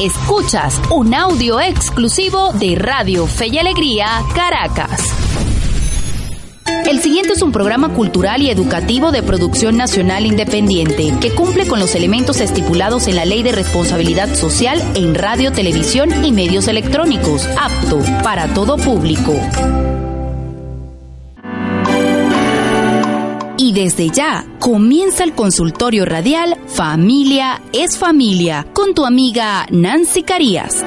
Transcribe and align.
Escuchas 0.00 0.82
un 0.90 1.14
audio 1.14 1.60
exclusivo 1.60 2.52
de 2.52 2.74
Radio 2.74 3.28
Fe 3.28 3.46
y 3.46 3.58
Alegría, 3.58 4.08
Caracas. 4.34 5.14
El 6.84 7.00
siguiente 7.00 7.34
es 7.34 7.42
un 7.42 7.52
programa 7.52 7.90
cultural 7.90 8.42
y 8.42 8.50
educativo 8.50 9.12
de 9.12 9.22
producción 9.22 9.76
nacional 9.76 10.26
independiente 10.26 11.14
que 11.20 11.30
cumple 11.30 11.68
con 11.68 11.78
los 11.78 11.94
elementos 11.94 12.40
estipulados 12.40 13.06
en 13.06 13.14
la 13.14 13.24
Ley 13.24 13.44
de 13.44 13.52
Responsabilidad 13.52 14.34
Social 14.34 14.82
en 14.96 15.14
radio, 15.14 15.52
televisión 15.52 16.24
y 16.24 16.32
medios 16.32 16.66
electrónicos, 16.66 17.46
apto 17.56 18.00
para 18.24 18.52
todo 18.52 18.76
público. 18.76 19.32
Desde 23.74 24.08
ya 24.08 24.46
comienza 24.60 25.24
el 25.24 25.34
consultorio 25.34 26.04
radial 26.04 26.56
Familia 26.68 27.60
es 27.72 27.98
Familia 27.98 28.66
con 28.72 28.94
tu 28.94 29.04
amiga 29.04 29.66
Nancy 29.70 30.22
Carías. 30.22 30.84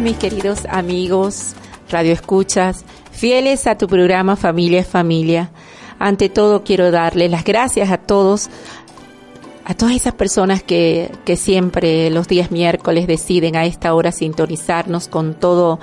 Mis 0.00 0.16
queridos 0.16 0.66
amigos, 0.68 1.54
radio 1.88 2.12
escuchas, 2.12 2.84
fieles 3.12 3.66
a 3.66 3.78
tu 3.78 3.86
programa 3.86 4.34
Familia 4.34 4.80
es 4.80 4.88
Familia. 4.88 5.50
Ante 5.98 6.28
todo 6.28 6.64
quiero 6.64 6.90
darle 6.90 7.28
las 7.28 7.44
gracias 7.44 7.90
a 7.90 7.98
todos, 7.98 8.50
a 9.64 9.74
todas 9.74 9.94
esas 9.94 10.14
personas 10.14 10.64
que, 10.64 11.12
que 11.24 11.36
siempre 11.36 12.10
los 12.10 12.26
días 12.26 12.50
miércoles 12.50 13.06
deciden 13.06 13.54
a 13.54 13.66
esta 13.66 13.94
hora 13.94 14.10
sintonizarnos 14.10 15.06
con 15.06 15.34
todo, 15.34 15.78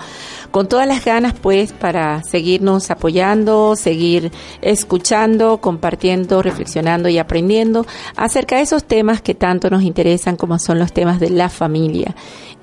con 0.51 0.67
todas 0.67 0.87
las 0.87 1.05
ganas 1.05 1.33
pues 1.33 1.71
para 1.71 2.21
seguirnos 2.23 2.91
apoyando, 2.91 3.77
seguir 3.77 4.31
escuchando, 4.61 5.59
compartiendo, 5.59 6.41
reflexionando 6.41 7.07
y 7.07 7.17
aprendiendo 7.17 7.85
acerca 8.17 8.57
de 8.57 8.63
esos 8.63 8.83
temas 8.83 9.21
que 9.21 9.35
tanto 9.35 9.69
nos 9.69 9.83
interesan 9.83 10.35
como 10.35 10.59
son 10.59 10.79
los 10.79 10.91
temas 10.91 11.19
de 11.21 11.29
la 11.29 11.49
familia 11.49 12.13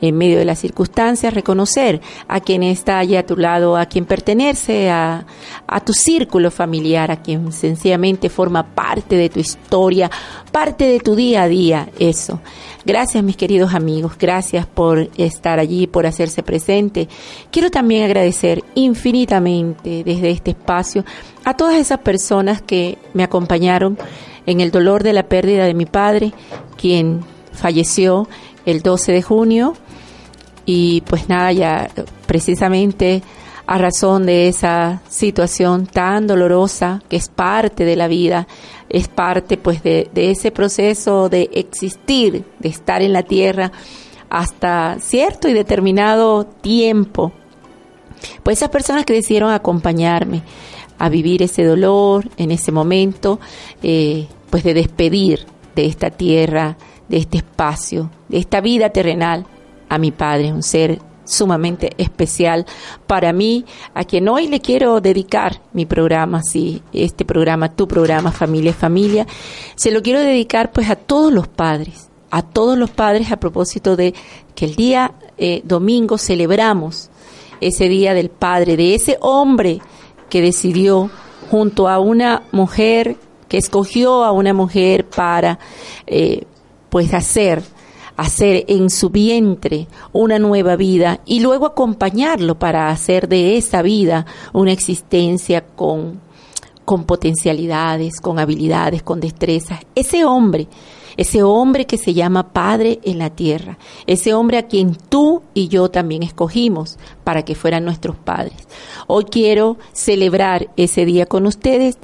en 0.00 0.16
medio 0.16 0.38
de 0.38 0.44
las 0.44 0.58
circunstancias, 0.58 1.34
reconocer 1.34 2.00
a 2.28 2.40
quien 2.40 2.62
está 2.62 2.98
allí 2.98 3.16
a 3.16 3.26
tu 3.26 3.36
lado, 3.36 3.76
a 3.76 3.86
quien 3.86 4.04
pertenece 4.04 4.90
a, 4.90 5.26
a 5.66 5.80
tu 5.80 5.92
círculo 5.92 6.50
familiar, 6.50 7.10
a 7.10 7.22
quien 7.22 7.52
sencillamente 7.52 8.28
forma 8.28 8.74
parte 8.74 9.16
de 9.16 9.28
tu 9.28 9.40
historia, 9.40 10.10
parte 10.52 10.86
de 10.86 11.00
tu 11.00 11.14
día 11.14 11.42
a 11.42 11.48
día, 11.48 11.88
eso. 11.98 12.40
Gracias 12.84 13.22
mis 13.22 13.36
queridos 13.36 13.74
amigos, 13.74 14.12
gracias 14.18 14.64
por 14.64 15.10
estar 15.18 15.58
allí, 15.58 15.86
por 15.86 16.06
hacerse 16.06 16.42
presente. 16.42 17.08
Quiero 17.50 17.70
también 17.70 18.04
agradecer 18.04 18.64
infinitamente 18.74 20.04
desde 20.04 20.30
este 20.30 20.52
espacio 20.52 21.04
a 21.44 21.54
todas 21.54 21.76
esas 21.76 21.98
personas 21.98 22.62
que 22.62 22.98
me 23.12 23.24
acompañaron 23.24 23.98
en 24.46 24.60
el 24.60 24.70
dolor 24.70 25.02
de 25.02 25.12
la 25.12 25.24
pérdida 25.24 25.66
de 25.66 25.74
mi 25.74 25.84
padre, 25.84 26.32
quien 26.78 27.20
falleció 27.52 28.28
el 28.64 28.80
12 28.80 29.12
de 29.12 29.22
junio 29.22 29.74
y 30.70 31.00
pues 31.00 31.30
nada, 31.30 31.50
ya 31.50 31.90
precisamente 32.26 33.22
a 33.66 33.78
razón 33.78 34.26
de 34.26 34.48
esa 34.48 35.00
situación 35.08 35.86
tan 35.86 36.26
dolorosa 36.26 37.02
que 37.08 37.16
es 37.16 37.30
parte 37.30 37.86
de 37.86 37.96
la 37.96 38.06
vida, 38.06 38.46
es 38.90 39.08
parte 39.08 39.56
pues 39.56 39.82
de, 39.82 40.10
ese 40.14 40.50
proceso 40.50 41.30
de 41.30 41.48
existir, 41.54 42.44
de 42.58 42.68
estar 42.68 43.00
en 43.00 43.14
la 43.14 43.22
tierra 43.22 43.72
hasta 44.28 44.98
cierto 45.00 45.48
y 45.48 45.54
determinado 45.54 46.44
tiempo. 46.44 47.32
Pues 48.42 48.58
esas 48.58 48.68
personas 48.68 49.06
que 49.06 49.14
decidieron 49.14 49.52
acompañarme 49.52 50.42
a 50.98 51.08
vivir 51.08 51.42
ese 51.42 51.64
dolor 51.64 52.28
en 52.36 52.50
ese 52.50 52.72
momento, 52.72 53.40
eh, 53.82 54.26
pues 54.50 54.64
de 54.64 54.74
despedir 54.74 55.46
de 55.74 55.86
esta 55.86 56.10
tierra, 56.10 56.76
de 57.08 57.16
este 57.16 57.38
espacio, 57.38 58.10
de 58.28 58.36
esta 58.36 58.60
vida 58.60 58.90
terrenal, 58.90 59.46
a 59.88 59.98
mi 59.98 60.10
padre, 60.10 60.52
un 60.52 60.62
ser 60.62 61.00
sumamente 61.28 61.92
especial 61.98 62.66
para 63.06 63.32
mí, 63.32 63.64
a 63.94 64.04
quien 64.04 64.28
hoy 64.28 64.48
le 64.48 64.60
quiero 64.60 65.00
dedicar 65.00 65.60
mi 65.72 65.86
programa, 65.86 66.42
sí, 66.42 66.82
este 66.92 67.24
programa, 67.24 67.74
tu 67.74 67.86
programa, 67.86 68.32
Familia 68.32 68.72
Familia, 68.72 69.26
se 69.76 69.90
lo 69.90 70.02
quiero 70.02 70.20
dedicar 70.20 70.72
pues 70.72 70.88
a 70.90 70.96
todos 70.96 71.32
los 71.32 71.46
padres, 71.46 72.08
a 72.30 72.42
todos 72.42 72.78
los 72.78 72.90
padres 72.90 73.30
a 73.30 73.38
propósito 73.38 73.96
de 73.96 74.14
que 74.54 74.64
el 74.64 74.74
día 74.74 75.12
eh, 75.36 75.60
domingo 75.64 76.18
celebramos 76.18 77.10
ese 77.60 77.88
día 77.88 78.14
del 78.14 78.30
padre, 78.30 78.76
de 78.76 78.94
ese 78.94 79.18
hombre 79.20 79.80
que 80.30 80.40
decidió 80.40 81.10
junto 81.50 81.88
a 81.88 81.98
una 81.98 82.42
mujer, 82.52 83.16
que 83.48 83.58
escogió 83.58 84.24
a 84.24 84.32
una 84.32 84.52
mujer 84.52 85.06
para 85.06 85.58
eh, 86.06 86.44
pues 86.90 87.12
hacer 87.14 87.62
hacer 88.18 88.64
en 88.66 88.90
su 88.90 89.10
vientre 89.10 89.86
una 90.12 90.40
nueva 90.40 90.74
vida 90.74 91.20
y 91.24 91.38
luego 91.38 91.66
acompañarlo 91.66 92.58
para 92.58 92.90
hacer 92.90 93.28
de 93.28 93.56
esa 93.56 93.80
vida 93.80 94.26
una 94.52 94.72
existencia 94.72 95.64
con, 95.64 96.20
con 96.84 97.04
potencialidades, 97.04 98.20
con 98.20 98.40
habilidades, 98.40 99.04
con 99.04 99.20
destrezas. 99.20 99.78
Ese 99.94 100.24
hombre, 100.24 100.66
ese 101.16 101.44
hombre 101.44 101.86
que 101.86 101.96
se 101.96 102.12
llama 102.12 102.52
Padre 102.52 102.98
en 103.04 103.18
la 103.18 103.30
tierra, 103.30 103.78
ese 104.08 104.34
hombre 104.34 104.58
a 104.58 104.66
quien 104.66 104.96
tú 104.96 105.42
y 105.54 105.68
yo 105.68 105.88
también 105.88 106.24
escogimos 106.24 106.98
para 107.22 107.44
que 107.44 107.54
fueran 107.54 107.84
nuestros 107.84 108.16
padres. 108.16 108.66
Hoy 109.06 109.26
quiero 109.26 109.76
celebrar 109.92 110.70
ese 110.76 111.04
día 111.04 111.26
con 111.26 111.46
ustedes 111.46 111.98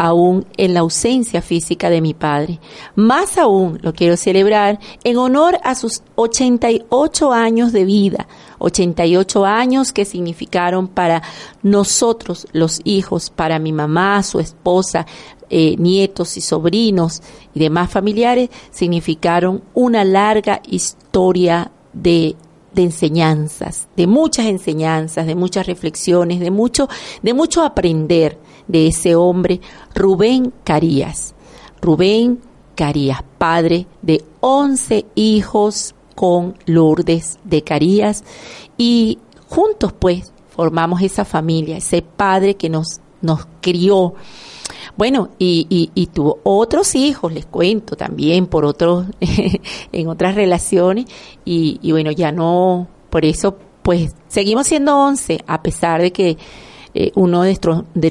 aún 0.00 0.46
en 0.56 0.72
la 0.72 0.80
ausencia 0.80 1.42
física 1.42 1.90
de 1.90 2.00
mi 2.00 2.14
padre. 2.14 2.58
Más 2.94 3.36
aún 3.36 3.78
lo 3.82 3.92
quiero 3.92 4.16
celebrar 4.16 4.80
en 5.04 5.18
honor 5.18 5.60
a 5.62 5.74
sus 5.74 6.02
88 6.14 7.32
años 7.34 7.72
de 7.72 7.84
vida, 7.84 8.26
88 8.60 9.44
años 9.44 9.92
que 9.92 10.06
significaron 10.06 10.88
para 10.88 11.22
nosotros 11.62 12.46
los 12.52 12.80
hijos, 12.84 13.28
para 13.28 13.58
mi 13.58 13.72
mamá, 13.72 14.22
su 14.22 14.40
esposa, 14.40 15.04
eh, 15.50 15.76
nietos 15.76 16.38
y 16.38 16.40
sobrinos 16.40 17.20
y 17.52 17.60
demás 17.60 17.90
familiares, 17.90 18.48
significaron 18.70 19.62
una 19.74 20.02
larga 20.02 20.62
historia 20.66 21.72
de 21.92 22.36
de 22.72 22.82
enseñanzas, 22.82 23.88
de 23.96 24.06
muchas 24.06 24.46
enseñanzas, 24.46 25.26
de 25.26 25.34
muchas 25.34 25.66
reflexiones, 25.66 26.38
de 26.38 26.52
mucho, 26.52 26.88
de 27.20 27.34
mucho 27.34 27.64
aprender 27.64 28.38
de 28.70 28.88
ese 28.88 29.14
hombre, 29.14 29.60
Rubén 29.94 30.52
Carías. 30.64 31.34
Rubén 31.80 32.40
Carías, 32.74 33.22
padre 33.38 33.86
de 34.02 34.24
11 34.40 35.06
hijos 35.14 35.94
con 36.14 36.56
Lourdes 36.66 37.38
de 37.44 37.62
Carías 37.62 38.24
y 38.76 39.18
juntos 39.48 39.92
pues 39.92 40.32
formamos 40.48 41.00
esa 41.02 41.24
familia, 41.24 41.78
ese 41.78 42.02
padre 42.02 42.56
que 42.56 42.68
nos, 42.68 43.00
nos 43.22 43.46
crió. 43.60 44.14
Bueno, 44.96 45.30
y, 45.38 45.90
y, 45.94 46.06
tuvo 46.08 46.40
otros 46.42 46.94
hijos, 46.94 47.32
les 47.32 47.46
cuento 47.46 47.96
también, 47.96 48.46
por 48.46 48.66
otros, 48.66 49.06
en 49.92 50.08
otras 50.08 50.34
relaciones, 50.34 51.06
y, 51.44 51.78
bueno, 51.90 52.10
ya 52.10 52.32
no, 52.32 52.88
por 53.08 53.24
eso 53.24 53.56
pues 53.82 54.14
seguimos 54.28 54.66
siendo 54.66 54.94
11, 54.96 55.42
a 55.46 55.62
pesar 55.62 56.02
de 56.02 56.12
que 56.12 56.36
eh, 56.94 57.12
uno 57.14 57.42
de 57.42 57.50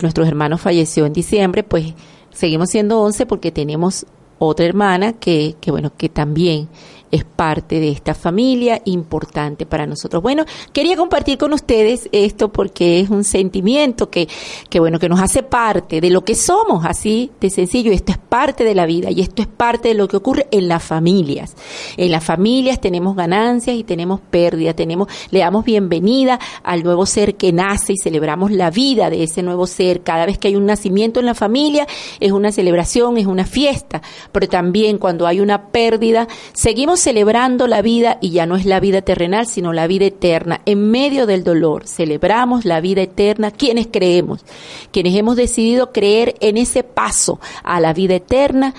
nuestros, 0.02 0.28
hermanos 0.28 0.62
falleció 0.62 1.06
en 1.06 1.14
diciembre, 1.14 1.64
pues 1.64 1.94
seguimos 2.32 2.70
siendo 2.70 3.02
11 3.02 3.26
porque 3.26 3.52
tenemos 3.52 4.06
otra 4.38 4.66
hermana 4.66 5.14
que, 5.14 5.56
que 5.60 5.72
bueno, 5.72 5.92
que 5.98 6.10
también 6.10 6.70
es 7.12 7.24
parte 7.24 7.80
de 7.80 7.90
esta 7.90 8.14
familia 8.14 8.82
importante 8.86 9.66
para 9.66 9.86
nosotros. 9.86 10.22
Bueno, 10.22 10.46
quería 10.74 10.96
compartir 10.96 11.38
con 11.38 11.54
ustedes 11.54 12.10
esto 12.12 12.50
porque 12.50 13.00
es 13.00 13.10
un 13.10 13.24
sentimiento 13.24 14.10
que, 14.10 14.28
que 14.70 14.80
bueno, 14.80 15.00
que 15.00 15.10
nos 15.10 15.20
hace 15.20 15.44
parte 15.44 16.02
de 16.02 16.10
lo 16.10 16.24
que 16.24 16.36
somos, 16.36 16.86
así 16.86 17.32
de 17.40 17.50
sencillo. 17.50 17.92
Esto 17.92 18.12
es 18.12 18.18
parte 18.18 18.64
de 18.64 18.76
la 18.76 18.86
vida 18.86 19.10
y 19.12 19.22
esto 19.22 19.42
es 19.42 19.48
parte 19.48 19.90
de 19.90 19.94
lo 19.96 20.08
que 20.08 20.18
ocurre 20.18 20.48
en 20.52 20.68
las 20.68 20.84
familias. 20.84 21.56
En 21.98 22.12
las 22.12 22.24
familias 22.24 22.80
tenemos 22.80 23.16
ganancias 23.16 23.76
y 23.76 23.84
tenemos 23.84 24.20
pérdidas, 24.20 24.76
tenemos, 24.76 25.08
le 25.32 25.40
damos 25.40 25.66
bienvenida 25.66 26.40
al 26.64 26.84
nuevo 26.84 27.06
ser 27.06 27.36
que 27.36 27.52
nace 27.52 27.94
y 27.94 27.98
celebramos 27.98 28.52
la 28.52 28.70
vida 28.70 29.10
de 29.10 29.24
ese 29.24 29.44
nuevo 29.44 29.68
ser. 29.68 30.02
Cada 30.02 30.26
vez 30.26 30.38
que 30.38 30.50
hay 30.50 30.56
un 30.56 30.66
nacimiento 30.66 31.20
en 31.20 31.26
la 31.26 31.34
familia 31.34 31.88
es 32.20 32.32
una 32.32 32.52
celebración, 32.52 33.18
es 33.18 33.26
una 33.26 33.46
fiesta, 33.46 34.02
pero 34.32 34.48
también 34.48 34.98
cuando 34.98 35.26
hay 35.28 35.40
una 35.40 35.68
pérdida, 35.68 36.28
seguimos 36.54 36.99
celebrando 37.00 37.68
la 37.68 37.82
vida 37.82 38.18
y 38.22 38.32
ya 38.32 38.46
no 38.46 38.56
es 38.56 38.66
la 38.66 38.80
vida 38.80 39.02
terrenal, 39.02 39.48
sino 39.48 39.74
la 39.74 39.88
vida 39.88 40.06
eterna. 40.06 40.62
En 40.66 40.92
medio 40.92 41.26
del 41.26 41.44
dolor 41.44 41.88
celebramos 41.88 42.66
la 42.66 42.82
vida 42.82 43.02
eterna 43.02 43.52
quienes 43.52 43.88
creemos, 43.88 44.46
quienes 44.92 45.16
hemos 45.16 45.36
decidido 45.36 45.92
creer 45.92 46.36
en 46.40 46.58
ese 46.58 46.84
paso 46.84 47.40
a 47.64 47.80
la 47.80 47.94
vida 47.94 48.16
eterna, 48.16 48.74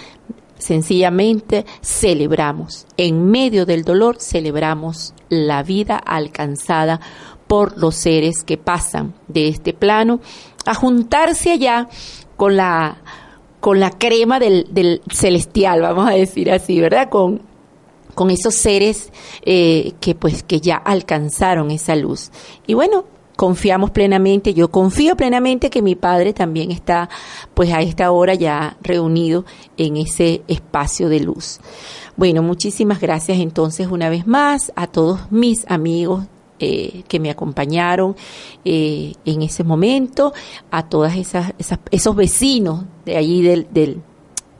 sencillamente 0.58 1.64
celebramos. 1.82 2.86
En 2.96 3.30
medio 3.30 3.66
del 3.66 3.84
dolor 3.84 4.16
celebramos 4.20 5.14
la 5.28 5.62
vida 5.62 5.96
alcanzada 5.96 7.00
por 7.46 7.78
los 7.78 7.96
seres 7.96 8.44
que 8.44 8.56
pasan 8.58 9.14
de 9.26 9.48
este 9.48 9.72
plano 9.72 10.20
a 10.66 10.74
juntarse 10.74 11.50
allá 11.50 11.88
con 12.36 12.56
la 12.56 12.98
con 13.60 13.78
la 13.78 13.90
crema 13.90 14.40
del, 14.40 14.66
del 14.70 15.02
celestial, 15.10 15.82
vamos 15.82 16.08
a 16.08 16.14
decir 16.14 16.50
así, 16.50 16.80
¿verdad? 16.80 17.10
Con, 17.10 17.42
con 18.14 18.30
esos 18.30 18.54
seres 18.54 19.12
eh, 19.42 19.92
que 20.00 20.14
pues 20.14 20.42
que 20.42 20.60
ya 20.60 20.76
alcanzaron 20.76 21.70
esa 21.70 21.96
luz. 21.96 22.30
Y 22.66 22.74
bueno, 22.74 23.04
confiamos 23.36 23.90
plenamente, 23.90 24.52
yo 24.52 24.70
confío 24.70 25.16
plenamente 25.16 25.70
que 25.70 25.80
mi 25.80 25.94
padre 25.94 26.34
también 26.34 26.70
está 26.70 27.08
pues 27.54 27.72
a 27.72 27.80
esta 27.80 28.10
hora 28.10 28.34
ya 28.34 28.76
reunido 28.82 29.46
en 29.78 29.96
ese 29.96 30.42
espacio 30.46 31.08
de 31.08 31.20
luz. 31.20 31.58
Bueno, 32.16 32.42
muchísimas 32.42 33.00
gracias 33.00 33.38
entonces 33.38 33.86
una 33.90 34.10
vez 34.10 34.26
más 34.26 34.72
a 34.76 34.86
todos 34.86 35.32
mis 35.32 35.64
amigos 35.70 36.26
eh, 36.58 37.04
que 37.08 37.18
me 37.18 37.30
acompañaron 37.30 38.14
eh, 38.66 39.14
en 39.24 39.40
ese 39.40 39.64
momento, 39.64 40.34
a 40.70 40.86
todas 40.86 41.16
esas, 41.16 41.54
esos 41.90 42.14
vecinos 42.14 42.84
de 43.06 43.16
allí 43.16 43.40
del, 43.40 43.66
del, 43.70 44.02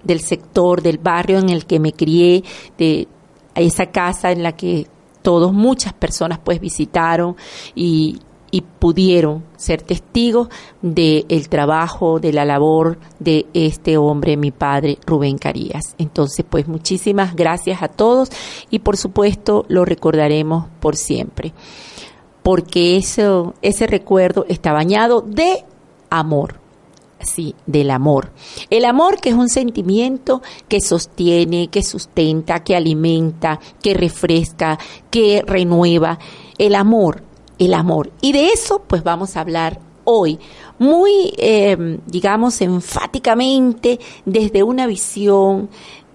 del 0.02 0.20
sector, 0.20 0.80
del 0.80 0.96
barrio 0.96 1.38
en 1.38 1.50
el 1.50 1.66
que 1.66 1.78
me 1.78 1.92
crié, 1.92 2.42
de 2.78 3.06
esa 3.54 3.86
casa 3.86 4.32
en 4.32 4.42
la 4.42 4.52
que 4.52 4.86
todos, 5.22 5.52
muchas 5.52 5.92
personas 5.92 6.38
pues 6.42 6.60
visitaron 6.60 7.36
y, 7.74 8.20
y 8.50 8.62
pudieron 8.62 9.44
ser 9.56 9.82
testigos 9.82 10.48
del 10.82 11.26
el 11.28 11.48
trabajo, 11.48 12.20
de 12.20 12.32
la 12.32 12.44
labor 12.44 12.98
de 13.18 13.46
este 13.54 13.96
hombre, 13.96 14.36
mi 14.36 14.50
padre 14.50 14.98
Rubén 15.06 15.38
Carías. 15.38 15.94
Entonces, 15.98 16.44
pues 16.48 16.66
muchísimas 16.68 17.36
gracias 17.36 17.82
a 17.82 17.88
todos 17.88 18.30
y 18.70 18.80
por 18.80 18.96
supuesto 18.96 19.64
lo 19.68 19.84
recordaremos 19.84 20.66
por 20.80 20.96
siempre, 20.96 21.52
porque 22.42 22.96
eso, 22.96 23.54
ese 23.62 23.86
recuerdo 23.86 24.46
está 24.48 24.72
bañado 24.72 25.20
de 25.20 25.64
amor 26.08 26.60
sí, 27.22 27.54
del 27.66 27.90
amor. 27.90 28.32
El 28.70 28.84
amor 28.84 29.20
que 29.20 29.30
es 29.30 29.34
un 29.34 29.48
sentimiento 29.48 30.42
que 30.68 30.80
sostiene, 30.80 31.68
que 31.68 31.82
sustenta, 31.82 32.62
que 32.62 32.76
alimenta, 32.76 33.60
que 33.82 33.94
refresca, 33.94 34.78
que 35.10 35.42
renueva. 35.46 36.18
El 36.58 36.74
amor, 36.74 37.22
el 37.58 37.74
amor. 37.74 38.12
Y 38.20 38.32
de 38.32 38.48
eso 38.48 38.82
pues 38.86 39.02
vamos 39.02 39.36
a 39.36 39.40
hablar 39.40 39.80
hoy, 40.04 40.38
muy, 40.78 41.32
eh, 41.36 41.98
digamos, 42.06 42.60
enfáticamente 42.62 44.00
desde 44.24 44.62
una 44.62 44.86
visión 44.86 45.68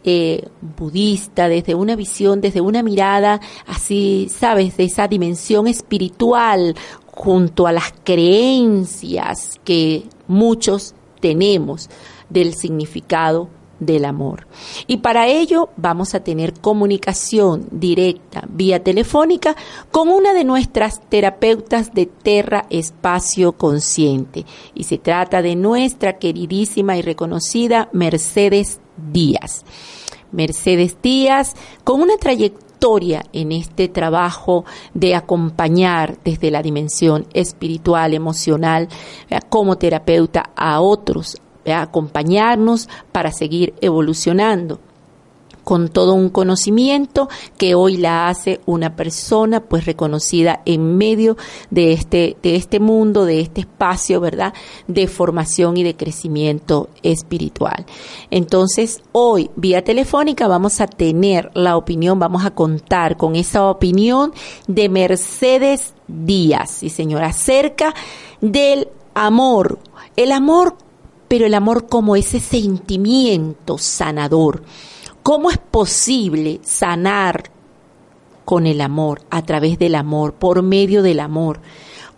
eh, 0.03 0.47
budista, 0.77 1.47
desde 1.47 1.73
una 1.73 1.95
visión, 1.95 2.41
desde 2.41 2.61
una 2.61 2.83
mirada 2.83 3.41
así, 3.65 4.27
sabes, 4.29 4.77
de 4.77 4.83
esa 4.83 5.07
dimensión 5.07 5.67
espiritual 5.67 6.75
junto 7.07 7.65
a 7.65 7.71
las 7.71 7.93
creencias 8.03 9.59
que 9.63 10.03
muchos 10.27 10.95
tenemos 11.19 11.89
del 12.30 12.56
significado 12.56 13.50
del 13.80 14.06
amor. 14.06 14.48
Y 14.88 14.98
para 14.98 15.27
ello 15.27 15.69
vamos 15.75 16.16
a 16.16 16.24
tener 16.24 16.54
comunicación 16.54 17.68
directa 17.72 18.44
vía 18.50 18.83
telefónica 18.83 19.56
con 19.92 20.10
una 20.10 20.33
de 20.33 20.44
nuestras 20.44 21.01
terapeutas 21.10 21.94
de 21.94 22.06
Terra 22.06 22.66
Espacio 22.69 23.54
Consciente. 23.54 24.45
Y 24.74 24.83
se 24.86 24.98
trata 24.98 25.42
de 25.42 25.56
nuestra 25.56 26.18
queridísima 26.18 26.98
y 26.98 27.01
reconocida 27.01 27.89
Mercedes 27.92 28.80
Díaz. 29.12 29.66
Mercedes 30.31 30.98
Díaz, 31.01 31.54
con 31.83 32.01
una 32.01 32.18
trayectoria 32.18 32.64
en 33.33 33.51
este 33.51 33.87
trabajo 33.87 34.63
de 34.93 35.15
acompañar 35.15 36.19
desde 36.23 36.51
la 36.51 36.61
dimensión 36.61 37.25
espiritual, 37.33 38.13
emocional, 38.13 38.87
como 39.49 39.77
terapeuta 39.77 40.51
a 40.55 40.79
otros, 40.81 41.35
acompañarnos 41.65 42.87
para 43.11 43.31
seguir 43.31 43.73
evolucionando 43.81 44.79
con 45.65 45.89
todo 45.89 46.13
un 46.13 46.29
conocimiento 46.29 47.27
que 47.57 47.75
hoy 47.75 47.97
la 47.97 48.29
hace 48.29 48.62
una 48.65 48.95
persona 48.95 49.59
pues 49.62 49.85
reconocida 49.85 50.62
en 50.65 50.95
medio 50.95 51.35
de 51.71 51.91
este 51.91 52.38
de 52.41 52.56
este 52.56 52.79
mundo, 52.79 53.25
de 53.25 53.41
este 53.41 53.62
espacio, 53.62 54.21
¿verdad? 54.21 54.53
de 54.88 55.07
formación 55.07 55.75
y 55.75 55.83
de 55.83 55.97
crecimiento 55.97 56.89
espiritual. 57.03 57.85
Entonces, 58.29 59.01
hoy 59.12 59.50
vía 59.56 59.83
telefónica 59.83 60.47
vamos 60.47 60.79
a 60.79 60.88
tener 60.88 61.51
la 61.56 61.75
opinión, 61.75 62.19
vamos 62.19 62.45
a 62.45 62.51
contar 62.51 63.17
con 63.17 63.35
esa 63.35 63.67
opinión 63.69 64.33
de 64.67 64.88
Mercedes 64.88 65.94
Díaz, 66.07 66.69
sí 66.69 66.89
señora, 66.89 67.27
acerca 67.27 67.95
del 68.39 68.88
amor, 69.15 69.79
el 70.15 70.31
amor 70.31 70.77
pero 71.27 71.47
el 71.47 71.56
amor 71.56 71.88
como 71.88 72.15
ese 72.15 72.39
sentimiento 72.39 73.79
sanador 73.79 74.62
¿Cómo 75.25 75.50
es 75.50 75.57
posible 75.57 76.60
sanar 76.62 77.45
con 78.45 78.68
el 78.68 78.80
amor, 78.80 79.24
a 79.31 79.42
través 79.42 79.79
del 79.79 79.96
amor, 79.96 80.36
por 80.36 80.62
medio 80.62 81.01
del 81.01 81.20
amor? 81.20 81.62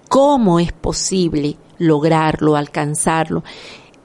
¿Cómo 0.10 0.60
es 0.60 0.74
posible 0.74 1.56
lograrlo, 1.78 2.58
alcanzarlo? 2.58 3.46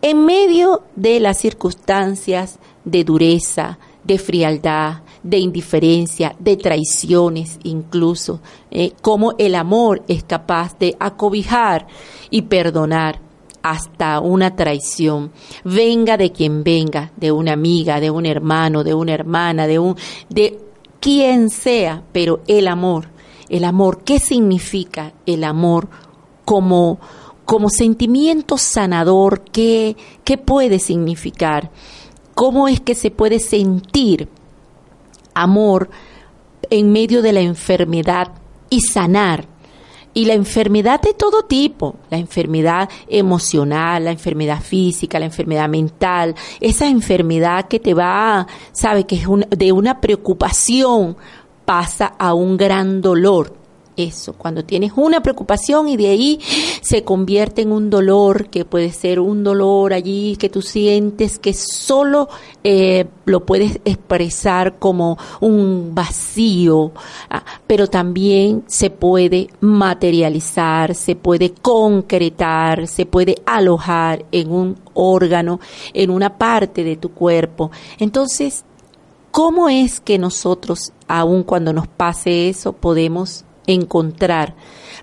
En 0.03 0.25
medio 0.25 0.85
de 0.95 1.19
las 1.19 1.39
circunstancias 1.39 2.61
de 2.85 3.03
dureza, 3.03 3.81
de 4.05 4.19
frialdad, 4.19 5.03
de 5.25 5.39
indiferencia, 5.39 6.37
de 6.39 6.57
traiciones 6.57 7.59
incluso, 7.65 8.41
eh, 8.71 8.93
cómo 9.03 9.33
el 9.37 9.57
amor 9.57 10.05
es 10.07 10.23
capaz 10.23 10.79
de 10.79 10.97
acobijar 11.01 11.89
y 12.31 12.43
perdonar 12.43 13.19
hasta 13.63 14.21
una 14.21 14.57
traición, 14.57 15.33
venga 15.65 16.17
de 16.17 16.33
quien 16.33 16.65
venga, 16.65 17.13
de 17.17 17.33
una 17.33 17.53
amiga, 17.53 18.01
de 18.01 18.11
un 18.11 18.27
hermano, 18.27 18.85
de 18.85 18.95
una 18.95 19.13
hermana, 19.13 19.67
de 19.67 19.79
un 19.79 19.97
de 20.29 20.59
quien 21.01 21.51
sea, 21.51 22.03
pero 22.13 22.41
el 22.47 22.69
amor, 22.69 23.09
el 23.49 23.65
amor, 23.65 24.03
¿qué 24.05 24.19
significa 24.19 25.13
el 25.27 25.45
amor 25.45 25.89
como 26.45 26.99
como 27.45 27.69
sentimiento 27.71 28.57
sanador? 28.57 29.43
¿Qué 29.43 29.97
qué 30.25 30.39
puede 30.39 30.79
significar? 30.79 31.71
¿Cómo 32.35 32.69
es 32.69 32.81
que 32.81 32.95
se 32.95 33.11
puede 33.11 33.39
sentir 33.39 34.29
amor 35.35 35.91
en 36.71 36.93
medio 36.93 37.23
de 37.23 37.33
la 37.33 37.41
enfermedad 37.41 38.33
y 38.71 38.81
sanar 38.81 39.52
y 40.15 40.27
la 40.27 40.35
enfermedad 40.35 41.01
de 41.01 41.15
todo 41.15 41.45
tipo, 41.45 41.97
la 42.11 42.19
enfermedad 42.19 42.89
emocional, 43.09 44.05
la 44.05 44.11
enfermedad 44.11 44.61
física, 44.61 45.19
la 45.19 45.27
enfermedad 45.27 45.69
mental, 45.69 46.35
esa 46.61 46.87
enfermedad 46.87 47.67
que 47.67 47.81
te 47.81 47.95
va, 47.95 48.47
sabe, 48.73 49.05
que 49.05 49.17
es 49.17 49.27
de 49.51 49.73
una 49.73 50.01
preocupación 50.01 51.17
pasa 51.65 52.15
a 52.19 52.35
un 52.35 52.57
gran 52.57 53.01
dolor 53.01 53.62
eso, 53.97 54.33
cuando 54.35 54.65
tienes 54.65 54.93
una 54.97 55.23
preocupación 55.23 55.89
y 55.89 55.97
de 55.97 56.09
ahí 56.09 56.41
se 56.81 57.05
convierte 57.05 57.63
en 57.63 57.73
un 57.73 57.91
dolor, 57.91 58.49
que 58.49 58.65
puede 58.65 58.91
ser 58.93 59.21
un 59.21 59.45
dolor 59.45 59.93
allí 59.93 60.37
que 60.37 60.49
tú 60.49 60.63
sientes 60.63 61.39
que 61.39 61.53
solo 61.55 62.29
eh, 62.65 63.07
lo 63.25 63.45
puedes 63.45 63.81
expresar 63.85 64.79
como 64.79 65.19
un 65.41 65.95
vacío, 65.95 66.93
ah, 67.31 67.45
pero 67.67 67.87
también 67.87 68.65
se 68.67 68.91
puede 68.91 69.49
materializar, 69.61 70.95
se 70.95 71.17
puede 71.17 71.53
concretar, 71.53 72.87
se 72.87 73.07
puede 73.07 73.37
alojar 73.47 74.25
en 74.33 74.51
un 74.51 74.79
órgano, 74.95 75.61
en 75.93 76.11
una 76.11 76.39
parte 76.39 76.85
de 76.85 76.97
tu 76.97 77.11
cuerpo. 77.11 77.71
Entonces, 77.99 78.65
¿Cómo 79.33 79.71
es 79.71 79.99
que 79.99 80.19
nosotros, 80.19 80.93
aun 81.09 81.43
cuando 81.43 81.73
nos 81.73 81.89
pase 81.89 82.51
eso, 82.51 82.75
podemos 82.75 83.47
encontrar 83.67 84.55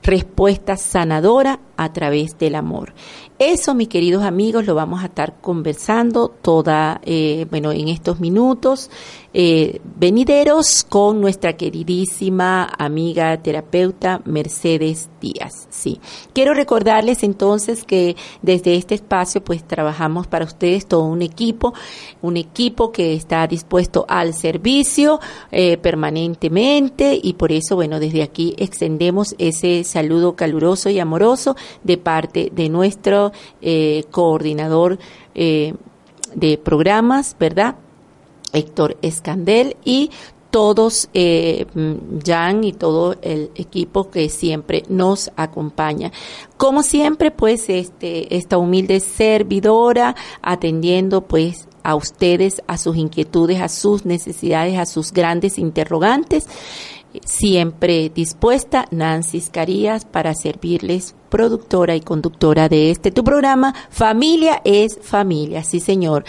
respuesta 0.04 0.78
sanadora 0.78 1.60
a 1.78 1.92
través 1.94 2.38
del 2.38 2.56
amor? 2.56 2.94
Eso, 3.40 3.74
mis 3.74 3.88
queridos 3.88 4.24
amigos, 4.24 4.66
lo 4.66 4.76
vamos 4.76 5.02
a 5.02 5.06
estar 5.06 5.40
conversando 5.40 6.28
toda, 6.28 7.00
eh, 7.04 7.48
bueno, 7.50 7.72
en 7.72 7.88
estos 7.88 8.20
minutos 8.20 8.90
eh, 9.34 9.80
venideros 9.84 10.84
con 10.84 11.22
nuestra 11.22 11.54
queridísima 11.54 12.66
amiga 12.78 13.38
terapeuta 13.42 14.22
Mercedes 14.26 15.10
Díaz. 15.22 15.68
Sí, 15.70 16.00
quiero 16.34 16.54
recordarles 16.54 17.24
entonces 17.24 17.84
que 17.84 18.16
desde 18.42 18.76
este 18.76 18.96
espacio, 18.96 19.44
pues 19.44 19.64
trabajamos 19.64 20.28
para 20.28 20.46
ustedes 20.46 20.88
todo 20.88 21.04
un 21.04 21.22
equipo, 21.22 21.74
un 22.22 22.38
equipo 22.38 22.92
que 22.92 23.14
está 23.14 23.46
dispuesto 23.48 24.06
al 24.08 24.34
servicio 24.34 25.20
eh, 25.52 25.78
permanentemente 25.78 27.20
y 27.22 27.34
por 27.34 27.52
eso, 27.52 27.76
bueno, 27.76 28.00
desde 28.00 28.24
aquí 28.24 28.56
extendemos 28.58 29.36
ese 29.38 29.84
saludo 29.84 30.36
caluroso 30.36 30.90
y 30.90 31.00
amoroso 31.00 31.56
de 31.84 31.98
parte 31.98 32.52
de 32.54 32.70
nuestro 32.70 33.32
eh, 33.62 34.06
coordinador 34.12 35.00
eh, 35.36 35.74
de 36.36 36.58
programas, 36.58 37.36
¿verdad? 37.40 37.76
Héctor 38.54 38.98
Escandel 39.02 39.78
y 39.84 40.12
todos, 40.52 41.10
eh, 41.14 41.66
Jan 42.26 42.64
y 42.64 42.74
todo 42.74 43.16
el 43.22 43.52
equipo 43.56 44.10
que 44.10 44.30
siempre 44.30 44.84
nos 44.90 45.32
acompaña. 45.36 46.12
Como 46.58 46.82
siempre, 46.82 47.32
pues, 47.32 47.70
este, 47.70 48.36
esta 48.36 48.58
humilde 48.58 49.00
servidora 49.00 50.16
atendiendo, 50.42 51.22
pues, 51.22 51.68
a 51.84 51.96
ustedes, 51.96 52.62
a 52.68 52.78
sus 52.78 52.98
inquietudes, 52.98 53.62
a 53.62 53.70
sus 53.70 54.06
necesidades, 54.06 54.78
a 54.78 54.86
sus 54.86 55.14
grandes 55.14 55.58
interrogantes 55.58 56.48
siempre 57.26 58.10
dispuesta, 58.10 58.86
Nancy 58.92 59.42
Carías, 59.52 60.06
para 60.06 60.34
servirles 60.36 61.16
productora 61.30 61.96
y 61.96 62.02
conductora 62.02 62.70
de 62.70 62.92
este 62.92 63.12
tu 63.12 63.24
programa. 63.24 63.74
Familia 63.90 64.62
es 64.64 65.00
familia, 65.02 65.64
sí 65.64 65.80
señor. 65.80 66.24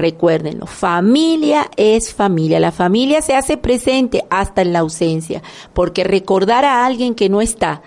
Recuérdenlo, 0.00 0.64
familia 0.64 1.70
es 1.76 2.14
familia. 2.14 2.58
La 2.58 2.72
familia 2.72 3.20
se 3.20 3.34
hace 3.34 3.58
presente 3.58 4.24
hasta 4.30 4.62
en 4.62 4.72
la 4.72 4.78
ausencia, 4.78 5.42
porque 5.74 6.04
recordar 6.04 6.64
a 6.64 6.86
alguien 6.86 7.14
que 7.14 7.28
no 7.28 7.42
está, 7.42 7.82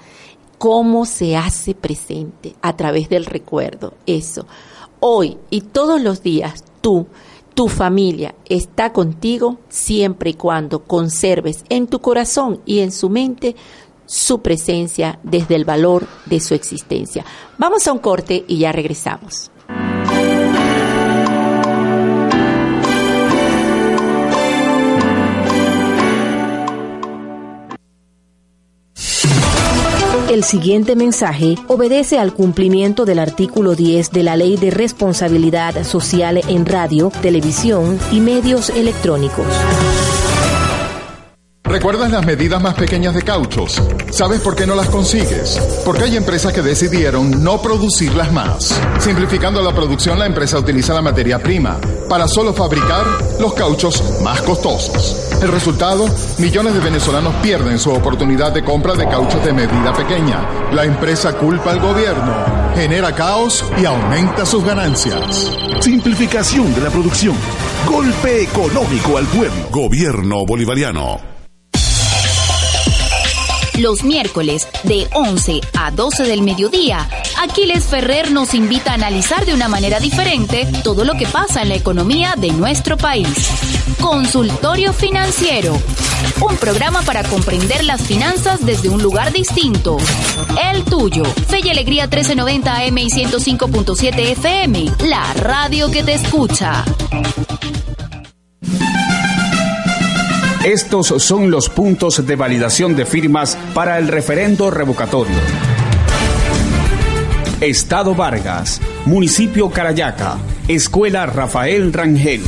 ¿cómo 0.59 1.07
se 1.07 1.35
hace 1.35 1.73
presente? 1.73 2.55
A 2.61 2.75
través 2.75 3.09
del 3.09 3.25
recuerdo. 3.25 3.95
Eso. 4.05 4.45
Hoy 4.99 5.39
y 5.49 5.61
todos 5.61 5.99
los 6.03 6.21
días, 6.21 6.63
tú 6.81 7.07
tu 7.55 7.67
familia 7.67 8.35
está 8.45 8.93
contigo 8.93 9.57
siempre 9.69 10.31
y 10.31 10.33
cuando 10.35 10.83
conserves 10.83 11.63
en 11.69 11.87
tu 11.87 11.99
corazón 11.99 12.61
y 12.65 12.79
en 12.79 12.91
su 12.91 13.09
mente 13.09 13.55
su 14.05 14.41
presencia 14.41 15.19
desde 15.23 15.55
el 15.55 15.65
valor 15.65 16.07
de 16.25 16.39
su 16.39 16.53
existencia. 16.53 17.25
Vamos 17.57 17.87
a 17.87 17.93
un 17.93 17.99
corte 17.99 18.43
y 18.47 18.57
ya 18.57 18.71
regresamos. 18.71 19.51
El 30.33 30.43
siguiente 30.43 30.95
mensaje 30.95 31.59
obedece 31.67 32.17
al 32.17 32.33
cumplimiento 32.33 33.05
del 33.05 33.19
artículo 33.19 33.75
10 33.75 34.09
de 34.09 34.23
la 34.23 34.35
Ley 34.35 34.57
de 34.57 34.71
Responsabilidad 34.71 35.83
Social 35.83 36.41
en 36.47 36.65
Radio, 36.65 37.11
Televisión 37.21 37.99
y 38.11 38.19
Medios 38.19 38.71
Electrónicos. 38.71 39.45
¿Recuerdas 41.73 42.11
las 42.11 42.23
medidas 42.23 42.61
más 42.61 42.75
pequeñas 42.75 43.15
de 43.15 43.23
cauchos? 43.23 43.81
¿Sabes 44.11 44.41
por 44.41 44.55
qué 44.55 44.67
no 44.67 44.75
las 44.75 44.89
consigues? 44.89 45.59
Porque 45.83 46.03
hay 46.03 46.15
empresas 46.15 46.53
que 46.53 46.61
decidieron 46.61 47.43
no 47.43 47.59
producirlas 47.63 48.31
más. 48.31 48.79
Simplificando 48.99 49.59
la 49.59 49.73
producción, 49.73 50.19
la 50.19 50.27
empresa 50.27 50.59
utiliza 50.59 50.93
la 50.93 51.01
materia 51.01 51.39
prima 51.39 51.79
para 52.07 52.27
solo 52.27 52.53
fabricar 52.53 53.07
los 53.39 53.55
cauchos 53.55 54.21
más 54.21 54.43
costosos. 54.43 55.39
El 55.41 55.47
resultado, 55.47 56.07
millones 56.37 56.75
de 56.75 56.79
venezolanos 56.79 57.33
pierden 57.41 57.79
su 57.79 57.89
oportunidad 57.91 58.51
de 58.51 58.63
compra 58.63 58.93
de 58.93 59.07
cauchos 59.07 59.43
de 59.43 59.53
medida 59.53 59.95
pequeña. 59.95 60.47
La 60.73 60.85
empresa 60.85 61.33
culpa 61.33 61.71
al 61.71 61.79
gobierno, 61.79 62.71
genera 62.75 63.15
caos 63.15 63.65
y 63.81 63.85
aumenta 63.85 64.45
sus 64.45 64.63
ganancias. 64.63 65.51
Simplificación 65.79 66.71
de 66.75 66.81
la 66.81 66.91
producción. 66.91 67.35
Golpe 67.87 68.43
económico 68.43 69.17
al 69.17 69.25
pueblo. 69.25 69.69
Gobierno 69.71 70.45
bolivariano 70.45 71.32
los 73.77 74.03
miércoles 74.03 74.67
de 74.83 75.07
11 75.13 75.61
a 75.73 75.91
12 75.91 76.23
del 76.23 76.41
mediodía. 76.41 77.09
Aquiles 77.41 77.85
Ferrer 77.85 78.31
nos 78.31 78.53
invita 78.53 78.91
a 78.91 78.95
analizar 78.95 79.45
de 79.45 79.53
una 79.53 79.67
manera 79.67 79.99
diferente 79.99 80.67
todo 80.83 81.05
lo 81.05 81.13
que 81.13 81.27
pasa 81.27 81.61
en 81.61 81.69
la 81.69 81.75
economía 81.75 82.35
de 82.37 82.51
nuestro 82.51 82.97
país. 82.97 83.27
Consultorio 84.01 84.93
Financiero. 84.93 85.79
Un 86.41 86.57
programa 86.57 87.01
para 87.01 87.23
comprender 87.23 87.83
las 87.83 88.01
finanzas 88.01 88.65
desde 88.65 88.89
un 88.89 89.01
lugar 89.01 89.31
distinto. 89.31 89.97
El 90.71 90.83
tuyo. 90.83 91.23
Fe 91.23 91.61
y 91.63 91.69
Alegría 91.69 92.03
1390 92.03 92.75
AM 92.75 92.97
y 92.97 93.09
105.7 93.09 94.31
FM. 94.31 94.91
La 95.07 95.33
radio 95.33 95.89
que 95.91 96.03
te 96.03 96.13
escucha. 96.13 96.85
Estos 100.63 101.07
son 101.21 101.51
los 101.51 101.67
puntos 101.67 102.25
de 102.25 102.37
validación 102.37 102.95
de 102.95 103.05
firmas 103.05 103.57
para 103.73 103.99
el 103.99 104.07
referendo 104.07 104.71
revocatorio. 104.71 105.35
Estado 107.59 108.15
Vargas, 108.15 108.79
Municipio 109.05 109.69
Carayaca, 109.69 110.37
Escuela 110.69 111.25
Rafael 111.25 111.91
Rangel. 111.91 112.41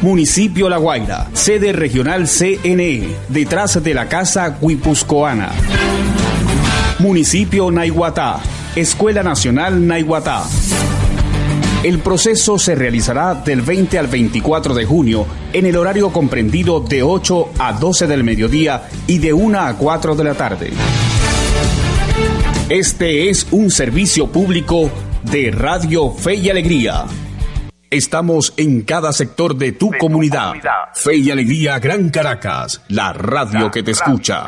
Municipio 0.00 0.70
La 0.70 0.78
Guaira, 0.78 1.28
sede 1.34 1.74
regional 1.74 2.26
CNE, 2.26 3.14
detrás 3.28 3.82
de 3.82 3.92
la 3.92 4.08
Casa 4.08 4.56
Guipuscoana. 4.58 5.52
Municipio 6.98 7.70
Naiguatá, 7.70 8.40
Escuela 8.74 9.22
Nacional 9.22 9.86
Naiguatá. 9.86 10.44
El 11.84 11.98
proceso 11.98 12.58
se 12.58 12.74
realizará 12.74 13.34
del 13.34 13.60
20 13.60 13.98
al 13.98 14.06
24 14.06 14.72
de 14.72 14.86
junio 14.86 15.26
en 15.52 15.66
el 15.66 15.76
horario 15.76 16.10
comprendido 16.10 16.80
de 16.80 17.02
8 17.02 17.50
a 17.58 17.74
12 17.74 18.06
del 18.06 18.24
mediodía 18.24 18.88
y 19.06 19.18
de 19.18 19.34
1 19.34 19.60
a 19.60 19.76
4 19.76 20.14
de 20.16 20.24
la 20.24 20.32
tarde. 20.32 20.72
Este 22.70 23.28
es 23.28 23.48
un 23.50 23.70
servicio 23.70 24.32
público 24.32 24.90
de 25.24 25.50
Radio 25.50 26.10
Fe 26.10 26.36
y 26.36 26.48
Alegría. 26.48 27.04
Estamos 27.90 28.54
en 28.56 28.80
cada 28.80 29.12
sector 29.12 29.54
de 29.54 29.72
tu, 29.72 29.90
comunidad. 30.00 30.54
Fe 30.94 31.16
y 31.16 31.30
Alegría 31.30 31.78
Gran 31.80 32.08
Caracas, 32.08 32.80
la 32.88 33.12
radio 33.12 33.70
que 33.70 33.82
te 33.82 33.90
escucha. 33.90 34.46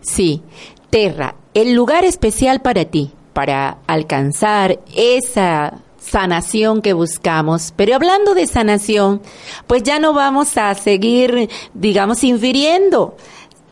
Sí, 0.00 0.42
Terra, 0.90 1.36
el 1.54 1.72
lugar 1.72 2.04
especial 2.04 2.60
para 2.60 2.84
ti, 2.84 3.12
para 3.32 3.78
alcanzar 3.86 4.78
esa 4.94 5.78
sanación 5.98 6.82
que 6.82 6.92
buscamos. 6.92 7.72
Pero 7.76 7.94
hablando 7.94 8.34
de 8.34 8.46
sanación, 8.46 9.20
pues 9.66 9.82
ya 9.82 9.98
no 9.98 10.12
vamos 10.12 10.56
a 10.56 10.74
seguir, 10.74 11.48
digamos, 11.74 12.24
infiriendo 12.24 13.16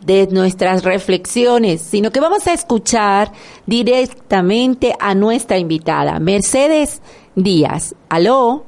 de 0.01 0.29
nuestras 0.29 0.85
reflexiones, 0.85 1.83
sino 1.83 2.13
que 2.13 2.21
vamos 2.21 2.47
a 2.47 2.53
escuchar 2.53 3.33
directamente 3.67 4.95
a 4.99 5.15
nuestra 5.15 5.59
invitada, 5.59 6.19
Mercedes 6.21 7.03
Díaz. 7.35 7.95
Aló. 8.09 8.68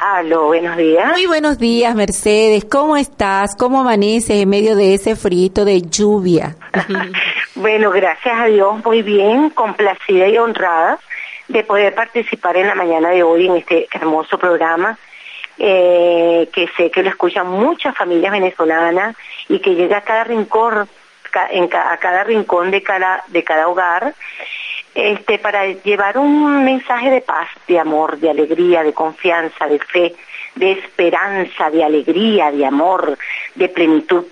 Aló, 0.00 0.46
buenos 0.46 0.76
días. 0.76 1.12
Muy 1.12 1.26
buenos 1.26 1.58
días, 1.58 1.94
Mercedes. 1.94 2.64
¿Cómo 2.64 2.96
estás? 2.96 3.54
¿Cómo 3.56 3.80
amaneces 3.80 4.42
en 4.42 4.48
medio 4.48 4.76
de 4.76 4.94
ese 4.94 5.16
frito 5.16 5.64
de 5.64 5.82
lluvia? 5.82 6.56
bueno, 7.54 7.90
gracias 7.90 8.34
a 8.38 8.46
Dios, 8.46 8.84
muy 8.84 9.02
bien, 9.02 9.50
complacida 9.50 10.28
y 10.28 10.36
honrada 10.38 10.98
de 11.48 11.62
poder 11.62 11.94
participar 11.94 12.56
en 12.56 12.66
la 12.66 12.74
mañana 12.74 13.10
de 13.10 13.22
hoy 13.22 13.46
en 13.46 13.56
este 13.56 13.86
hermoso 13.92 14.38
programa, 14.38 14.98
eh, 15.58 16.48
que 16.52 16.68
sé 16.76 16.90
que 16.90 17.02
lo 17.02 17.10
escuchan 17.10 17.46
muchas 17.46 17.96
familias 17.96 18.32
venezolanas 18.32 19.14
y 19.48 19.60
que 19.60 19.74
llega 19.74 19.98
a 19.98 20.02
cada 20.02 20.24
rincón, 20.24 20.88
a 21.32 21.96
cada 21.98 22.24
rincón 22.24 22.70
de 22.70 22.82
cada, 22.82 23.22
de 23.28 23.44
cada 23.44 23.68
hogar, 23.68 24.14
este, 24.94 25.38
para 25.38 25.66
llevar 25.66 26.18
un 26.18 26.64
mensaje 26.64 27.10
de 27.10 27.20
paz, 27.20 27.48
de 27.66 27.78
amor, 27.78 28.18
de 28.18 28.30
alegría, 28.30 28.82
de 28.82 28.92
confianza, 28.92 29.66
de 29.66 29.78
fe, 29.78 30.14
de 30.54 30.72
esperanza, 30.72 31.70
de 31.70 31.84
alegría, 31.84 32.50
de 32.52 32.64
amor, 32.64 33.18
de 33.54 33.68
plenitud. 33.68 34.24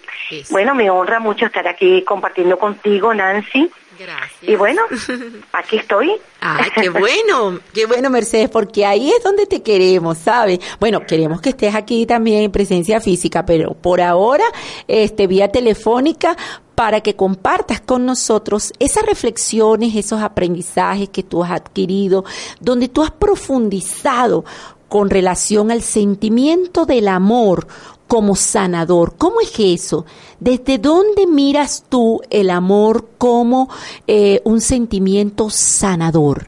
Bueno, 0.50 0.75
me 0.75 0.88
honra 0.88 1.21
mucho 1.21 1.47
estar 1.47 1.66
aquí 1.66 2.02
compartiendo 2.04 2.59
contigo, 2.59 3.12
Nancy, 3.12 3.71
Gracias. 3.99 4.42
Y 4.42 4.57
bueno, 4.57 4.83
aquí 5.52 5.76
estoy. 5.76 6.12
Ay, 6.40 6.71
qué 6.75 6.88
bueno, 6.88 7.61
qué 7.73 7.87
bueno, 7.87 8.11
Mercedes, 8.11 8.49
porque 8.49 8.87
ahí 8.87 9.11
es 9.11 9.23
donde 9.23 9.47
te 9.47 9.62
queremos, 9.62 10.19
¿sabes? 10.19 10.59
Bueno, 10.81 11.07
queremos 11.07 11.40
que 11.40 11.50
estés 11.50 11.75
aquí 11.75 12.07
también 12.07 12.45
en 12.45 12.52
presencia 12.52 13.00
física, 13.00 13.45
pero 13.45 13.75
por 13.75 14.00
ahora, 14.00 14.45
este, 14.88 15.26
vía 15.26 15.49
telefónica, 15.49 16.37
para 16.75 17.00
que 17.00 17.17
compartas 17.17 17.81
con 17.81 18.07
nosotros 18.07 18.73
esas 18.79 19.05
reflexiones, 19.07 19.95
esos 19.95 20.23
aprendizajes 20.23 21.09
que 21.09 21.23
tú 21.23 21.45
has 21.45 21.50
adquirido, 21.50 22.25
donde 22.61 22.88
tú 22.88 23.02
has 23.02 23.11
profundizado 23.11 24.45
con 24.88 25.11
relación 25.11 25.71
al 25.71 25.83
sentimiento 25.83 26.85
del 26.85 27.09
amor 27.09 27.67
como 28.07 28.37
sanador. 28.37 29.17
¿Cómo 29.17 29.41
es 29.41 29.59
eso? 29.59 30.05
¿Desde 30.38 30.76
dónde 30.76 31.26
miras 31.26 31.87
tú 31.88 32.21
el 32.29 32.50
amor 32.50 33.07
como 33.17 33.71
eh, 34.07 34.41
un 34.45 34.61
sentimiento 34.61 35.49
sanador? 35.49 36.47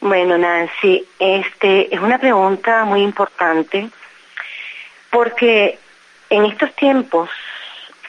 Bueno, 0.00 0.38
Nancy, 0.38 1.04
este 1.18 1.94
es 1.94 2.00
una 2.00 2.18
pregunta 2.18 2.84
muy 2.84 3.02
importante 3.02 3.90
porque 5.10 5.78
en 6.30 6.44
estos 6.46 6.74
tiempos 6.74 7.28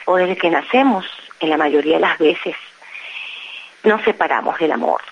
o 0.06 0.16
desde 0.16 0.36
que 0.36 0.50
nacemos, 0.50 1.04
en 1.40 1.50
la 1.50 1.58
mayoría 1.58 1.96
de 1.96 2.00
las 2.00 2.18
veces, 2.18 2.56
nos 3.84 4.02
separamos 4.02 4.58
del 4.58 4.72
amor. 4.72 5.02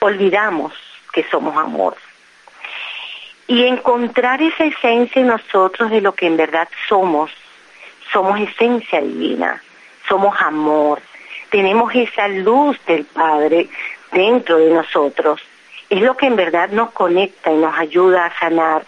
Olvidamos 0.00 0.72
que 1.12 1.24
somos 1.30 1.56
amor 1.56 1.96
y 3.50 3.64
encontrar 3.66 4.40
esa 4.40 4.64
esencia 4.64 5.20
en 5.20 5.26
nosotros 5.26 5.90
de 5.90 6.00
lo 6.00 6.14
que 6.14 6.26
en 6.26 6.36
verdad 6.36 6.68
somos. 6.88 7.32
Somos 8.12 8.40
esencia 8.40 9.00
divina, 9.00 9.60
somos 10.08 10.40
amor, 10.40 11.00
tenemos 11.50 11.92
esa 11.94 12.28
luz 12.28 12.78
del 12.86 13.04
Padre 13.04 13.68
dentro 14.12 14.58
de 14.58 14.70
nosotros. 14.70 15.40
Es 15.88 16.00
lo 16.00 16.16
que 16.16 16.26
en 16.26 16.36
verdad 16.36 16.70
nos 16.70 16.92
conecta 16.92 17.50
y 17.52 17.56
nos 17.56 17.76
ayuda 17.76 18.26
a 18.26 18.38
sanar 18.38 18.84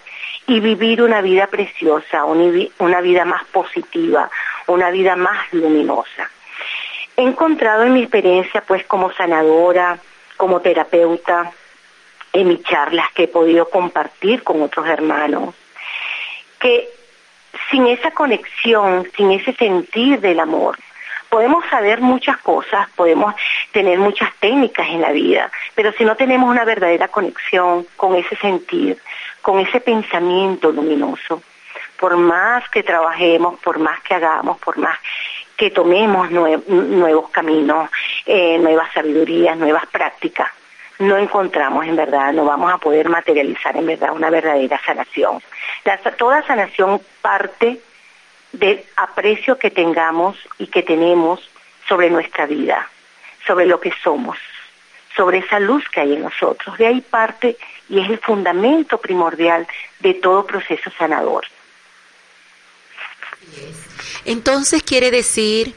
y 0.46 0.60
vivir 0.60 1.02
una 1.02 1.20
vida 1.22 1.48
preciosa, 1.48 2.24
una 2.24 3.00
vida 3.00 3.24
más 3.24 3.44
positiva, 3.46 4.30
una 4.66 4.90
vida 4.90 5.16
más 5.16 5.52
luminosa. 5.52 6.30
He 7.16 7.22
encontrado 7.22 7.84
en 7.84 7.94
mi 7.94 8.02
experiencia 8.02 8.62
pues 8.66 8.84
como 8.86 9.12
sanadora, 9.12 9.98
como 10.36 10.60
terapeuta, 10.60 11.52
en 12.32 12.48
mis 12.48 12.62
charlas 12.62 13.12
que 13.12 13.24
he 13.24 13.28
podido 13.28 13.68
compartir 13.68 14.42
con 14.42 14.62
otros 14.62 14.86
hermanos, 14.86 15.54
que 16.58 16.88
sin 17.70 17.86
esa 17.86 18.10
conexión, 18.12 19.08
sin 19.16 19.32
ese 19.32 19.52
sentir 19.54 20.20
del 20.20 20.40
amor, 20.40 20.78
podemos 21.28 21.64
saber 21.70 22.00
muchas 22.00 22.38
cosas, 22.38 22.88
podemos 22.90 23.34
tener 23.72 23.98
muchas 23.98 24.34
técnicas 24.36 24.86
en 24.88 25.00
la 25.00 25.12
vida, 25.12 25.50
pero 25.74 25.92
si 25.92 26.04
no 26.04 26.16
tenemos 26.16 26.48
una 26.48 26.64
verdadera 26.64 27.08
conexión 27.08 27.86
con 27.96 28.14
ese 28.16 28.36
sentir, 28.36 28.98
con 29.40 29.58
ese 29.58 29.80
pensamiento 29.80 30.72
luminoso, 30.72 31.42
por 32.02 32.16
más 32.16 32.68
que 32.68 32.82
trabajemos, 32.82 33.60
por 33.60 33.78
más 33.78 34.02
que 34.02 34.14
hagamos, 34.14 34.58
por 34.58 34.76
más 34.76 34.98
que 35.56 35.70
tomemos 35.70 36.32
nuevos 36.32 37.30
caminos, 37.30 37.90
eh, 38.26 38.58
nuevas 38.58 38.92
sabidurías, 38.92 39.56
nuevas 39.56 39.86
prácticas, 39.86 40.50
no 40.98 41.16
encontramos 41.16 41.86
en 41.86 41.94
verdad, 41.94 42.32
no 42.32 42.44
vamos 42.44 42.72
a 42.72 42.78
poder 42.78 43.08
materializar 43.08 43.76
en 43.76 43.86
verdad 43.86 44.10
una 44.10 44.30
verdadera 44.30 44.80
sanación. 44.84 45.40
toda 46.18 46.44
sanación 46.44 47.00
parte 47.20 47.78
del 48.50 48.82
aprecio 48.96 49.56
que 49.56 49.70
tengamos 49.70 50.36
y 50.58 50.66
que 50.66 50.82
tenemos 50.82 51.48
sobre 51.88 52.10
nuestra 52.10 52.46
vida, 52.46 52.88
sobre 53.46 53.66
lo 53.66 53.78
que 53.78 53.92
somos, 54.02 54.38
sobre 55.14 55.38
esa 55.38 55.60
luz 55.60 55.88
que 55.88 56.00
hay 56.00 56.14
en 56.14 56.22
nosotros. 56.22 56.76
De 56.78 56.88
ahí 56.88 57.00
parte 57.00 57.56
y 57.88 58.00
es 58.00 58.10
el 58.10 58.18
fundamento 58.18 58.98
primordial 58.98 59.68
de 60.00 60.14
todo 60.14 60.44
proceso 60.44 60.90
sanador. 60.98 61.44
Entonces 64.24 64.82
quiere 64.82 65.10
decir 65.10 65.74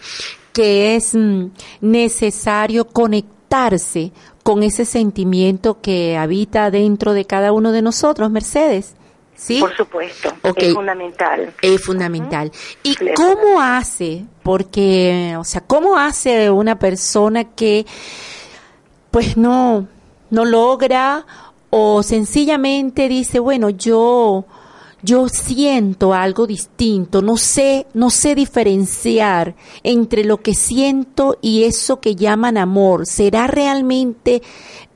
que 0.53 0.95
es 0.95 1.13
mm, 1.13 1.47
necesario 1.81 2.87
conectarse 2.87 4.11
con 4.43 4.63
ese 4.63 4.85
sentimiento 4.85 5.81
que 5.81 6.17
habita 6.17 6.71
dentro 6.71 7.13
de 7.13 7.25
cada 7.25 7.51
uno 7.51 7.71
de 7.71 7.81
nosotros, 7.81 8.29
Mercedes. 8.29 8.95
¿Sí? 9.35 9.59
Por 9.59 9.75
supuesto, 9.75 10.33
es 10.55 10.73
fundamental. 10.73 11.53
Es 11.61 11.81
fundamental. 11.83 12.51
¿Y 12.83 12.95
cómo 13.15 13.59
hace? 13.59 14.23
Porque, 14.43 15.35
o 15.37 15.43
sea, 15.43 15.59
¿cómo 15.61 15.97
hace 15.97 16.49
una 16.49 16.79
persona 16.79 17.43
que 17.43 17.85
pues 19.11 19.35
no, 19.35 19.87
no 20.29 20.45
logra 20.45 21.25
o 21.69 22.01
sencillamente 22.03 23.09
dice, 23.09 23.39
bueno, 23.39 23.69
yo 23.69 24.45
yo 25.01 25.27
siento 25.29 26.13
algo 26.13 26.47
distinto, 26.47 27.21
no 27.21 27.37
sé, 27.37 27.85
no 27.93 28.09
sé 28.09 28.33
diferenciar 28.33 29.55
entre 29.83 30.23
lo 30.23 30.37
que 30.37 30.55
siento 30.55 31.37
y 31.41 31.65
eso 31.65 31.99
que 31.99 32.15
llaman 32.15 32.57
amor. 32.57 33.05
¿Será 33.05 33.47
realmente 33.47 34.41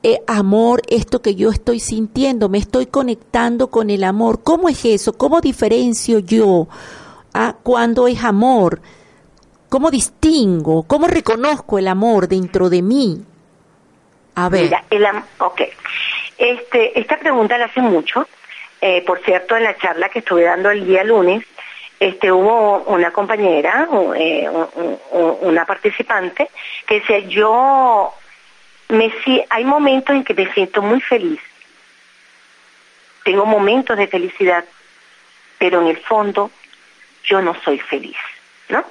eh, 0.02 0.20
amor 0.26 0.82
esto 0.88 1.22
que 1.22 1.34
yo 1.34 1.50
estoy 1.50 1.80
sintiendo? 1.80 2.48
¿Me 2.48 2.58
estoy 2.58 2.86
conectando 2.86 3.68
con 3.68 3.90
el 3.90 4.02
amor? 4.02 4.42
¿Cómo 4.42 4.68
es 4.68 4.84
eso? 4.84 5.12
¿Cómo 5.12 5.40
diferencio 5.40 6.18
yo 6.18 6.68
ah, 7.32 7.54
cuando 7.62 8.08
es 8.08 8.24
amor? 8.24 8.80
¿Cómo 9.68 9.90
distingo? 9.90 10.82
¿Cómo 10.82 11.06
reconozco 11.06 11.78
el 11.78 11.86
amor 11.86 12.26
dentro 12.26 12.68
de 12.68 12.82
mí? 12.82 13.24
A 14.34 14.48
ver. 14.48 14.64
Mira, 14.64 14.84
el, 14.90 15.04
ok. 15.38 15.60
Este, 16.36 16.98
esta 16.98 17.18
pregunta 17.18 17.56
la 17.58 17.66
hace 17.66 17.80
mucho 17.80 18.26
eh, 18.80 19.02
por 19.02 19.20
cierto, 19.20 19.56
en 19.56 19.64
la 19.64 19.76
charla 19.76 20.08
que 20.08 20.20
estuve 20.20 20.44
dando 20.44 20.70
el 20.70 20.86
día 20.86 21.04
lunes, 21.04 21.44
este, 21.98 22.32
hubo 22.32 22.78
una 22.84 23.12
compañera, 23.12 23.86
eh, 24.16 24.48
una 25.42 25.66
participante, 25.66 26.48
que 26.86 27.00
decía, 27.00 27.18
yo 27.18 28.14
me, 28.88 29.12
hay 29.50 29.64
momentos 29.64 30.16
en 30.16 30.24
que 30.24 30.34
me 30.34 30.50
siento 30.52 30.80
muy 30.80 31.00
feliz, 31.00 31.40
tengo 33.22 33.44
momentos 33.44 33.98
de 33.98 34.06
felicidad, 34.06 34.64
pero 35.58 35.82
en 35.82 35.88
el 35.88 35.98
fondo 35.98 36.50
yo 37.24 37.42
no 37.42 37.54
soy 37.62 37.78
feliz, 37.78 38.16
¿no? 38.70 38.84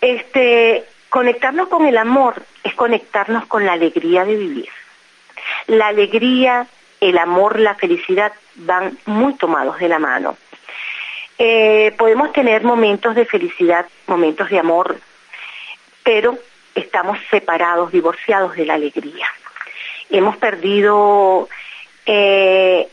Este, 0.00 0.84
conectarnos 1.08 1.68
con 1.68 1.84
el 1.86 1.96
amor 1.96 2.42
es 2.62 2.74
conectarnos 2.74 3.46
con 3.46 3.66
la 3.66 3.72
alegría 3.72 4.24
de 4.24 4.36
vivir. 4.36 4.68
La 5.66 5.88
alegría, 5.88 6.66
el 7.02 7.18
amor, 7.18 7.58
la 7.58 7.74
felicidad 7.74 8.32
van 8.54 8.96
muy 9.06 9.34
tomados 9.34 9.76
de 9.80 9.88
la 9.88 9.98
mano. 9.98 10.36
Eh, 11.36 11.92
podemos 11.98 12.32
tener 12.32 12.62
momentos 12.62 13.16
de 13.16 13.24
felicidad, 13.24 13.86
momentos 14.06 14.48
de 14.50 14.60
amor, 14.60 14.96
pero 16.04 16.38
estamos 16.76 17.18
separados, 17.28 17.90
divorciados 17.90 18.54
de 18.54 18.66
la 18.66 18.74
alegría. 18.74 19.26
Hemos 20.10 20.36
perdido 20.36 21.48
eh, 22.06 22.86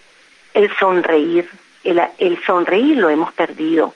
el 0.56 0.76
sonreír, 0.78 1.48
el, 1.84 2.02
el 2.18 2.44
sonreír 2.44 2.98
lo 2.98 3.12
hemos 3.12 3.32
perdido. 3.34 3.94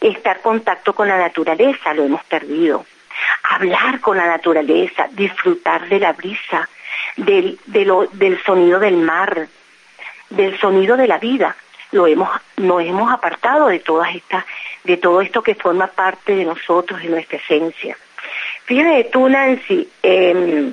Estar 0.00 0.36
en 0.36 0.42
contacto 0.42 0.92
con 0.92 1.08
la 1.08 1.18
naturaleza 1.18 1.92
lo 1.92 2.04
hemos 2.04 2.22
perdido. 2.22 2.86
Hablar 3.42 4.00
con 4.00 4.16
la 4.16 4.26
naturaleza, 4.26 5.08
disfrutar 5.10 5.88
de 5.88 5.98
la 5.98 6.12
brisa, 6.12 6.68
del, 7.16 7.58
del 7.66 8.42
sonido 8.44 8.78
del 8.78 8.96
mar, 8.96 9.48
del 10.30 10.58
sonido 10.58 10.96
de 10.96 11.06
la 11.06 11.18
vida. 11.18 11.56
Lo 11.92 12.06
hemos, 12.06 12.28
nos 12.56 12.82
hemos 12.82 13.10
apartado 13.10 13.68
de 13.68 13.80
todas 13.80 14.14
estas, 14.14 14.44
de 14.84 14.96
todo 14.96 15.20
esto 15.20 15.42
que 15.42 15.54
forma 15.54 15.88
parte 15.88 16.34
de 16.34 16.44
nosotros, 16.44 17.02
de 17.02 17.08
nuestra 17.08 17.38
esencia. 17.38 17.96
Fíjate 18.64 19.04
tú, 19.04 19.28
Nancy, 19.28 19.88
em, 20.02 20.72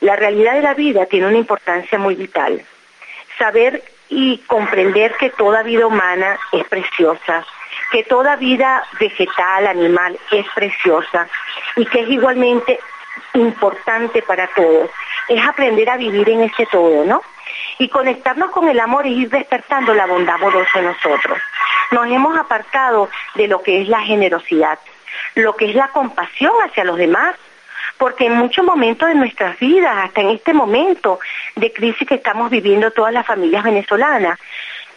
la 0.00 0.16
realidad 0.16 0.54
de 0.54 0.62
la 0.62 0.74
vida 0.74 1.06
tiene 1.06 1.26
una 1.26 1.38
importancia 1.38 1.98
muy 1.98 2.14
vital. 2.14 2.62
Saber 3.38 3.82
y 4.08 4.38
comprender 4.46 5.14
que 5.18 5.30
toda 5.30 5.62
vida 5.62 5.86
humana 5.86 6.38
es 6.52 6.64
preciosa, 6.68 7.44
que 7.90 8.04
toda 8.04 8.36
vida 8.36 8.84
vegetal, 9.00 9.66
animal 9.66 10.18
es 10.30 10.46
preciosa 10.54 11.26
y 11.76 11.84
que 11.86 12.00
es 12.02 12.08
igualmente 12.10 12.78
importante 13.34 14.22
para 14.22 14.46
todos. 14.48 14.90
Es 15.28 15.44
aprender 15.46 15.88
a 15.90 15.96
vivir 15.96 16.28
en 16.30 16.42
ese 16.42 16.66
todo, 16.66 17.04
¿no? 17.04 17.22
Y 17.78 17.88
conectarnos 17.88 18.50
con 18.50 18.68
el 18.68 18.80
amor 18.80 19.06
y 19.06 19.22
ir 19.22 19.30
despertando 19.30 19.94
la 19.94 20.06
bondad 20.06 20.36
amorosa 20.36 20.78
en 20.78 20.86
nosotros. 20.86 21.38
Nos 21.90 22.06
hemos 22.06 22.36
apartado 22.38 23.08
de 23.34 23.48
lo 23.48 23.62
que 23.62 23.82
es 23.82 23.88
la 23.88 24.00
generosidad, 24.00 24.78
lo 25.34 25.54
que 25.54 25.70
es 25.70 25.74
la 25.74 25.88
compasión 25.88 26.52
hacia 26.64 26.84
los 26.84 26.96
demás, 26.96 27.36
porque 27.98 28.26
en 28.26 28.34
muchos 28.34 28.64
momentos 28.64 29.08
de 29.08 29.14
nuestras 29.14 29.58
vidas, 29.58 29.96
hasta 30.04 30.20
en 30.20 30.30
este 30.30 30.52
momento 30.52 31.20
de 31.56 31.72
crisis 31.72 32.06
que 32.06 32.16
estamos 32.16 32.50
viviendo 32.50 32.90
todas 32.90 33.12
las 33.12 33.26
familias 33.26 33.62
venezolanas, 33.62 34.38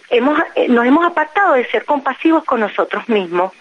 hemos, 0.10 0.40
eh, 0.56 0.68
nos 0.70 0.86
hemos 0.86 1.06
apartado 1.06 1.54
de 1.54 1.66
ser 1.70 1.86
compasivos 1.86 2.44
con 2.44 2.60
nosotros 2.60 3.08
mismos, 3.10 3.54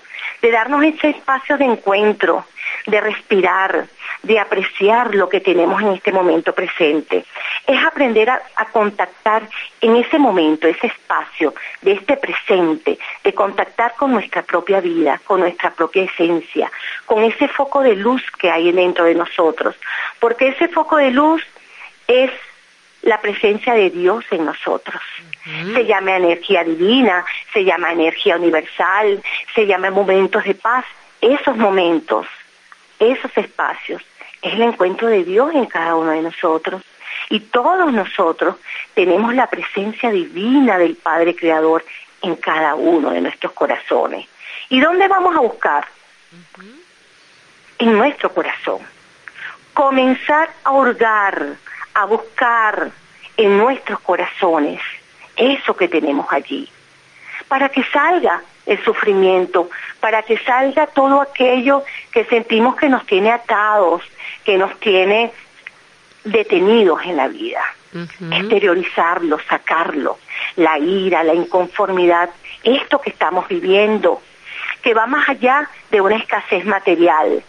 de 0.47 0.53
darnos 0.53 0.85
ese 0.85 1.09
espacio 1.09 1.59
de 1.59 1.65
encuentro, 1.65 2.45
de 2.87 3.01
respirar, 3.01 3.89
de 4.23 4.39
apreciar 4.39 5.13
lo 5.13 5.29
que 5.29 5.41
tenemos 5.41 5.83
en 5.83 5.95
este 5.95 6.13
momento 6.13 6.55
presente. 6.55 7.25
Es 7.67 7.85
aprender 7.85 8.31
a, 8.31 8.41
contactar 8.71 9.43
en 9.81 9.97
ese 9.97 10.21
momento, 10.21 10.69
ese 10.69 10.87
espacio 10.87 11.53
de 11.83 11.95
este 11.95 12.17
presente, 12.17 12.97
de 13.25 13.35
contactar 13.35 13.97
con 13.97 14.13
nuestra 14.13 14.43
propia 14.43 14.81
vida, 14.81 15.21
con 15.25 15.41
nuestra 15.41 15.71
propia 15.73 16.05
esencia, 16.05 16.71
con 17.07 17.25
ese 17.25 17.49
foco 17.49 17.81
de 17.81 17.97
luz 17.97 18.23
que 18.39 18.49
hay 18.49 18.71
dentro 18.71 19.05
de 19.05 19.17
nosotros. 19.17 19.75
Porque 20.21 20.51
ese 20.51 20.69
foco 20.69 20.97
de 20.97 21.11
luz 21.11 21.43
es 22.07 22.31
la 23.03 23.21
presencia 23.21 23.75
de 23.75 23.91
Dios 23.91 24.25
en 24.31 24.45
nosotros. 24.45 25.01
Se 25.75 25.85
llama 25.85 26.17
energía 26.17 26.65
divina, 26.65 27.25
se 27.53 27.65
llama 27.65 27.93
energía 27.93 28.37
universal, 28.37 29.23
se 29.55 29.67
llama 29.67 29.91
momentos 29.91 30.43
de 30.45 30.55
paz. 30.55 30.85
Esos 31.21 31.57
momentos, 31.57 32.27
esos 32.99 33.31
espacios, 33.37 34.03
es 34.43 34.55
el 34.55 34.63
encuentro 34.63 35.09
de 35.09 35.25
Dios 35.25 35.55
en 35.55 35.67
cada 35.67 35.95
uno 35.95 36.11
de 36.11 36.23
nosotros. 36.23 36.83
Y 37.31 37.41
todos 37.41 37.93
nosotros 37.93 38.57
tenemos 38.95 39.35
la 39.35 39.49
presencia 39.49 40.11
divina 40.11 40.79
del 40.79 40.97
Padre 40.97 41.35
Creador 41.35 41.85
en 42.23 42.37
cada 42.37 42.75
uno 42.75 43.11
de 43.11 43.21
nuestros 43.21 43.53
corazones. 43.53 44.27
¿Y 44.69 44.81
dónde 44.81 45.09
vamos 45.09 45.35
a 45.37 45.41
buscar? 45.41 45.87
En 47.79 47.93
nuestro 47.93 48.33
corazón. 48.33 48.81
Comenzar 49.75 50.51
a 50.65 50.73
hurgar, 50.73 51.57
a 51.97 52.05
buscar 52.05 52.91
en 53.39 53.57
nuestros 53.57 53.99
corazones 54.01 54.83
eso 55.35 55.75
que 55.75 55.89
tenemos 55.89 56.27
allí, 56.31 56.69
para 57.49 57.71
que 57.71 57.83
salga 57.85 58.43
el 58.67 58.83
sufrimiento, 58.85 59.71
para 59.99 60.23
que 60.23 60.37
salga 60.37 60.89
todo 60.89 61.23
aquello 61.23 61.85
que 62.13 62.27
sentimos 62.27 62.77
que 62.77 62.91
nos 62.91 63.07
tiene 63.07 63.33
atados, 63.33 64.03
que 64.45 64.59
nos 64.59 64.79
tiene 64.79 65.33
detenidos 66.25 67.03
en 67.05 67.17
la 67.17 67.29
vida. 67.29 67.63
Exteriorizarlo, 68.31 69.39
sacarlo, 69.49 70.19
la 70.57 70.79
ira, 70.79 71.25
la 71.25 71.33
inconformidad, 71.33 72.29
esto 72.63 73.01
que 73.01 73.09
estamos 73.09 73.49
viviendo, 73.49 74.21
que 74.83 74.93
va 74.93 75.07
más 75.07 75.27
allá 75.31 75.71
de 75.91 76.03
una 76.03 76.17
escasez 76.17 76.67
material, 76.67 77.43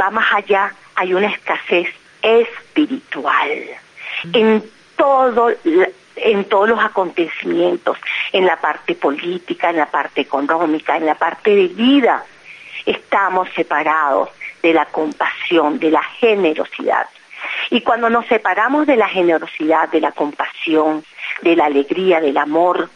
va 0.00 0.10
más 0.10 0.32
allá, 0.32 0.72
hay 0.94 1.14
una 1.14 1.26
escasez 1.26 1.88
espiritual. 2.22 3.50
En 4.32 4.62
todo 4.96 5.50
en 6.16 6.44
todos 6.44 6.68
los 6.68 6.78
acontecimientos, 6.78 7.98
en 8.32 8.46
la 8.46 8.56
parte 8.56 8.94
política, 8.94 9.70
en 9.70 9.76
la 9.76 9.86
parte 9.86 10.20
económica, 10.20 10.96
en 10.96 11.06
la 11.06 11.14
parte 11.14 11.54
de 11.54 11.68
vida. 11.68 12.24
Estamos 12.84 13.48
separados 13.54 14.28
de 14.62 14.74
la 14.74 14.86
compasión, 14.86 15.78
de 15.78 15.90
la 15.90 16.02
generosidad. 16.02 17.06
Y 17.70 17.80
cuando 17.80 18.10
nos 18.10 18.26
separamos 18.26 18.86
de 18.86 18.96
la 18.96 19.08
generosidad, 19.08 19.88
de 19.88 20.00
la 20.00 20.12
compasión, 20.12 21.04
de 21.42 21.56
la 21.56 21.66
alegría, 21.66 22.20
del 22.20 22.36
amor, 22.36 22.88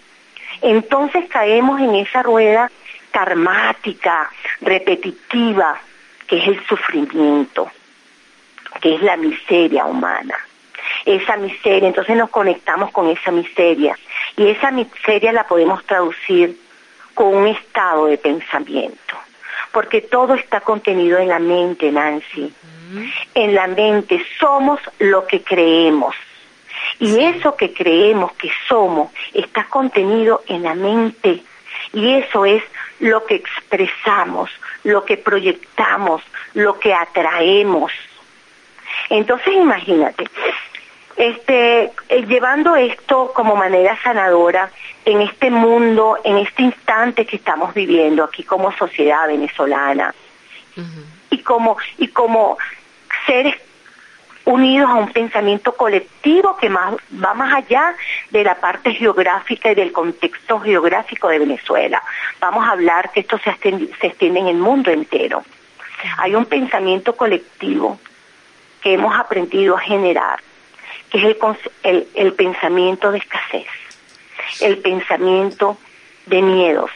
entonces 0.62 1.28
caemos 1.28 1.80
en 1.80 1.94
esa 1.96 2.22
rueda 2.22 2.70
karmática, 3.10 4.30
repetitiva, 4.60 5.78
que 6.26 6.38
es 6.38 6.48
el 6.48 6.66
sufrimiento, 6.66 7.70
que 8.86 8.94
es 8.94 9.02
la 9.02 9.16
miseria 9.16 9.84
humana 9.84 10.36
esa 11.04 11.36
miseria, 11.36 11.88
entonces 11.88 12.16
nos 12.16 12.30
conectamos 12.30 12.92
con 12.92 13.08
esa 13.08 13.32
miseria 13.32 13.98
y 14.36 14.48
esa 14.48 14.70
miseria 14.70 15.32
la 15.32 15.44
podemos 15.44 15.84
traducir 15.84 16.56
con 17.14 17.34
un 17.34 17.48
estado 17.48 18.06
de 18.06 18.16
pensamiento, 18.16 19.16
porque 19.72 20.02
todo 20.02 20.34
está 20.34 20.60
contenido 20.60 21.18
en 21.18 21.28
la 21.28 21.40
mente, 21.40 21.90
Nancy. 21.90 22.52
En 23.34 23.54
la 23.56 23.66
mente 23.66 24.24
somos 24.38 24.80
lo 25.00 25.26
que 25.26 25.42
creemos. 25.42 26.14
Y 27.00 27.24
eso 27.24 27.56
que 27.56 27.72
creemos 27.72 28.32
que 28.34 28.50
somos 28.68 29.10
está 29.34 29.64
contenido 29.64 30.42
en 30.46 30.62
la 30.62 30.74
mente. 30.74 31.42
Y 31.92 32.12
eso 32.14 32.44
es 32.44 32.62
lo 33.00 33.24
que 33.24 33.34
expresamos, 33.34 34.50
lo 34.84 35.04
que 35.04 35.16
proyectamos, 35.16 36.22
lo 36.54 36.78
que 36.78 36.94
atraemos. 36.94 37.90
Entonces 39.10 39.54
imagínate, 39.54 40.24
este, 41.16 41.92
eh, 42.08 42.26
llevando 42.26 42.76
esto 42.76 43.32
como 43.34 43.56
manera 43.56 43.98
sanadora 44.02 44.70
en 45.04 45.22
este 45.22 45.50
mundo, 45.50 46.18
en 46.24 46.38
este 46.38 46.62
instante 46.62 47.24
que 47.24 47.36
estamos 47.36 47.72
viviendo 47.72 48.24
aquí 48.24 48.42
como 48.42 48.72
sociedad 48.72 49.26
venezolana 49.26 50.14
y 51.30 51.38
como 51.38 51.78
y 51.96 52.08
como 52.08 52.58
seres 53.24 53.54
unidos 54.44 54.90
a 54.90 54.94
un 54.94 55.10
pensamiento 55.10 55.74
colectivo 55.74 56.56
que 56.58 56.68
más, 56.68 56.94
va 57.24 57.32
más 57.32 57.54
allá 57.54 57.94
de 58.30 58.44
la 58.44 58.56
parte 58.56 58.92
geográfica 58.92 59.72
y 59.72 59.74
del 59.74 59.92
contexto 59.92 60.60
geográfico 60.60 61.28
de 61.28 61.38
Venezuela. 61.38 62.02
Vamos 62.40 62.66
a 62.66 62.72
hablar 62.72 63.10
que 63.10 63.20
esto 63.20 63.38
se 63.38 63.52
se 64.00 64.06
extiende 64.06 64.40
en 64.40 64.48
el 64.48 64.58
mundo 64.58 64.90
entero. 64.90 65.42
Hay 66.18 66.34
un 66.34 66.44
pensamiento 66.44 67.16
colectivo 67.16 67.98
que 68.86 68.94
hemos 68.94 69.18
aprendido 69.18 69.76
a 69.76 69.80
generar 69.80 70.38
que 71.10 71.18
es 71.18 71.36
el, 71.82 72.32
pensamiento 72.34 73.10
de 73.10 73.18
escasez, 73.18 73.66
el 74.60 74.78
pensamiento 74.78 75.76
de 76.26 76.40
miedos, 76.40 76.92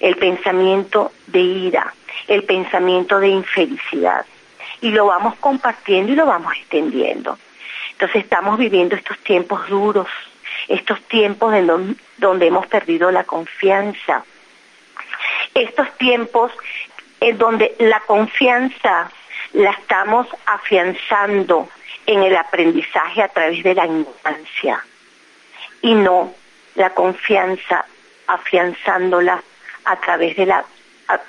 el 0.00 0.16
pensamiento 0.16 1.12
de 1.28 1.40
ira, 1.40 1.94
el 2.28 2.44
pensamiento 2.44 3.18
de 3.20 3.28
infelicidad. 3.28 4.26
Y 4.82 4.90
lo 4.90 5.06
vamos 5.06 5.34
compartiendo 5.36 6.12
y 6.12 6.14
lo 6.14 6.26
vamos 6.26 6.52
extendiendo. 6.58 7.38
Entonces 7.92 8.24
estamos 8.24 8.58
viviendo 8.58 8.94
estos 8.94 9.16
tiempos 9.20 9.66
duros, 9.66 10.08
estos 10.68 11.00
tiempos 11.04 11.54
en 11.54 11.96
donde 12.18 12.48
hemos 12.48 12.66
perdido 12.66 13.10
la 13.10 13.24
confianza, 13.24 14.24
Estos 15.54 15.90
tiempos 15.96 16.52
en 17.18 17.38
donde 17.38 17.76
la 17.78 18.00
confianza 18.00 19.10
la 19.52 19.70
estamos 19.70 20.26
afianzando 20.46 21.68
en 22.06 22.22
el 22.22 22.36
aprendizaje 22.36 23.22
a 23.22 23.28
través 23.28 23.62
de 23.62 23.74
la 23.74 23.86
infancia 23.86 24.84
y 25.82 25.94
no 25.94 26.34
la 26.74 26.90
confianza 26.90 27.84
afianzándola 28.26 29.42
a 29.84 29.96
través 29.96 30.36
de 30.36 30.46
la, 30.46 30.64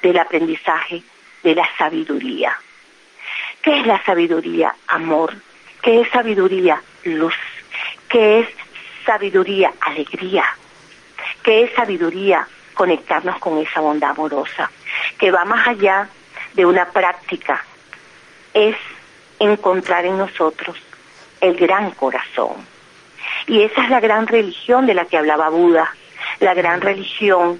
del 0.01 0.19
aprendizaje 0.19 1.03
de 1.43 1.55
la 1.55 1.67
sabiduría. 1.77 2.57
¿Qué 3.61 3.79
es 3.79 3.87
la 3.87 4.03
sabiduría? 4.03 4.75
Amor. 4.87 5.35
¿Qué 5.81 6.01
es 6.01 6.09
sabiduría? 6.09 6.81
Luz. 7.03 7.35
¿Qué 8.09 8.39
es 8.39 8.47
sabiduría? 9.05 9.73
Alegría. 9.81 10.45
¿Qué 11.43 11.63
es 11.63 11.73
sabiduría? 11.73 12.47
Conectarnos 12.73 13.37
con 13.39 13.57
esa 13.59 13.81
bondad 13.81 14.11
amorosa, 14.11 14.71
que 15.17 15.31
va 15.31 15.45
más 15.45 15.67
allá 15.67 16.07
de 16.53 16.65
una 16.65 16.85
práctica. 16.85 17.63
Es 18.53 18.75
encontrar 19.39 20.05
en 20.05 20.17
nosotros 20.17 20.77
el 21.39 21.55
gran 21.55 21.91
corazón. 21.91 22.55
Y 23.47 23.61
esa 23.63 23.83
es 23.83 23.89
la 23.89 23.99
gran 23.99 24.27
religión 24.27 24.85
de 24.85 24.93
la 24.93 25.05
que 25.05 25.17
hablaba 25.17 25.49
Buda. 25.49 25.93
La 26.39 26.53
gran 26.53 26.81
religión 26.81 27.59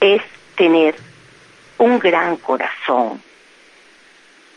es 0.00 0.22
tener 0.56 0.94
un 1.78 1.98
gran 1.98 2.36
corazón, 2.36 3.22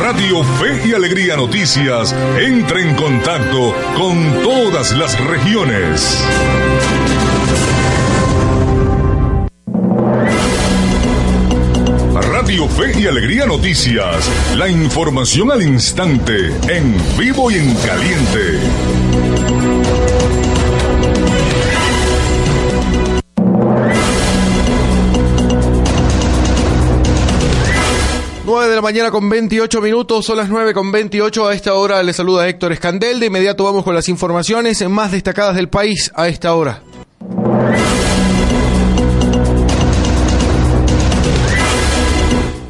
Radio 0.00 0.42
Fe 0.42 0.88
y 0.88 0.94
Alegría 0.94 1.36
Noticias 1.36 2.12
entra 2.40 2.80
en 2.80 2.96
contacto 2.96 3.72
con 3.96 4.42
todas 4.42 4.90
las 4.96 5.16
regiones. 5.20 6.18
Fe 12.48 12.98
y 12.98 13.06
Alegría 13.06 13.44
Noticias. 13.44 14.26
La 14.56 14.70
información 14.70 15.52
al 15.52 15.62
instante, 15.62 16.46
en 16.66 16.96
vivo 17.18 17.50
y 17.50 17.56
en 17.56 17.74
caliente. 17.74 18.58
de 28.66 28.74
la 28.74 28.82
mañana 28.82 29.10
con 29.10 29.28
28 29.28 29.80
minutos, 29.80 30.26
son 30.26 30.38
las 30.38 30.48
9 30.48 30.74
con 30.74 30.90
28. 30.90 31.46
A 31.46 31.54
esta 31.54 31.74
hora 31.74 32.02
le 32.02 32.12
saluda 32.12 32.48
Héctor 32.48 32.72
Escandel. 32.72 33.20
De 33.20 33.26
inmediato 33.26 33.64
vamos 33.64 33.84
con 33.84 33.94
las 33.94 34.08
informaciones 34.08 34.86
más 34.88 35.12
destacadas 35.12 35.54
del 35.54 35.68
país 35.68 36.10
a 36.14 36.28
esta 36.28 36.54
hora. 36.54 36.82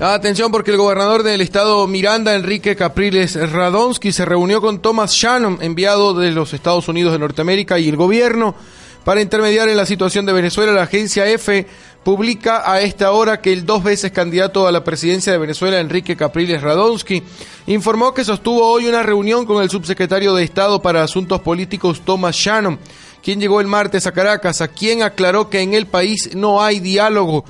Atención 0.01 0.53
porque 0.53 0.71
el 0.71 0.77
gobernador 0.77 1.25
del 1.25 1.41
estado 1.41 1.85
Miranda, 1.89 2.37
Enrique 2.37 2.77
Capriles 2.77 3.35
Radonsky, 3.51 4.13
se 4.13 4.25
reunió 4.25 4.61
con 4.61 4.81
Thomas 4.81 5.13
Shannon, 5.13 5.59
enviado 5.61 6.15
de 6.15 6.31
los 6.31 6.55
Estados 6.55 6.87
Unidos 6.87 7.13
de 7.13 7.19
Norteamérica 7.19 7.81
y 7.81 7.89
el 7.89 7.97
gobierno 7.97 8.55
para 9.03 9.21
intermediar 9.21 9.69
en 9.69 9.77
la 9.77 9.87
situación 9.87 10.25
de 10.25 10.33
Venezuela. 10.33 10.71
La 10.71 10.85
agencia 10.85 11.27
EFE 11.27 11.67
publica 12.05 12.71
a 12.71 12.81
esta 12.81 13.11
hora 13.11 13.41
que 13.41 13.53
el 13.53 13.67
dos 13.67 13.83
veces 13.83 14.13
candidato 14.13 14.69
a 14.69 14.73
la 14.73 14.85
presidencia 14.85 15.33
de 15.33 15.39
Venezuela, 15.39 15.81
Enrique 15.81 16.15
Capriles 16.15 16.63
Radonsky, 16.63 17.25
informó 17.67 18.15
que 18.15 18.25
sostuvo 18.25 18.71
hoy 18.71 18.87
una 18.87 19.03
reunión 19.03 19.47
con 19.47 19.65
el 19.65 19.69
subsecretario 19.69 20.33
de 20.33 20.45
Estado 20.45 20.81
para 20.81 21.03
Asuntos 21.03 21.41
Políticos, 21.41 22.03
Thomas 22.05 22.37
Shannon, 22.37 22.79
quien 23.21 23.41
llegó 23.41 23.61
el 23.61 23.67
martes 23.67 24.07
a 24.07 24.13
Caracas, 24.13 24.61
a 24.61 24.69
quien 24.69 25.03
aclaró 25.03 25.51
que 25.51 25.61
en 25.61 25.75
el 25.75 25.89
país 25.89 26.37
no 26.37 26.63
hay 26.63 26.79
diálogo 26.79 27.45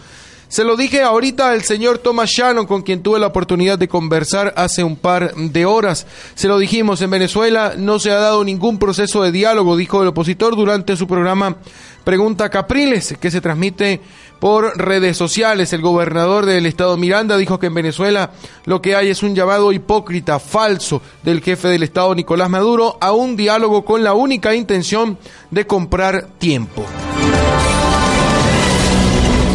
se 0.48 0.64
lo 0.64 0.76
dije 0.76 1.02
ahorita 1.02 1.50
al 1.50 1.62
señor 1.62 1.98
Thomas 1.98 2.30
Shannon, 2.30 2.66
con 2.66 2.80
quien 2.80 3.02
tuve 3.02 3.18
la 3.18 3.26
oportunidad 3.26 3.78
de 3.78 3.86
conversar 3.86 4.54
hace 4.56 4.82
un 4.82 4.96
par 4.96 5.34
de 5.34 5.66
horas. 5.66 6.06
Se 6.34 6.48
lo 6.48 6.58
dijimos, 6.58 7.02
en 7.02 7.10
Venezuela 7.10 7.74
no 7.76 7.98
se 7.98 8.10
ha 8.10 8.16
dado 8.16 8.42
ningún 8.44 8.78
proceso 8.78 9.22
de 9.22 9.30
diálogo, 9.30 9.76
dijo 9.76 10.00
el 10.00 10.08
opositor 10.08 10.56
durante 10.56 10.96
su 10.96 11.06
programa 11.06 11.56
Pregunta 12.02 12.48
Capriles, 12.48 13.14
que 13.20 13.30
se 13.30 13.42
transmite 13.42 14.00
por 14.40 14.78
redes 14.78 15.18
sociales. 15.18 15.74
El 15.74 15.82
gobernador 15.82 16.46
del 16.46 16.64
estado 16.64 16.96
Miranda 16.96 17.36
dijo 17.36 17.58
que 17.58 17.66
en 17.66 17.74
Venezuela 17.74 18.30
lo 18.64 18.80
que 18.80 18.96
hay 18.96 19.10
es 19.10 19.22
un 19.22 19.34
llamado 19.34 19.72
hipócrita, 19.72 20.38
falso, 20.38 21.02
del 21.22 21.42
jefe 21.42 21.68
del 21.68 21.82
estado 21.82 22.14
Nicolás 22.14 22.48
Maduro 22.48 22.96
a 23.02 23.12
un 23.12 23.36
diálogo 23.36 23.84
con 23.84 24.02
la 24.02 24.14
única 24.14 24.54
intención 24.54 25.18
de 25.50 25.66
comprar 25.66 26.28
tiempo. 26.38 26.86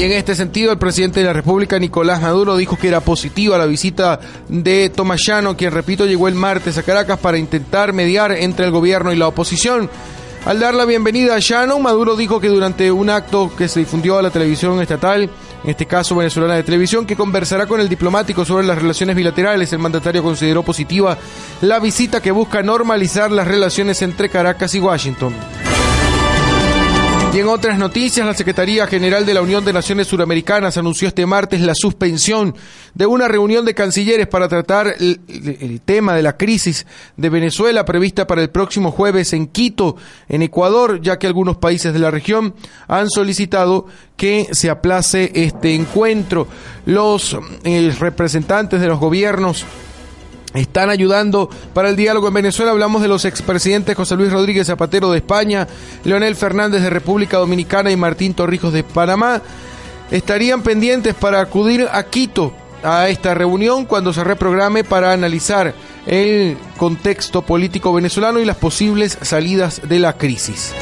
En 0.04 0.12
este 0.12 0.36
sentido, 0.36 0.74
el 0.74 0.78
presidente 0.78 1.22
de 1.22 1.28
la 1.28 1.32
República, 1.32 1.80
Nicolás 1.80 2.22
Maduro, 2.22 2.58
dijo 2.58 2.76
que 2.76 2.90
era 2.90 3.00
positiva 3.00 3.58
la 3.58 3.66
visita 3.66 4.20
de 4.50 4.90
Tomás 4.90 5.22
Llano, 5.26 5.56
quien, 5.56 5.72
repito, 5.72 6.06
llegó 6.06 6.28
el 6.28 6.36
martes 6.36 6.78
a 6.78 6.84
Caracas 6.84 7.20
para 7.20 7.38
intentar 7.38 7.94
mediar 7.94 8.34
entre 8.34 8.66
el 8.66 8.72
gobierno 8.72 9.14
y 9.14 9.16
la 9.16 9.30
oposición. 9.30 9.90
Al 10.46 10.60
dar 10.60 10.74
la 10.74 10.84
bienvenida 10.84 11.36
a 11.36 11.40
Llano, 11.40 11.80
Maduro 11.80 12.18
dijo 12.18 12.42
que 12.42 12.50
durante 12.50 12.92
un 12.92 13.10
acto 13.10 13.50
que 13.56 13.70
se 13.70 13.80
difundió 13.80 14.18
a 14.18 14.22
la 14.22 14.30
televisión 14.30 14.82
estatal, 14.82 15.30
en 15.64 15.70
este 15.70 15.86
caso 15.86 16.18
venezolana 16.18 16.56
de 16.56 16.64
televisión, 16.64 17.06
que 17.06 17.16
conversará 17.16 17.66
con 17.66 17.80
el 17.80 17.88
diplomático 17.88 18.44
sobre 18.44 18.68
las 18.68 18.80
relaciones 18.80 19.16
bilaterales, 19.16 19.72
el 19.72 19.80
mandatario 19.80 20.22
consideró 20.22 20.64
positiva 20.64 21.18
la 21.62 21.80
visita 21.80 22.22
que 22.22 22.32
busca 22.32 22.62
normalizar 22.62 23.32
las 23.32 23.48
relaciones 23.48 24.02
entre 24.02 24.28
Caracas 24.28 24.76
y 24.76 24.82
Washington. 24.82 25.34
Y 27.34 27.40
en 27.40 27.48
otras 27.48 27.80
noticias, 27.80 28.28
la 28.28 28.36
Secretaría 28.36 28.86
General 28.86 29.26
de 29.26 29.34
la 29.34 29.42
Unión 29.42 29.66
de 29.66 29.74
Naciones 29.74 30.06
Suramericanas 30.06 30.78
anunció 30.78 31.08
este 31.08 31.26
martes 31.26 31.62
la 31.62 31.74
suspensión 31.74 32.54
de 32.94 33.08
una 33.08 33.28
reunión 33.28 33.66
de 33.66 33.74
cancilleres 33.74 34.28
para 34.28 34.48
tratar 34.48 34.94
el, 35.00 35.82
tema 35.84 36.14
de 36.14 36.22
la 36.22 36.38
crisis 36.38 36.86
de 37.18 37.30
Venezuela 37.30 37.86
prevista 37.86 38.28
para 38.28 38.44
el 38.44 38.52
próximo 38.52 38.92
jueves 38.92 39.34
en 39.34 39.48
Quito, 39.48 39.96
en 40.30 40.44
Ecuador, 40.44 41.02
ya 41.02 41.18
que 41.18 41.26
algunos 41.26 41.58
países 41.58 41.92
de 41.92 41.98
la 41.98 42.12
región 42.12 42.54
han 42.88 43.10
solicitado 43.10 43.88
que 44.16 44.50
se 44.52 44.70
aplace 44.70 45.32
este 45.34 45.74
encuentro. 45.74 46.48
Los 46.86 47.36
eh, 47.64 47.96
representantes 48.00 48.80
de 48.80 48.88
los 48.88 49.00
gobiernos 49.00 49.66
están 50.54 50.90
ayudando 50.90 51.50
para 51.74 51.90
el 51.90 51.96
diálogo 51.96 52.28
en 52.28 52.36
Venezuela. 52.36 52.72
Hablamos 52.72 53.02
de 53.02 53.08
los 53.08 53.26
expresidentes 53.26 53.96
José 53.96 54.16
Luis 54.16 54.32
Rodríguez 54.32 54.68
Zapatero 54.68 55.12
de 55.12 55.18
España, 55.18 55.68
Leonel 56.04 56.36
Fernández 56.36 56.82
de 56.82 56.90
República 56.90 57.38
Dominicana 57.38 57.92
y 57.92 57.96
Martín 57.96 58.34
Torrijos 58.34 58.74
de 58.74 58.84
Panamá. 58.84 59.42
Estarían 60.12 60.62
pendientes 60.62 61.16
para 61.16 61.42
acudir 61.42 61.88
a 61.92 62.04
Quito 62.04 62.54
a 62.84 63.08
esta 63.10 63.34
reunión 63.34 63.86
cuando 63.86 64.14
se 64.14 64.24
reprograme 64.24 64.84
para 64.84 65.14
analizar 65.14 65.74
el 66.06 66.58
contexto 66.78 67.42
político 67.42 67.94
venezolano 67.94 68.40
y 68.40 68.46
las 68.46 68.58
posibles 68.58 69.18
salidas 69.22 69.82
de 69.88 70.00
la 70.00 70.18
crisis. 70.18 70.74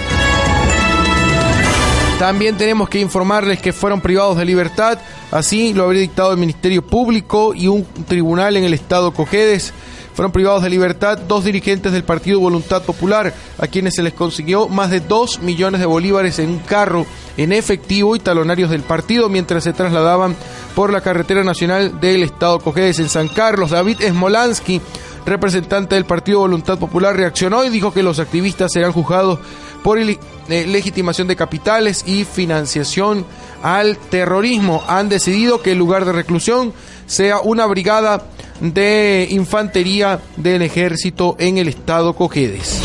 También 2.18 2.58
tenemos 2.58 2.90
que 2.90 3.00
informarles 3.00 3.60
que 3.62 3.74
fueron 3.74 4.02
privados 4.02 4.38
de 4.38 4.46
libertad, 4.46 5.00
así 5.32 5.74
lo 5.74 5.86
habría 5.86 6.02
dictado 6.02 6.32
el 6.32 6.38
Ministerio 6.38 6.82
Público 6.82 7.54
y 7.56 7.68
un 7.68 7.86
tribunal 8.08 8.58
en 8.58 8.64
el 8.64 8.74
estado 8.74 9.12
Cojedes 9.12 9.74
fueron 10.14 10.32
privados 10.32 10.64
de 10.64 10.70
libertad 10.70 11.18
dos 11.18 11.46
dirigentes 11.46 11.92
del 11.92 12.04
Partido 12.04 12.40
Voluntad 12.40 12.84
Popular, 12.84 13.34
a 13.58 13.68
quienes 13.68 13.96
se 13.96 14.04
les 14.04 14.14
consiguió 14.14 14.68
más 14.68 14.90
de 14.90 15.00
2 15.00 15.42
millones 15.42 15.80
de 15.80 15.86
bolívares 15.86 16.40
en 16.40 16.50
un 16.50 16.60
carro 16.60 17.06
en 17.38 17.54
efectivo 17.54 18.16
y 18.16 18.20
talonarios 18.20 18.70
del 18.70 18.82
partido 18.82 19.30
mientras 19.30 19.64
se 19.64 19.74
trasladaban 19.74 20.36
por 20.76 20.92
la 20.92 21.02
carretera 21.02 21.44
nacional 21.44 22.00
del 22.02 22.24
Estado 22.24 22.60
Cojedes 22.60 23.00
en 23.00 23.10
San 23.10 23.30
Carlos. 23.30 23.72
David 23.72 24.00
Smolansky, 24.06 24.82
representante 25.26 25.96
del 25.96 26.06
Partido 26.06 26.40
Voluntad 26.40 26.78
Popular, 26.78 27.16
reaccionó 27.16 27.64
y 27.64 27.70
dijo 27.70 27.94
que 27.94 28.04
los 28.04 28.20
activistas 28.20 28.72
serán 28.72 28.92
juzgados 28.92 29.40
por 29.84 29.98
eh, 30.00 30.18
legitimación 30.48 31.28
de 31.28 31.36
capitales 31.36 32.04
y 32.06 32.24
financiación 32.24 33.26
al 33.64 33.98
terrorismo. 33.98 34.84
Han 34.88 35.10
decidido 35.10 35.62
que 35.62 35.72
el 35.72 35.78
lugar 35.78 36.06
de 36.06 36.12
reclusión 36.12 36.74
sea 37.06 37.40
una 37.40 37.66
brigada 37.66 38.24
de 38.60 39.28
infantería 39.32 40.20
del 40.38 40.62
ejército 40.62 41.36
en 41.40 41.58
el 41.58 41.68
estado 41.68 42.14
Cojedes. 42.14 42.80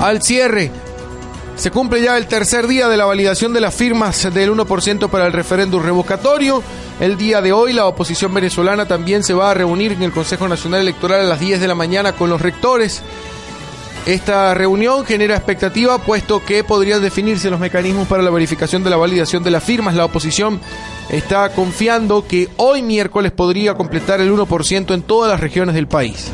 Al 0.00 0.22
cierre, 0.22 0.70
se 1.56 1.72
cumple 1.72 2.00
ya 2.00 2.16
el 2.16 2.26
tercer 2.26 2.68
día 2.68 2.88
de 2.88 2.96
la 2.96 3.04
validación 3.04 3.52
de 3.52 3.60
las 3.60 3.74
firmas 3.74 4.32
del 4.32 4.52
1% 4.52 5.08
para 5.08 5.26
el 5.26 5.32
referéndum 5.32 5.82
revocatorio. 5.82 6.62
El 7.00 7.16
día 7.16 7.40
de 7.40 7.52
hoy 7.52 7.72
la 7.72 7.86
oposición 7.86 8.34
venezolana 8.34 8.86
también 8.86 9.22
se 9.22 9.32
va 9.32 9.52
a 9.52 9.54
reunir 9.54 9.92
en 9.92 10.02
el 10.02 10.10
Consejo 10.10 10.48
Nacional 10.48 10.80
Electoral 10.80 11.20
a 11.20 11.24
las 11.24 11.38
10 11.38 11.60
de 11.60 11.68
la 11.68 11.76
mañana 11.76 12.12
con 12.12 12.28
los 12.28 12.40
rectores. 12.40 13.02
Esta 14.04 14.52
reunión 14.54 15.04
genera 15.04 15.36
expectativa 15.36 15.98
puesto 15.98 16.44
que 16.44 16.64
podrían 16.64 17.00
definirse 17.00 17.50
los 17.50 17.60
mecanismos 17.60 18.08
para 18.08 18.22
la 18.22 18.30
verificación 18.30 18.82
de 18.82 18.90
la 18.90 18.96
validación 18.96 19.44
de 19.44 19.50
las 19.52 19.62
firmas. 19.62 19.94
La 19.94 20.06
oposición 20.06 20.60
está 21.08 21.50
confiando 21.50 22.26
que 22.26 22.48
hoy 22.56 22.82
miércoles 22.82 23.30
podría 23.30 23.74
completar 23.74 24.20
el 24.20 24.32
1% 24.32 24.92
en 24.92 25.02
todas 25.02 25.30
las 25.30 25.40
regiones 25.40 25.76
del 25.76 25.86
país. 25.86 26.28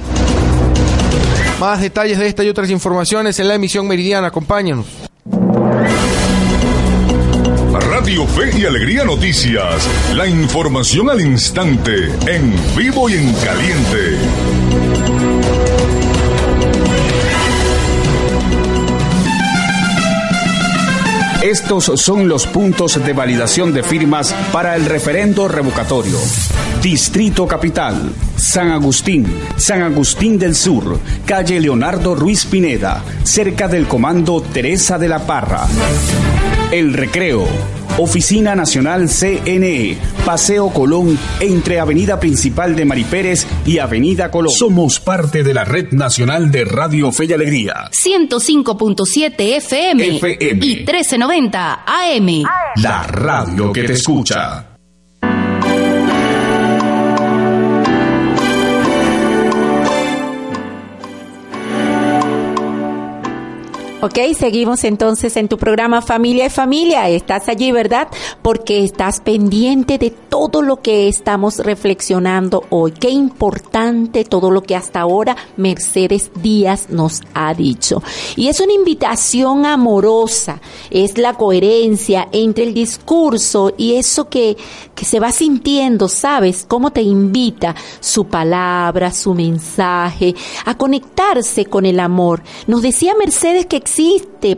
Más 1.61 1.81
detalles 1.81 2.19
de 2.19 2.27
esta 2.27 2.43
y 2.43 2.49
otras 2.49 2.71
informaciones 2.71 3.39
en 3.39 3.49
la 3.49 3.55
emisión 3.57 3.87
meridiana. 3.87 4.29
Acompáñanos. 4.29 5.04
Radio 8.05 8.27
Fe 8.27 8.59
y 8.59 8.67
Alegría 8.67 9.03
Noticias. 9.03 9.89
La 10.15 10.27
información 10.27 11.09
al 11.09 11.23
instante, 11.23 12.11
en 12.27 12.55
vivo 12.77 13.09
y 13.09 13.15
en 13.15 13.33
caliente. 13.33 14.19
Estos 21.43 21.93
son 21.97 22.29
los 22.29 22.47
puntos 22.47 23.03
de 23.03 23.15
validación 23.15 23.73
de 23.73 23.83
firmas 23.83 24.35
para 24.53 24.77
el 24.77 24.85
referendo 24.85 25.49
revocatorio. 25.49 26.19
Distrito 26.83 27.47
Capital, 27.49 28.13
San 28.37 28.71
Agustín, 28.71 29.27
San 29.57 29.81
Agustín 29.81 30.39
del 30.39 30.55
Sur, 30.55 31.01
calle 31.25 31.59
Leonardo 31.59 32.15
Ruiz 32.15 32.45
Pineda, 32.45 33.03
cerca 33.23 33.67
del 33.67 33.89
Comando 33.89 34.43
Teresa 34.43 34.99
de 34.99 35.09
la 35.09 35.21
Parra. 35.21 35.67
El 36.71 36.93
Recreo, 36.93 37.47
Oficina 37.97 38.57
Nacional 38.57 39.09
CNE, 39.09 39.97
Paseo 40.27 40.71
Colón, 40.71 41.17
entre 41.39 41.79
Avenida 41.79 42.19
Principal 42.19 42.75
de 42.75 42.85
Maripérez 42.85 43.47
y 43.65 43.79
Avenida 43.79 44.33
Colón. 44.33 44.53
Somos 44.53 44.99
parte 44.99 45.45
de 45.45 45.55
la 45.55 45.65
Red 45.65 45.93
Nacional 45.93 46.51
de 46.51 46.65
Radio 46.65 47.13
Fe 47.13 47.27
y 47.27 47.33
Alegría. 47.33 47.91
105.7 47.93 49.35
FM, 49.39 50.17
FM 50.17 50.67
y 50.67 50.77
1390 50.79 51.85
AM. 51.87 52.43
La 52.83 53.05
radio 53.05 53.73
que 53.73 53.85
te 53.85 53.93
escucha. 53.93 54.74
Ok, 64.05 64.19
seguimos 64.37 64.85
entonces 64.85 65.35
en 65.39 65.49
tu 65.49 65.57
programa 65.57 66.03
Familia 66.03 66.45
y 66.45 66.51
Familia. 66.51 67.09
Estás 67.09 67.49
allí, 67.49 67.73
¿verdad? 67.73 68.09
Porque 68.43 68.85
estás 68.85 69.21
pendiente 69.21 69.97
de 69.97 70.11
todo 70.11 70.61
lo 70.61 70.83
que 70.83 71.09
estamos 71.09 71.57
reflexionando 71.57 72.65
hoy. 72.69 72.93
Qué 72.93 73.09
importante 73.09 74.27
todo 74.27 74.51
lo 74.51 74.63
que 74.63 74.77
hasta 74.77 75.01
ahora 75.01 75.39
Mercedes 75.57 76.31
Díaz 76.35 76.91
nos 76.91 77.23
ha 77.33 77.55
dicho. 77.55 78.03
Y 78.37 78.49
es 78.49 78.61
una 78.61 78.75
invitación 78.75 79.65
amorosa, 79.65 80.61
es 80.91 81.17
la 81.17 81.33
coherencia 81.33 82.29
entre 82.31 82.65
el 82.65 82.75
discurso 82.75 83.73
y 83.79 83.95
eso 83.95 84.29
que, 84.29 84.59
que 84.95 85.07
se 85.07 85.19
va 85.19 85.33
sintiendo, 85.33 86.09
¿sabes? 86.09 86.67
Cómo 86.69 86.91
te 86.91 87.01
invita 87.01 87.75
su 88.01 88.27
palabra, 88.27 89.11
su 89.13 89.33
mensaje, 89.33 90.35
a 90.67 90.77
conectarse 90.77 91.65
con 91.65 91.87
el 91.87 92.01
amor. 92.01 92.43
Nos 92.67 92.83
decía 92.83 93.15
Mercedes 93.19 93.65
que 93.65 93.77
existe 93.77 93.94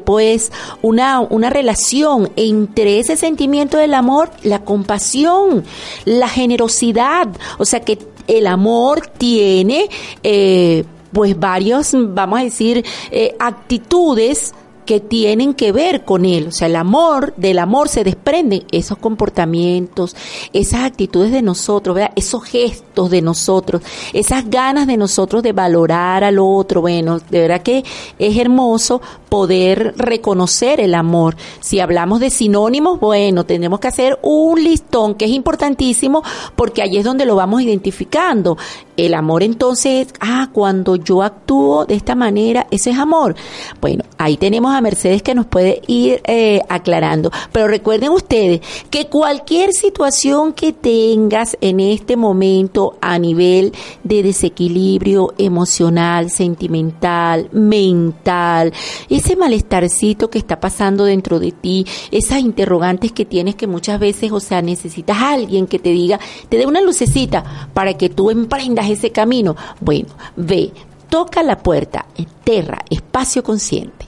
pues 0.05 0.53
una, 0.83 1.21
una 1.21 1.51
relación 1.51 2.31
entre 2.37 2.99
ese 2.99 3.17
sentimiento 3.17 3.79
del 3.79 3.95
amor, 3.95 4.31
la 4.43 4.65
compasión, 4.65 5.65
la 6.05 6.29
generosidad, 6.29 7.29
o 7.59 7.65
sea 7.65 7.81
que 7.81 7.99
el 8.27 8.47
amor 8.47 9.07
tiene 9.07 9.89
eh, 10.23 10.85
pues 11.13 11.39
varios, 11.39 11.93
vamos 11.95 12.41
a 12.41 12.43
decir, 12.43 12.85
eh, 13.11 13.35
actitudes 13.39 14.55
que 14.87 15.01
tienen 15.01 15.53
que 15.53 15.73
ver 15.73 16.05
con 16.05 16.25
él. 16.25 16.49
O 16.49 16.53
sea, 16.53 16.69
el 16.69 16.77
amor, 16.77 17.35
del 17.37 17.59
amor 17.59 17.89
se 17.89 18.05
desprenden 18.05 18.65
esos 18.71 18.97
comportamientos, 18.97 20.17
esas 20.55 20.85
actitudes 20.85 21.33
de 21.33 21.43
nosotros, 21.43 21.99
esos 22.15 22.45
gestos 22.45 23.11
de 23.11 23.21
nosotros, 23.21 23.83
esas 24.15 24.49
ganas 24.49 24.87
de 24.87 24.97
nosotros 24.97 25.43
de 25.43 25.53
valorar 25.53 26.25
al 26.25 26.39
otro. 26.39 26.81
Bueno, 26.81 27.19
de 27.19 27.41
verdad 27.41 27.63
que 27.63 27.85
es 28.19 28.37
hermoso 28.39 29.03
poder 29.29 29.95
reconocer 29.99 30.81
el 30.81 30.95
amor. 30.95 31.37
Si 31.61 31.81
hablamos 31.81 32.21
de 32.21 32.31
sinónimos, 32.31 32.99
bueno, 33.01 33.45
tenemos 33.45 33.81
que 33.81 33.89
hacer 33.89 34.19
un 34.23 34.63
listón 34.63 35.15
que 35.15 35.27
es 35.27 35.33
importantísimo 35.33 36.23
porque 36.55 36.81
ahí 36.81 36.97
es 36.97 37.05
donde 37.05 37.27
lo 37.27 37.37
vamos 37.37 37.61
identificando. 37.61 38.57
El 38.97 39.15
amor 39.15 39.43
entonces, 39.43 40.09
ah, 40.21 40.49
cuando 40.53 40.97
yo 40.97 41.23
actúo 41.23 41.85
de 41.85 41.95
esta 41.95 42.15
manera, 42.15 42.67
ese 42.71 42.91
es 42.91 42.99
amor. 42.99 43.35
Bueno, 43.81 44.05
ahí 44.19 44.37
tenemos 44.37 44.75
a 44.75 44.81
Mercedes 44.81 45.23
que 45.23 45.35
nos 45.35 45.47
puede 45.47 45.83
ir 45.87 46.21
eh, 46.25 46.61
aclarando. 46.69 47.31
Pero 47.53 47.69
recuerden 47.69 48.11
ustedes 48.11 48.61
que 48.91 49.07
cualquier 49.07 49.73
situación 49.73 50.53
que 50.53 50.73
tengas 50.73 51.57
en 51.61 51.81
este 51.81 52.17
momento 52.17 52.97
a 53.01 53.19
nivel 53.19 53.73
de 54.03 54.23
desequilibrio 54.23 55.35
emocional, 55.39 56.31
sentimental, 56.31 57.49
mental, 57.53 58.73
ese 59.11 59.37
malestarcito 59.37 60.31
que 60.31 60.39
está 60.39 60.59
pasando 60.59 61.05
dentro 61.05 61.39
de 61.39 61.53
ti, 61.53 61.87
esas 62.11 62.41
interrogantes 62.41 63.13
que 63.13 63.25
tienes 63.25 63.57
que 63.57 63.67
muchas 63.67 64.01
veces, 64.01 64.33
o 64.33 64.41
sea, 64.41 64.63
necesitas 64.63 65.19
a 65.19 65.33
alguien 65.33 65.67
que 65.67 65.79
te 65.79 65.91
diga, 65.91 66.19
te 66.49 66.57
dé 66.57 66.67
una 66.67 66.81
lucecita 66.81 67.69
para 67.75 67.95
que 67.95 68.09
tú 68.09 68.31
emprendas 68.31 68.86
ese 68.89 69.11
camino? 69.13 69.57
Bueno, 69.81 70.09
ve, 70.37 70.73
toca 71.09 71.43
la 71.43 71.59
puerta, 71.59 72.07
enterra, 72.17 72.85
espacio 72.91 73.43
consciente. 73.43 74.06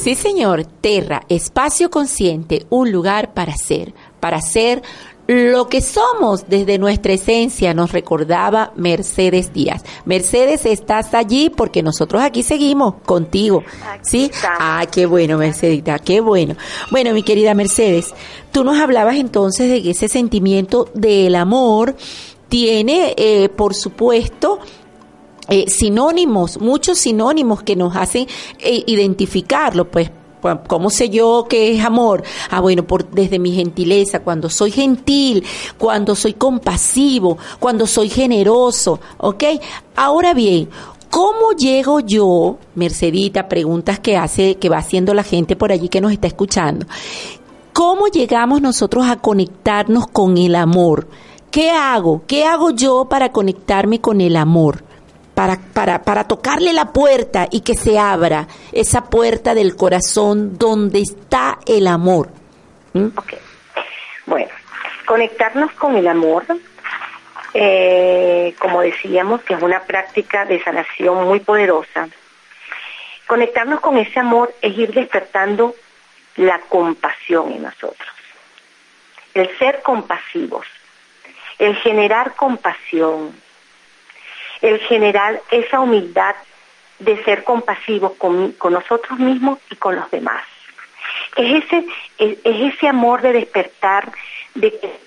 Sí, 0.00 0.14
señor, 0.14 0.64
Terra, 0.64 1.24
espacio 1.28 1.90
consciente, 1.90 2.64
un 2.70 2.90
lugar 2.90 3.34
para 3.34 3.54
ser, 3.54 3.92
para 4.18 4.40
ser 4.40 4.80
lo 5.30 5.68
que 5.68 5.80
somos 5.80 6.48
desde 6.48 6.76
nuestra 6.76 7.12
esencia, 7.12 7.72
nos 7.72 7.92
recordaba 7.92 8.72
Mercedes 8.74 9.52
Díaz. 9.52 9.84
Mercedes, 10.04 10.66
estás 10.66 11.14
allí 11.14 11.50
porque 11.50 11.84
nosotros 11.84 12.20
aquí 12.20 12.42
seguimos 12.42 12.96
contigo. 13.04 13.62
¿Sí? 14.02 14.32
Ah, 14.44 14.84
qué 14.90 15.06
bueno, 15.06 15.38
Mercedita, 15.38 16.00
qué 16.00 16.20
bueno. 16.20 16.56
Bueno, 16.90 17.12
mi 17.12 17.22
querida 17.22 17.54
Mercedes, 17.54 18.12
tú 18.50 18.64
nos 18.64 18.80
hablabas 18.80 19.18
entonces 19.18 19.70
de 19.70 19.80
que 19.84 19.90
ese 19.90 20.08
sentimiento 20.08 20.88
del 20.94 21.36
amor 21.36 21.94
tiene, 22.48 23.14
eh, 23.16 23.50
por 23.50 23.76
supuesto, 23.76 24.58
eh, 25.48 25.66
sinónimos, 25.68 26.60
muchos 26.60 26.98
sinónimos 26.98 27.62
que 27.62 27.76
nos 27.76 27.94
hacen 27.94 28.26
eh, 28.58 28.82
identificarlo, 28.84 29.88
pues 29.88 30.10
¿Cómo 30.66 30.90
sé 30.90 31.10
yo 31.10 31.46
qué 31.48 31.74
es 31.74 31.84
amor? 31.84 32.22
Ah, 32.50 32.60
bueno, 32.60 32.84
por, 32.86 33.10
desde 33.10 33.38
mi 33.38 33.52
gentileza, 33.52 34.20
cuando 34.20 34.48
soy 34.48 34.70
gentil, 34.70 35.44
cuando 35.78 36.14
soy 36.14 36.34
compasivo, 36.34 37.38
cuando 37.58 37.86
soy 37.86 38.08
generoso, 38.08 39.00
¿ok? 39.18 39.44
Ahora 39.96 40.34
bien, 40.34 40.68
¿cómo 41.10 41.52
llego 41.52 42.00
yo, 42.00 42.58
Mercedita, 42.74 43.48
preguntas 43.48 43.98
que 43.98 44.16
hace, 44.16 44.56
que 44.56 44.68
va 44.68 44.78
haciendo 44.78 45.14
la 45.14 45.22
gente 45.22 45.56
por 45.56 45.72
allí 45.72 45.88
que 45.88 46.00
nos 46.00 46.12
está 46.12 46.26
escuchando? 46.26 46.86
¿Cómo 47.72 48.08
llegamos 48.08 48.60
nosotros 48.60 49.06
a 49.06 49.16
conectarnos 49.16 50.06
con 50.06 50.38
el 50.38 50.56
amor? 50.56 51.06
¿Qué 51.50 51.70
hago? 51.70 52.22
¿Qué 52.26 52.44
hago 52.44 52.70
yo 52.70 53.06
para 53.08 53.32
conectarme 53.32 54.00
con 54.00 54.20
el 54.20 54.36
amor? 54.36 54.84
Para, 55.40 55.56
para, 55.56 56.02
para 56.02 56.24
tocarle 56.24 56.74
la 56.74 56.92
puerta 56.92 57.48
y 57.50 57.62
que 57.62 57.74
se 57.74 57.98
abra 57.98 58.46
esa 58.72 59.04
puerta 59.08 59.54
del 59.54 59.74
corazón 59.74 60.58
donde 60.58 61.00
está 61.00 61.58
el 61.66 61.86
amor. 61.86 62.28
¿Mm? 62.92 63.06
Bueno, 64.26 64.50
conectarnos 65.06 65.72
con 65.72 65.96
el 65.96 66.08
amor, 66.08 66.44
eh, 67.54 68.54
como 68.58 68.82
decíamos, 68.82 69.40
que 69.40 69.54
es 69.54 69.62
una 69.62 69.80
práctica 69.80 70.44
de 70.44 70.62
sanación 70.62 71.24
muy 71.24 71.40
poderosa. 71.40 72.10
Conectarnos 73.26 73.80
con 73.80 73.96
ese 73.96 74.20
amor 74.20 74.52
es 74.60 74.76
ir 74.76 74.92
despertando 74.92 75.74
la 76.36 76.60
compasión 76.68 77.50
en 77.50 77.62
nosotros, 77.62 78.10
el 79.32 79.48
ser 79.56 79.80
compasivos, 79.80 80.66
el 81.58 81.76
generar 81.76 82.34
compasión, 82.36 83.34
el 84.62 84.78
generar 84.80 85.40
esa 85.50 85.80
humildad 85.80 86.34
de 86.98 87.22
ser 87.24 87.44
compasivos 87.44 88.12
con, 88.18 88.54
nosotros 88.70 89.18
mismos 89.18 89.58
y 89.70 89.76
con 89.76 89.96
los 89.96 90.10
demás. 90.10 90.42
Es 91.36 91.64
ese, 91.64 91.86
es, 92.18 92.38
ese 92.44 92.88
amor 92.88 93.22
de 93.22 93.32
despertar 93.32 94.12
de 94.54 94.70
que 94.78 95.00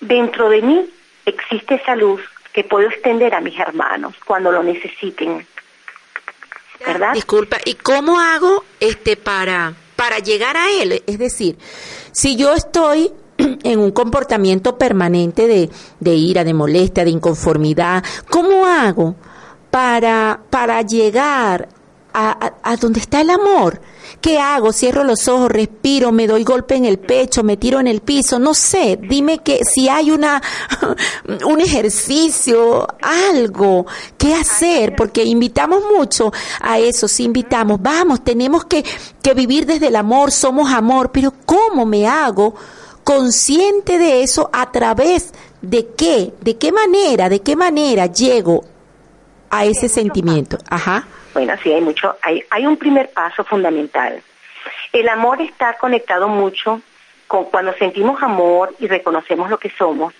dentro 0.00 0.50
de 0.50 0.62
mí 0.62 0.90
existe 1.24 1.76
esa 1.76 1.96
luz 1.96 2.20
que 2.52 2.64
puedo 2.64 2.88
extender 2.88 3.34
a 3.34 3.40
mis 3.40 3.58
hermanos 3.58 4.14
cuando 4.24 4.52
lo 4.52 4.62
necesiten. 4.62 5.46
¿Verdad? 6.86 7.12
Disculpa, 7.12 7.58
¿y 7.64 7.74
cómo 7.74 8.20
hago 8.20 8.64
este 8.78 9.16
para 9.16 9.74
para 9.96 10.20
llegar 10.20 10.56
a 10.56 10.70
él? 10.70 11.02
Es 11.06 11.18
decir, 11.18 11.56
si 12.12 12.36
yo 12.36 12.54
estoy 12.54 13.10
en 13.62 13.78
un 13.78 13.90
comportamiento 13.90 14.76
permanente 14.76 15.46
de, 15.46 15.70
de 16.00 16.14
ira, 16.14 16.44
de 16.44 16.54
molestia, 16.54 17.04
de 17.04 17.10
inconformidad. 17.10 18.02
¿Cómo 18.30 18.66
hago 18.66 19.14
para, 19.70 20.40
para 20.50 20.82
llegar 20.82 21.68
a, 22.12 22.52
a, 22.62 22.76
donde 22.76 23.00
está 23.00 23.20
el 23.20 23.30
amor? 23.30 23.80
¿Qué 24.20 24.38
hago? 24.38 24.72
Cierro 24.72 25.04
los 25.04 25.28
ojos, 25.28 25.50
respiro, 25.50 26.10
me 26.10 26.26
doy 26.26 26.42
golpe 26.42 26.74
en 26.74 26.84
el 26.84 26.98
pecho, 26.98 27.44
me 27.44 27.56
tiro 27.56 27.78
en 27.78 27.86
el 27.86 28.00
piso, 28.00 28.38
no 28.38 28.54
sé, 28.54 28.98
dime 29.00 29.38
que 29.38 29.60
si 29.64 29.88
hay 29.88 30.10
una 30.10 30.42
un 31.46 31.60
ejercicio, 31.60 32.86
algo 33.00 33.86
que 34.16 34.34
hacer, 34.34 34.96
porque 34.96 35.22
invitamos 35.24 35.82
mucho 35.96 36.32
a 36.60 36.78
eso, 36.78 37.06
si 37.06 37.24
invitamos, 37.24 37.80
vamos, 37.80 38.24
tenemos 38.24 38.64
que, 38.64 38.84
que 39.22 39.34
vivir 39.34 39.66
desde 39.66 39.88
el 39.88 39.96
amor, 39.96 40.32
somos 40.32 40.72
amor, 40.72 41.12
pero 41.12 41.32
¿cómo 41.44 41.86
me 41.86 42.06
hago? 42.06 42.54
Consciente 43.08 43.98
de 43.98 44.22
eso 44.22 44.50
a 44.52 44.70
través 44.70 45.32
de 45.62 45.86
qué, 45.96 46.30
de 46.42 46.58
qué 46.58 46.72
manera, 46.72 47.30
de 47.30 47.40
qué 47.40 47.56
manera 47.56 48.04
llego 48.04 48.66
a 49.48 49.64
ese 49.64 49.88
sentimiento. 49.88 50.58
Ajá. 50.68 51.08
Bueno, 51.32 51.54
sí, 51.62 51.72
hay 51.72 51.80
mucho, 51.80 52.18
hay, 52.20 52.44
hay 52.50 52.66
un 52.66 52.76
primer 52.76 53.08
paso 53.08 53.44
fundamental. 53.44 54.22
El 54.92 55.08
amor 55.08 55.40
está 55.40 55.72
conectado 55.78 56.28
mucho 56.28 56.82
con 57.26 57.46
cuando 57.46 57.72
sentimos 57.78 58.22
amor 58.22 58.74
y 58.78 58.88
reconocemos 58.88 59.48
lo 59.48 59.56
que 59.56 59.70
somos, 59.70 60.12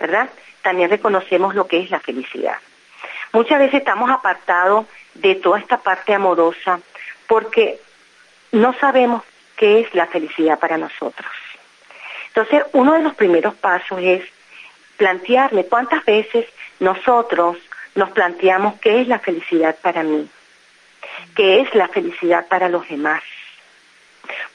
¿verdad? 0.00 0.28
También 0.60 0.90
reconocemos 0.90 1.54
lo 1.54 1.68
que 1.68 1.84
es 1.84 1.90
la 1.92 2.00
felicidad. 2.00 2.56
Muchas 3.32 3.60
veces 3.60 3.74
estamos 3.74 4.10
apartados 4.10 4.86
de 5.14 5.36
toda 5.36 5.60
esta 5.60 5.78
parte 5.78 6.12
amorosa 6.12 6.80
porque 7.28 7.78
no 8.50 8.74
sabemos 8.80 9.22
qué 9.56 9.82
es 9.82 9.94
la 9.94 10.06
felicidad 10.06 10.58
para 10.58 10.76
nosotros. 10.76 11.30
Entonces, 12.34 12.64
uno 12.72 12.94
de 12.94 13.02
los 13.02 13.14
primeros 13.14 13.54
pasos 13.54 14.00
es 14.02 14.22
plantearme 14.96 15.66
cuántas 15.66 16.04
veces 16.04 16.46
nosotros 16.80 17.58
nos 17.94 18.10
planteamos 18.10 18.80
qué 18.80 19.02
es 19.02 19.06
la 19.06 19.20
felicidad 19.20 19.76
para 19.80 20.02
mí, 20.02 20.28
qué 21.36 21.60
es 21.60 21.72
la 21.76 21.86
felicidad 21.86 22.48
para 22.48 22.68
los 22.68 22.88
demás, 22.88 23.22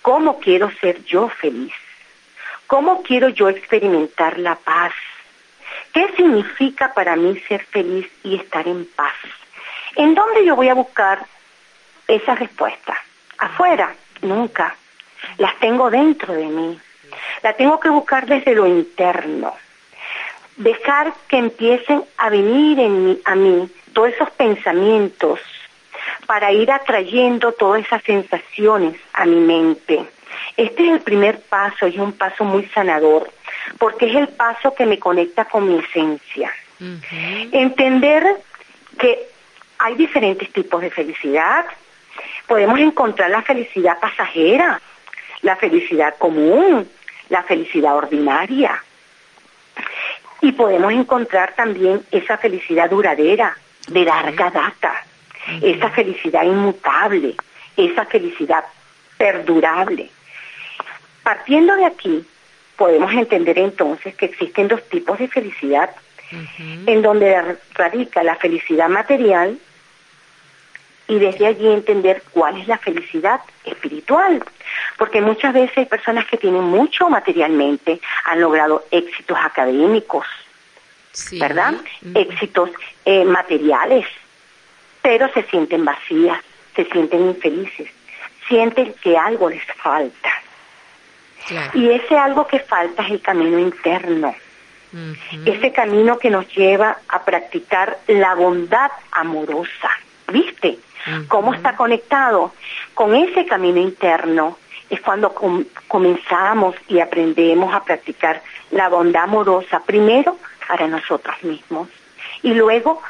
cómo 0.01 0.41
quiero 0.41 0.69
ser 0.81 1.05
yo 1.05 1.29
feliz, 1.29 1.71
cómo 2.67 3.01
quiero 3.01 3.29
yo 3.29 3.47
experimentar 3.47 4.39
la 4.39 4.55
paz, 4.55 4.91
qué 5.93 6.05
significa 6.17 6.93
para 6.93 7.15
mí 7.15 7.39
ser 7.47 7.63
feliz 7.63 8.11
y 8.23 8.35
estar 8.35 8.67
en 8.67 8.85
paz. 8.93 9.15
¿En 9.95 10.15
dónde 10.15 10.45
yo 10.45 10.57
voy 10.57 10.67
a 10.67 10.73
buscar 10.73 11.25
esa 12.09 12.35
respuesta? 12.35 13.01
¿Afuera? 13.37 13.95
Nunca. 14.21 14.75
Las 15.37 15.57
tengo 15.59 15.89
dentro 15.89 16.33
de 16.33 16.45
mí. 16.45 16.79
La 17.43 17.53
tengo 17.53 17.79
que 17.79 17.89
buscar 17.89 18.25
desde 18.25 18.55
lo 18.55 18.67
interno. 18.67 19.53
Dejar 20.57 21.13
que 21.27 21.37
empiecen 21.37 22.03
a 22.17 22.29
venir 22.29 22.79
en 22.79 23.19
a 23.25 23.35
mí 23.35 23.69
todos 23.93 24.09
esos 24.09 24.29
pensamientos 24.31 25.39
para 26.25 26.51
ir 26.51 26.71
atrayendo 26.71 27.53
todas 27.53 27.85
esas 27.85 28.03
sensaciones 28.03 28.95
a 29.13 29.25
mi 29.25 29.39
mente. 29.39 30.05
Este 30.57 30.85
es 30.85 30.93
el 30.93 31.01
primer 31.01 31.39
paso 31.39 31.87
y 31.87 31.95
es 31.95 31.99
un 31.99 32.13
paso 32.13 32.43
muy 32.43 32.65
sanador, 32.67 33.31
porque 33.77 34.07
es 34.07 34.15
el 34.15 34.27
paso 34.27 34.73
que 34.75 34.85
me 34.85 34.99
conecta 34.99 35.45
con 35.45 35.67
mi 35.67 35.79
esencia. 35.79 36.51
Entender 37.51 38.23
que 38.97 39.27
hay 39.79 39.95
diferentes 39.95 40.51
tipos 40.51 40.81
de 40.81 40.91
felicidad. 40.91 41.65
Podemos 42.47 42.79
encontrar 42.79 43.29
la 43.29 43.41
felicidad 43.41 43.99
pasajera, 43.99 44.79
la 45.41 45.55
felicidad 45.55 46.15
común, 46.17 46.89
la 47.29 47.43
felicidad 47.43 47.95
ordinaria. 47.95 48.83
Y 50.41 50.51
podemos 50.53 50.93
encontrar 50.93 51.53
también 51.55 52.01
esa 52.11 52.37
felicidad 52.37 52.89
duradera, 52.89 53.57
de 53.87 54.05
larga 54.05 54.49
data, 54.51 54.93
esa 55.61 55.89
felicidad 55.89 56.43
inmutable, 56.43 57.35
esa 57.75 58.05
felicidad 58.05 58.63
perdurable. 59.17 60.09
Partiendo 61.23 61.75
de 61.75 61.85
aquí, 61.85 62.25
podemos 62.77 63.11
entender 63.13 63.59
entonces 63.59 64.15
que 64.15 64.25
existen 64.25 64.67
dos 64.67 64.87
tipos 64.89 65.17
de 65.19 65.27
felicidad, 65.27 65.89
en 66.85 67.01
donde 67.01 67.57
radica 67.73 68.21
la 68.23 68.35
felicidad 68.35 68.87
material 68.87 69.57
y 71.09 71.17
desde 71.17 71.47
allí 71.47 71.67
entender 71.67 72.23
cuál 72.31 72.61
es 72.61 72.67
la 72.67 72.77
felicidad 72.77 73.41
espiritual. 73.65 74.41
Porque 74.97 75.19
muchas 75.19 75.53
veces 75.53 75.77
hay 75.79 75.85
personas 75.85 76.25
que 76.27 76.37
tienen 76.37 76.63
mucho 76.63 77.09
materialmente, 77.09 77.99
han 78.25 78.39
logrado 78.39 78.85
éxitos 78.91 79.37
académicos, 79.41 80.25
¿verdad? 81.33 81.73
Éxitos 82.13 82.69
eh, 83.03 83.25
materiales, 83.25 84.05
pero 85.01 85.27
se 85.33 85.43
sienten 85.43 85.83
vacías, 85.83 86.39
se 86.75 86.85
sienten 86.85 87.29
infelices, 87.29 87.89
sienten 88.47 88.93
que 89.01 89.17
algo 89.17 89.49
les 89.49 89.65
falta. 89.65 90.29
Y 91.73 91.89
ese 91.89 92.15
algo 92.15 92.45
que 92.45 92.59
falta 92.59 93.03
es 93.03 93.11
el 93.11 93.21
camino 93.21 93.57
interno. 93.57 94.35
Ese 95.45 95.71
camino 95.71 96.19
que 96.19 96.29
nos 96.29 96.47
lleva 96.55 96.99
a 97.07 97.23
practicar 97.23 97.97
la 98.07 98.35
bondad 98.35 98.91
amorosa. 99.11 99.89
¿Viste? 100.27 100.77
¿Cómo 101.27 101.53
está 101.53 101.75
conectado? 101.75 102.53
Con 102.93 103.15
ese 103.15 103.45
camino 103.45 103.79
interno 103.79 104.57
es 104.89 105.01
cuando 105.01 105.33
comenzamos 105.87 106.75
y 106.87 106.99
aprendemos 106.99 107.73
a 107.73 107.83
practicar 107.83 108.41
la 108.71 108.89
bondad 108.89 109.23
amorosa, 109.23 109.81
primero 109.85 110.37
para 110.67 110.87
nosotros 110.87 111.35
mismos 111.43 111.87
y 112.41 112.53
luego 112.53 113.01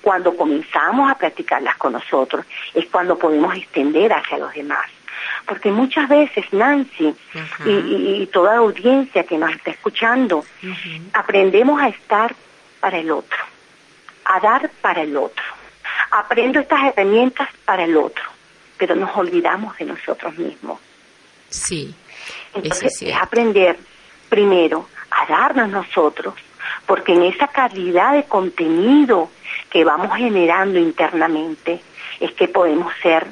cuando 0.00 0.36
comenzamos 0.36 1.10
a 1.10 1.14
practicarlas 1.14 1.76
con 1.76 1.92
nosotros 1.92 2.44
es 2.74 2.86
cuando 2.86 3.18
podemos 3.18 3.54
extender 3.56 4.12
hacia 4.12 4.38
los 4.38 4.52
demás. 4.52 4.90
Porque 5.46 5.70
muchas 5.70 6.08
veces, 6.08 6.52
Nancy 6.52 7.14
y, 7.64 8.26
toda 8.32 8.52
la 8.52 8.58
audiencia 8.58 9.24
que 9.24 9.38
nos 9.38 9.50
está 9.52 9.70
escuchando, 9.70 10.44
aprendemos 11.12 11.80
a 11.80 11.88
estar 11.88 12.34
para 12.80 12.98
el 12.98 13.10
otro, 13.10 13.38
a 14.24 14.40
dar 14.40 14.70
para 14.80 15.02
el 15.02 15.16
otro. 15.16 15.44
Aprendo 16.10 16.60
estas 16.60 16.82
herramientas 16.84 17.48
para 17.64 17.84
el 17.84 17.96
otro, 17.96 18.24
pero 18.76 18.94
nos 18.94 19.16
olvidamos 19.16 19.76
de 19.78 19.84
nosotros 19.86 20.36
mismos. 20.36 20.78
Sí. 21.48 21.94
Entonces, 22.54 23.02
es 23.02 23.14
aprender 23.14 23.78
primero 24.28 24.88
a 25.10 25.26
darnos 25.26 25.68
nosotros, 25.68 26.34
porque 26.86 27.12
en 27.14 27.22
esa 27.22 27.48
calidad 27.48 28.12
de 28.14 28.24
contenido 28.24 29.30
que 29.70 29.84
vamos 29.84 30.16
generando 30.16 30.78
internamente 30.78 31.80
es 32.20 32.32
que 32.32 32.48
podemos 32.48 32.92
ser 33.02 33.26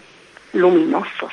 luminosos 0.52 1.32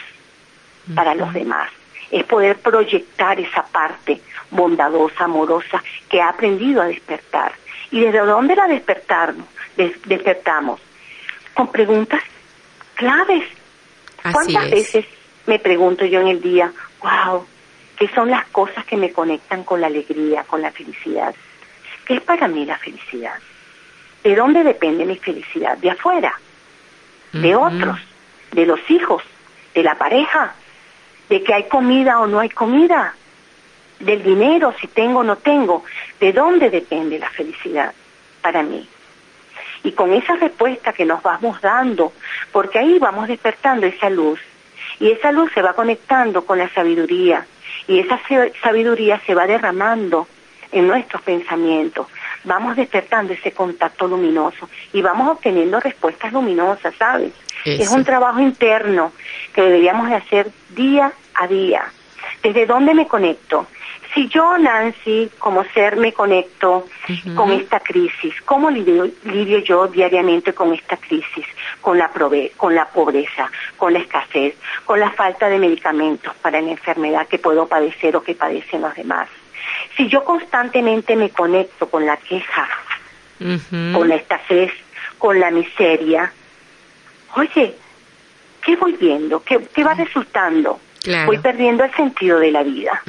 para 0.95 1.15
los 1.15 1.33
demás. 1.33 1.69
Es 2.11 2.23
poder 2.23 2.57
proyectar 2.59 3.39
esa 3.39 3.63
parte 3.63 4.21
bondadosa, 4.51 5.25
amorosa, 5.25 5.83
que 6.09 6.21
ha 6.21 6.29
aprendido 6.29 6.81
a 6.81 6.85
despertar. 6.85 7.51
¿Y 7.91 8.01
desde 8.01 8.19
dónde 8.19 8.55
la 8.55 8.67
despertamos? 8.67 9.45
despertamos? 9.75 10.79
Con 11.58 11.72
preguntas 11.72 12.22
claves. 12.93 13.43
¿Cuántas 14.32 14.70
veces 14.70 15.05
me 15.47 15.58
pregunto 15.58 16.05
yo 16.05 16.22
en 16.22 16.28
el 16.28 16.39
día, 16.39 16.72
wow, 17.01 17.47
¿qué 17.97 18.08
son 18.10 18.30
las 18.30 18.45
cosas 18.49 18.86
que 18.86 18.95
me 18.95 19.12
conectan 19.12 19.64
con 19.64 19.82
la 19.82 19.88
alegría, 19.88 20.43
con 20.43 20.62
la 20.62 20.72
felicidad? 20.72 21.34
¿Qué 22.05 22.14
es 22.14 22.22
para 22.22 22.47
mí 22.47 22.64
la 22.64 22.78
felicidad? 22.78 23.34
¿De 24.24 24.36
dónde 24.36 24.64
depende 24.64 25.03
mi 25.03 25.18
felicidad? 25.18 25.76
¿De 25.80 25.89
afuera? 25.89 26.39
¿De 27.34 27.55
otros? 27.55 27.97
¿De 28.51 28.68
los 28.68 28.80
hijos? 28.91 29.24
¿De 29.74 29.82
la 29.82 29.95
pareja? 29.95 30.53
¿De 31.28 31.41
que 31.41 31.55
hay 31.55 31.64
comida 31.64 32.20
o 32.20 32.28
no 32.28 32.39
hay 32.39 32.49
comida? 32.49 33.16
¿Del 33.99 34.22
dinero, 34.22 34.76
si 34.80 34.86
tengo 34.88 35.22
o 35.22 35.24
no 35.24 35.38
tengo? 35.38 35.84
¿De 36.20 36.34
dónde 36.34 36.70
depende 36.70 37.18
la 37.18 37.32
felicidad 37.32 37.95
para 38.43 38.62
mí? 38.62 38.88
Y 39.84 39.91
con 39.91 40.13
esa 40.13 40.36
respuesta 40.36 40.93
que 40.93 41.05
nos 41.05 41.21
vamos 41.23 41.61
dando, 41.61 42.13
porque 42.51 42.80
ahí 42.80 42.99
vamos 42.99 43.28
despertando 43.28 43.86
esa 43.86 44.09
luz, 44.09 44.39
y 44.99 45.11
esa 45.11 45.32
luz 45.32 45.51
se 45.53 45.61
va 45.61 45.73
conectando 45.73 46.45
con 46.45 46.57
la 46.57 46.69
sabiduría, 46.69 47.45
y 47.88 47.99
esa 47.99 48.19
sabiduría 48.61 49.21
se 49.25 49.36
va 49.36 49.47
derramando 49.47 50.28
en 50.71 50.88
nuestros 50.88 51.21
pensamientos. 51.21 52.07
Vamos 52.43 52.75
despertando 52.75 53.34
ese 53.34 53.51
contacto 53.51 54.07
luminoso 54.07 54.69
y 54.93 55.01
vamos 55.01 55.30
obteniendo 55.30 55.80
respuestas 55.80 56.32
luminosas, 56.34 56.93
¿sabes? 56.95 57.34
Es 57.65 57.89
un 57.91 58.05
trabajo 58.05 58.39
interno 58.39 59.11
que 59.53 59.61
deberíamos 59.61 60.09
de 60.09 60.15
hacer 60.15 60.47
día 60.69 61.11
a 61.36 61.47
día. 61.47 61.84
¿Desde 62.41 62.65
dónde 62.65 62.93
me 62.93 63.07
conecto? 63.07 63.67
Si 64.18 64.28
yo, 64.30 64.57
Nancy, 64.57 65.30
como 65.38 65.63
ser, 65.76 65.95
me 65.95 66.11
conecto 66.11 66.88
con 67.36 67.51
esta 67.51 67.80
crisis, 67.80 68.34
¿cómo 68.45 68.72
lidio, 68.72 69.11
lidio, 69.26 69.59
yo 69.59 69.86
diariamente 69.86 70.53
con 70.53 70.74
esta 70.74 70.97
crisis? 70.97 71.45
Con 71.82 71.99
la, 71.99 72.09
con 72.57 72.74
la 72.74 72.88
pobreza, 72.88 73.51
con 73.78 73.93
la 73.93 73.99
escasez, 73.99 74.55
con 74.86 74.99
la 74.99 75.11
falta 75.11 75.47
de 75.49 75.59
medicamentos 75.59 76.34
para 76.41 76.59
la 76.59 76.72
enfermedad 76.72 77.28
que 77.28 77.38
puedo 77.38 77.68
padecer 77.68 78.15
o 78.15 78.24
que 78.24 78.34
padecen 78.34 78.82
los 78.82 78.95
demás. 78.95 79.30
Si 79.95 80.07
yo 80.07 80.24
constantemente 80.24 81.15
me 81.15 81.30
conecto 81.30 81.88
con 81.88 82.03
la 82.07 82.18
queja, 82.18 82.68
con 83.93 84.09
la 84.09 84.15
escasez, 84.15 84.72
con 85.20 85.39
la 85.39 85.51
miseria, 85.51 86.34
oye, 87.36 87.76
¿qué 88.65 88.76
voy 88.78 88.93
viendo? 88.93 89.43
¿Qué, 89.43 89.84
va 89.84 89.93
resultando? 89.93 90.80
Voy 91.28 91.38
perdiendo 91.38 91.84
el 91.84 91.93
sentido 91.93 92.39
de 92.39 92.51
la 92.51 92.63
vida. 92.63 93.03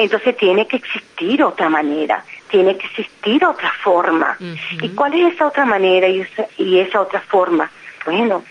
Entonces 0.00 0.34
tiene 0.38 0.66
que 0.66 0.76
existir 0.76 1.44
otra 1.44 1.68
manera, 1.68 2.24
tiene 2.48 2.74
que 2.78 2.86
existir 2.86 3.44
otra 3.44 3.70
forma. 3.82 4.34
¿Y 4.80 4.88
cuál 4.88 5.12
es 5.12 5.34
esa 5.34 5.48
otra 5.48 5.66
manera 5.66 6.08
y 6.08 6.22
esa, 6.22 6.46
y 6.56 6.78
esa 6.78 7.02
otra 7.02 7.20
forma? 7.20 7.70
Bueno, 8.06 8.42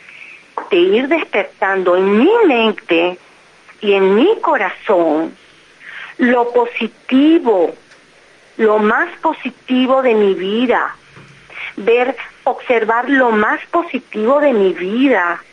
de 0.69 0.77
ir 0.77 1.07
despertando 1.07 1.97
en 1.97 2.19
mi 2.19 2.31
mente 2.45 3.17
y 3.81 3.93
en 3.93 4.13
mi 4.13 4.39
corazón 4.41 5.35
lo 6.19 6.53
positivo, 6.53 7.73
lo 8.57 8.77
más 8.77 9.09
positivo 9.17 10.03
de 10.03 10.13
mi 10.13 10.35
vida, 10.35 10.95
ver, 11.77 12.15
observar 12.43 13.09
lo 13.09 13.31
más 13.31 13.59
positivo 13.71 14.39
de 14.39 14.53
mi 14.53 14.73
vida, 14.73 15.43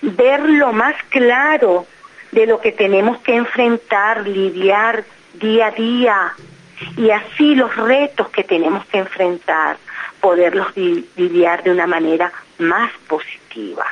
ver 0.00 0.40
lo 0.48 0.72
más 0.72 0.94
claro 1.10 1.84
de 2.32 2.46
lo 2.46 2.62
que 2.62 2.72
tenemos 2.72 3.18
que 3.18 3.34
enfrentar, 3.34 4.26
lidiar 4.26 5.04
día 5.38 5.66
a 5.66 5.70
día, 5.70 6.32
y 6.96 7.10
así 7.10 7.54
los 7.54 7.74
retos 7.76 8.28
que 8.28 8.44
tenemos 8.44 8.84
que 8.86 8.98
enfrentar, 8.98 9.78
poderlos 10.20 10.76
lidiar 10.76 11.62
de 11.62 11.70
una 11.70 11.86
manera 11.86 12.32
más 12.58 12.90
positiva. 13.08 13.86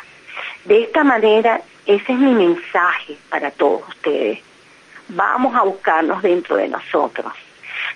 De 0.64 0.82
esta 0.82 1.04
manera, 1.04 1.60
ese 1.84 2.12
es 2.12 2.18
mi 2.18 2.34
mensaje 2.34 3.16
para 3.30 3.50
todos 3.50 3.88
ustedes 3.88 4.40
vamos 5.08 5.54
a 5.54 5.62
buscarnos 5.62 6.22
dentro 6.22 6.56
de 6.56 6.68
nosotros. 6.68 7.32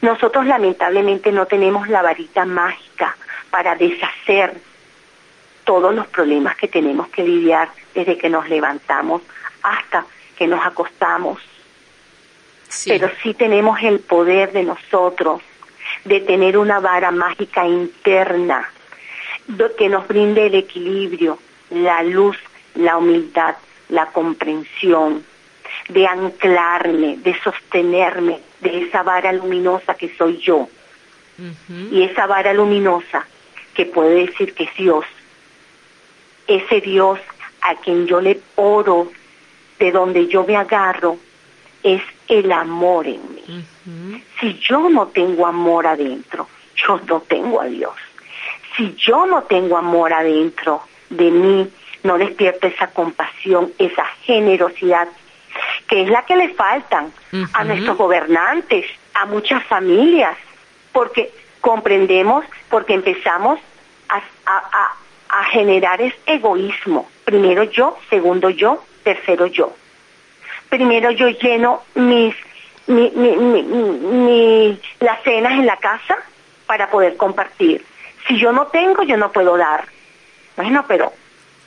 Nosotros 0.02 0.46
lamentablemente 0.46 1.32
no 1.32 1.46
tenemos 1.46 1.88
la 1.88 2.02
varita 2.02 2.44
mágica 2.44 3.16
para 3.50 3.74
deshacer 3.74 4.54
todos 5.64 5.94
los 5.94 6.06
problemas 6.08 6.56
que 6.56 6.68
tenemos 6.68 7.08
que 7.08 7.22
lidiar 7.22 7.68
desde 7.94 8.16
que 8.16 8.30
nos 8.30 8.48
levantamos 8.48 9.22
hasta 9.62 10.04
que 10.36 10.46
nos 10.46 10.64
acostamos. 10.64 11.38
Pero 12.86 13.10
sí 13.22 13.34
tenemos 13.34 13.80
el 13.82 14.00
poder 14.00 14.52
de 14.52 14.64
nosotros 14.64 15.42
de 16.04 16.20
tener 16.20 16.56
una 16.56 16.80
vara 16.80 17.10
mágica 17.10 17.66
interna 17.66 18.68
que 19.76 19.88
nos 19.88 20.06
brinde 20.06 20.46
el 20.46 20.54
equilibrio, 20.54 21.38
la 21.70 22.02
luz, 22.02 22.36
la 22.74 22.96
humildad, 22.96 23.56
la 23.88 24.06
comprensión, 24.06 25.24
de 25.88 26.06
anclarme, 26.06 27.16
de 27.18 27.34
sostenerme 27.40 28.40
de 28.60 28.82
esa 28.82 29.02
vara 29.02 29.32
luminosa 29.32 29.94
que 29.94 30.14
soy 30.16 30.38
yo. 30.38 30.68
Y 31.90 32.02
esa 32.02 32.26
vara 32.26 32.52
luminosa 32.52 33.26
que 33.74 33.86
puede 33.86 34.26
decir 34.26 34.54
que 34.54 34.64
es 34.64 34.74
Dios, 34.76 35.06
ese 36.46 36.80
Dios 36.80 37.18
a 37.62 37.74
quien 37.76 38.06
yo 38.06 38.20
le 38.20 38.40
oro, 38.56 39.10
de 39.78 39.90
donde 39.90 40.26
yo 40.26 40.44
me 40.44 40.56
agarro, 40.56 41.16
es 41.82 42.02
el 42.28 42.52
amor 42.52 43.06
en 43.06 43.34
mí. 43.34 43.64
Si 44.40 44.58
yo 44.58 44.88
no 44.88 45.08
tengo 45.08 45.46
amor 45.46 45.86
adentro, 45.86 46.48
yo 46.76 47.00
no 47.06 47.20
tengo 47.20 47.60
a 47.60 47.66
Dios. 47.66 47.94
Si 48.76 48.94
yo 48.96 49.26
no 49.26 49.42
tengo 49.42 49.76
amor 49.76 50.12
adentro 50.12 50.82
de 51.08 51.30
mí, 51.30 51.68
no 52.02 52.18
despierto 52.18 52.66
esa 52.66 52.88
compasión, 52.88 53.72
esa 53.78 54.04
generosidad 54.24 55.08
que 55.88 56.02
es 56.02 56.08
la 56.08 56.24
que 56.24 56.36
le 56.36 56.54
faltan 56.54 57.12
a 57.52 57.64
nuestros 57.64 57.96
gobernantes, 57.96 58.86
a 59.14 59.26
muchas 59.26 59.64
familias, 59.64 60.36
porque 60.92 61.32
comprendemos, 61.60 62.44
porque 62.68 62.94
empezamos 62.94 63.58
a, 64.08 64.20
generar 65.50 66.00
es 66.00 66.14
egoísmo. 66.26 67.08
Primero 67.24 67.64
yo, 67.64 67.98
segundo 68.08 68.50
yo, 68.50 68.82
tercero 69.02 69.46
yo. 69.46 69.74
Primero 70.70 71.10
yo 71.10 71.28
lleno 71.28 71.82
mis 71.94 72.34
las 75.00 75.22
cenas 75.22 75.52
en 75.52 75.66
la 75.66 75.76
casa 75.76 76.16
para 76.66 76.90
poder 76.90 77.16
compartir. 77.16 77.84
Si 78.26 78.38
yo 78.38 78.52
no 78.52 78.66
tengo, 78.66 79.02
yo 79.02 79.16
no 79.16 79.30
puedo 79.30 79.56
dar. 79.56 79.84
Bueno, 80.56 80.84
pero 80.88 81.12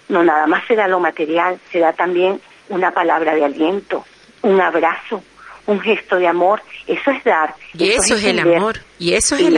no 0.09 0.23
nada 0.23 0.47
más 0.47 0.65
se 0.67 0.75
da 0.75 0.87
lo 0.87 0.99
material, 0.99 1.59
se 1.71 1.79
da 1.79 1.93
también 1.93 2.41
una 2.69 2.91
palabra 2.91 3.35
de 3.35 3.45
aliento, 3.45 4.05
un 4.41 4.59
abrazo, 4.59 5.23
un 5.65 5.79
gesto 5.79 6.17
de 6.17 6.27
amor, 6.27 6.61
eso 6.87 7.11
es 7.11 7.23
dar. 7.23 7.55
Y 7.73 7.89
eso, 7.89 8.15
es, 8.15 8.23
el 8.25 8.39
amor, 8.39 8.79
y 8.99 9.13
eso 9.13 9.35
es, 9.35 9.43
el, 9.43 9.57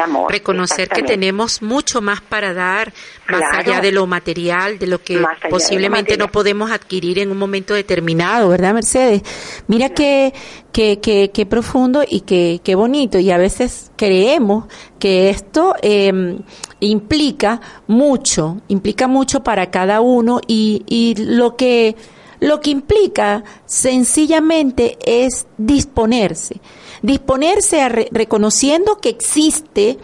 amor. 0.00 0.32
Reconocer 0.32 0.88
que 0.88 1.02
tenemos 1.02 1.60
mucho 1.60 2.00
más 2.00 2.22
para 2.22 2.54
dar, 2.54 2.92
más 3.28 3.42
allá 3.58 3.80
de 3.80 3.92
lo 3.92 4.06
material, 4.06 4.78
de 4.78 4.86
lo 4.86 5.02
que 5.02 5.22
posiblemente 5.50 6.16
no 6.16 6.28
podemos 6.28 6.70
adquirir 6.70 7.18
en 7.18 7.30
un 7.30 7.38
momento 7.38 7.74
determinado, 7.74 8.48
¿verdad, 8.48 8.72
Mercedes? 8.72 9.22
Mira 9.66 9.90
qué, 9.90 10.32
qué, 10.72 11.00
qué, 11.00 11.30
qué 11.32 11.44
profundo 11.44 12.02
y 12.08 12.22
qué, 12.22 12.60
qué 12.64 12.74
bonito, 12.74 13.18
y 13.18 13.30
a 13.30 13.36
veces 13.36 13.92
creemos 13.96 14.64
que 14.98 15.28
esto 15.28 15.74
eh, 15.82 16.38
implica 16.80 17.60
mucho, 17.86 18.62
implica 18.68 19.06
mucho 19.06 19.42
para 19.42 19.70
cada 19.70 20.00
uno, 20.00 20.40
y, 20.46 20.82
y 20.86 21.14
lo 21.22 21.56
que 21.56 21.94
lo 22.42 22.60
que 22.60 22.70
implica 22.70 23.44
sencillamente 23.66 24.98
es 25.06 25.46
disponerse, 25.58 26.60
disponerse 27.00 27.80
a 27.80 27.88
reconociendo 27.88 28.98
que 28.98 29.10
existe 29.10 29.98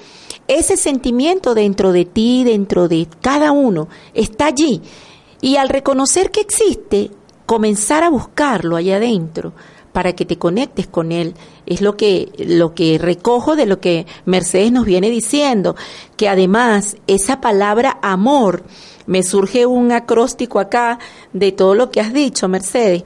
ese 0.46 0.76
sentimiento 0.76 1.54
dentro 1.54 1.90
de 1.90 2.04
ti, 2.04 2.44
dentro 2.44 2.86
de 2.86 3.08
cada 3.20 3.50
uno, 3.50 3.88
está 4.14 4.46
allí. 4.46 4.82
Y 5.40 5.56
al 5.56 5.68
reconocer 5.68 6.30
que 6.30 6.40
existe, 6.40 7.10
comenzar 7.44 8.04
a 8.04 8.08
buscarlo 8.10 8.76
allá 8.76 8.98
adentro 8.98 9.52
para 9.92 10.12
que 10.12 10.24
te 10.24 10.38
conectes 10.38 10.86
con 10.86 11.10
él. 11.10 11.34
Es 11.66 11.80
lo 11.80 11.96
que, 11.96 12.30
lo 12.38 12.72
que 12.72 12.98
recojo 12.98 13.56
de 13.56 13.66
lo 13.66 13.80
que 13.80 14.06
Mercedes 14.26 14.70
nos 14.70 14.84
viene 14.84 15.10
diciendo, 15.10 15.74
que 16.16 16.28
además 16.28 16.98
esa 17.08 17.40
palabra 17.40 17.98
amor, 18.00 18.62
me 19.08 19.22
surge 19.22 19.64
un 19.64 19.90
acróstico 19.90 20.60
acá 20.60 20.98
de 21.32 21.50
todo 21.52 21.74
lo 21.74 21.90
que 21.90 22.00
has 22.00 22.12
dicho, 22.12 22.46
Mercedes. 22.46 23.04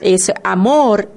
Es 0.00 0.30
amor, 0.42 1.10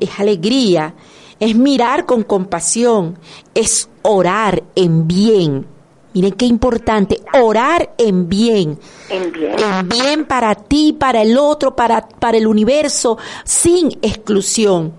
es 0.00 0.18
alegría, 0.18 0.94
es 1.38 1.54
mirar 1.54 2.04
con 2.04 2.24
compasión, 2.24 3.18
es 3.54 3.88
orar 4.02 4.64
en 4.74 5.06
bien. 5.06 5.66
Miren 6.12 6.32
qué 6.32 6.46
importante, 6.46 7.20
orar 7.40 7.94
en 7.98 8.28
bien. 8.28 8.80
En 9.10 9.30
bien. 9.30 9.54
En 9.56 9.88
bien 9.88 10.24
para 10.24 10.56
ti, 10.56 10.92
para 10.98 11.22
el 11.22 11.38
otro, 11.38 11.76
para, 11.76 12.00
para 12.08 12.36
el 12.36 12.48
universo, 12.48 13.16
sin 13.44 13.92
exclusión. 14.02 14.92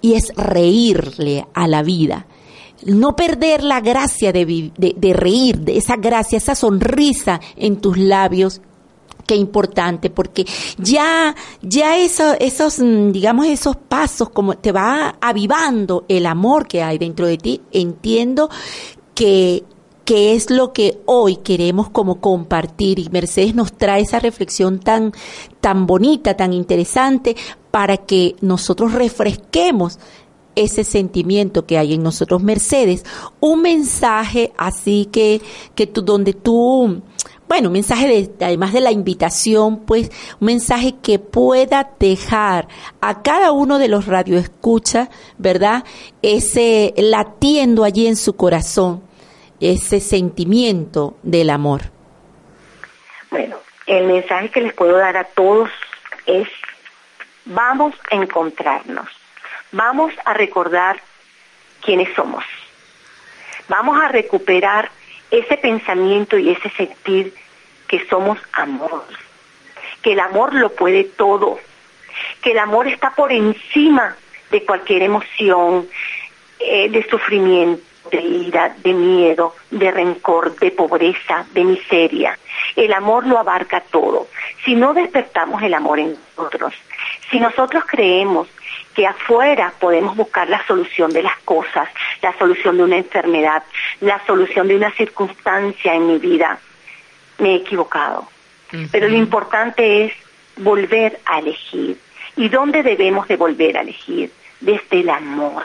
Y 0.00 0.14
es 0.14 0.32
reírle 0.34 1.46
a 1.54 1.68
la 1.68 1.84
vida 1.84 2.26
no 2.84 3.16
perder 3.16 3.62
la 3.62 3.80
gracia 3.80 4.32
de, 4.32 4.72
de, 4.76 5.12
reír, 5.12 5.60
de 5.60 5.78
esa 5.78 5.96
gracia, 5.96 6.38
esa 6.38 6.54
sonrisa 6.54 7.40
en 7.56 7.76
tus 7.76 7.96
labios 7.96 8.60
qué 9.26 9.34
importante, 9.34 10.08
porque 10.08 10.46
ya, 10.78 11.34
ya 11.60 11.98
eso, 11.98 12.34
esos, 12.38 12.78
mm, 12.78 13.10
digamos, 13.10 13.46
esos 13.46 13.76
pasos, 13.76 14.30
como 14.30 14.56
te 14.56 14.70
va 14.70 15.16
avivando 15.20 16.04
el 16.08 16.26
amor 16.26 16.68
que 16.68 16.82
hay 16.82 16.96
dentro 16.98 17.26
de 17.26 17.36
ti, 17.36 17.60
entiendo 17.72 18.48
que 19.14 19.64
que 20.06 20.34
es 20.34 20.50
lo 20.50 20.72
que 20.72 21.00
hoy 21.04 21.38
queremos 21.38 21.90
como 21.90 22.20
compartir. 22.20 23.00
Y 23.00 23.08
Mercedes 23.10 23.56
nos 23.56 23.72
trae 23.72 24.02
esa 24.02 24.20
reflexión 24.20 24.78
tan 24.78 25.12
tan 25.60 25.84
bonita, 25.86 26.34
tan 26.34 26.52
interesante 26.52 27.36
para 27.72 27.96
que 27.98 28.36
nosotros 28.40 28.92
refresquemos 28.92 29.98
ese 30.56 30.82
sentimiento 30.82 31.66
que 31.66 31.78
hay 31.78 31.94
en 31.94 32.02
nosotros, 32.02 32.42
Mercedes, 32.42 33.04
un 33.38 33.62
mensaje 33.62 34.52
así 34.56 35.08
que, 35.12 35.40
que 35.74 35.86
tú, 35.86 36.02
donde 36.02 36.32
tú, 36.32 37.02
bueno, 37.46 37.68
un 37.68 37.74
mensaje 37.74 38.08
de, 38.08 38.44
además 38.44 38.72
de 38.72 38.80
la 38.80 38.90
invitación, 38.90 39.84
pues, 39.84 40.10
un 40.40 40.46
mensaje 40.46 40.96
que 41.00 41.18
pueda 41.18 41.90
dejar 42.00 42.66
a 43.00 43.22
cada 43.22 43.52
uno 43.52 43.78
de 43.78 43.88
los 43.88 44.06
radioescuchas, 44.06 45.10
¿verdad? 45.38 45.84
Ese 46.22 46.94
latiendo 46.96 47.84
allí 47.84 48.06
en 48.06 48.16
su 48.16 48.34
corazón, 48.34 49.02
ese 49.60 50.00
sentimiento 50.00 51.16
del 51.22 51.50
amor. 51.50 51.82
Bueno, 53.30 53.56
el 53.86 54.06
mensaje 54.06 54.50
que 54.50 54.62
les 54.62 54.72
puedo 54.72 54.96
dar 54.96 55.16
a 55.16 55.24
todos 55.24 55.68
es, 56.26 56.48
vamos 57.44 57.94
a 58.10 58.16
encontrarnos 58.16 59.06
vamos 59.72 60.12
a 60.24 60.34
recordar 60.34 61.00
quiénes 61.82 62.12
somos. 62.14 62.44
Vamos 63.68 64.00
a 64.00 64.08
recuperar 64.08 64.90
ese 65.30 65.56
pensamiento 65.56 66.38
y 66.38 66.50
ese 66.50 66.70
sentir 66.70 67.34
que 67.88 68.06
somos 68.06 68.38
amor, 68.52 69.04
que 70.02 70.12
el 70.12 70.20
amor 70.20 70.54
lo 70.54 70.72
puede 70.72 71.04
todo, 71.04 71.58
que 72.42 72.52
el 72.52 72.58
amor 72.58 72.86
está 72.86 73.10
por 73.10 73.32
encima 73.32 74.16
de 74.50 74.64
cualquier 74.64 75.02
emoción, 75.02 75.88
eh, 76.58 76.88
de 76.88 77.08
sufrimiento, 77.08 77.82
de 78.10 78.20
ira, 78.20 78.74
de 78.78 78.92
miedo, 78.92 79.54
de 79.70 79.90
rencor, 79.90 80.56
de 80.58 80.70
pobreza, 80.70 81.44
de 81.52 81.64
miseria. 81.64 82.38
El 82.76 82.92
amor 82.92 83.26
lo 83.26 83.38
abarca 83.38 83.80
todo. 83.80 84.28
Si 84.64 84.74
no 84.74 84.94
despertamos 84.94 85.62
el 85.62 85.74
amor 85.74 85.98
en 85.98 86.16
nosotros, 86.36 86.72
si 87.30 87.40
nosotros 87.40 87.84
creemos 87.86 88.48
que 88.96 89.06
afuera 89.06 89.74
podemos 89.78 90.16
buscar 90.16 90.48
la 90.48 90.66
solución 90.66 91.12
de 91.12 91.22
las 91.22 91.36
cosas, 91.40 91.86
la 92.22 92.36
solución 92.38 92.78
de 92.78 92.84
una 92.84 92.96
enfermedad, 92.96 93.62
la 94.00 94.24
solución 94.26 94.66
de 94.66 94.76
una 94.76 94.90
circunstancia 94.92 95.94
en 95.94 96.06
mi 96.06 96.18
vida. 96.18 96.58
Me 97.36 97.50
he 97.50 97.56
equivocado. 97.56 98.26
Pero 98.90 99.08
lo 99.08 99.16
importante 99.16 100.06
es 100.06 100.12
volver 100.56 101.20
a 101.26 101.40
elegir. 101.40 101.98
¿Y 102.36 102.48
dónde 102.48 102.82
debemos 102.82 103.28
de 103.28 103.36
volver 103.36 103.76
a 103.76 103.82
elegir? 103.82 104.32
Desde 104.60 105.00
el 105.00 105.10
amor, 105.10 105.64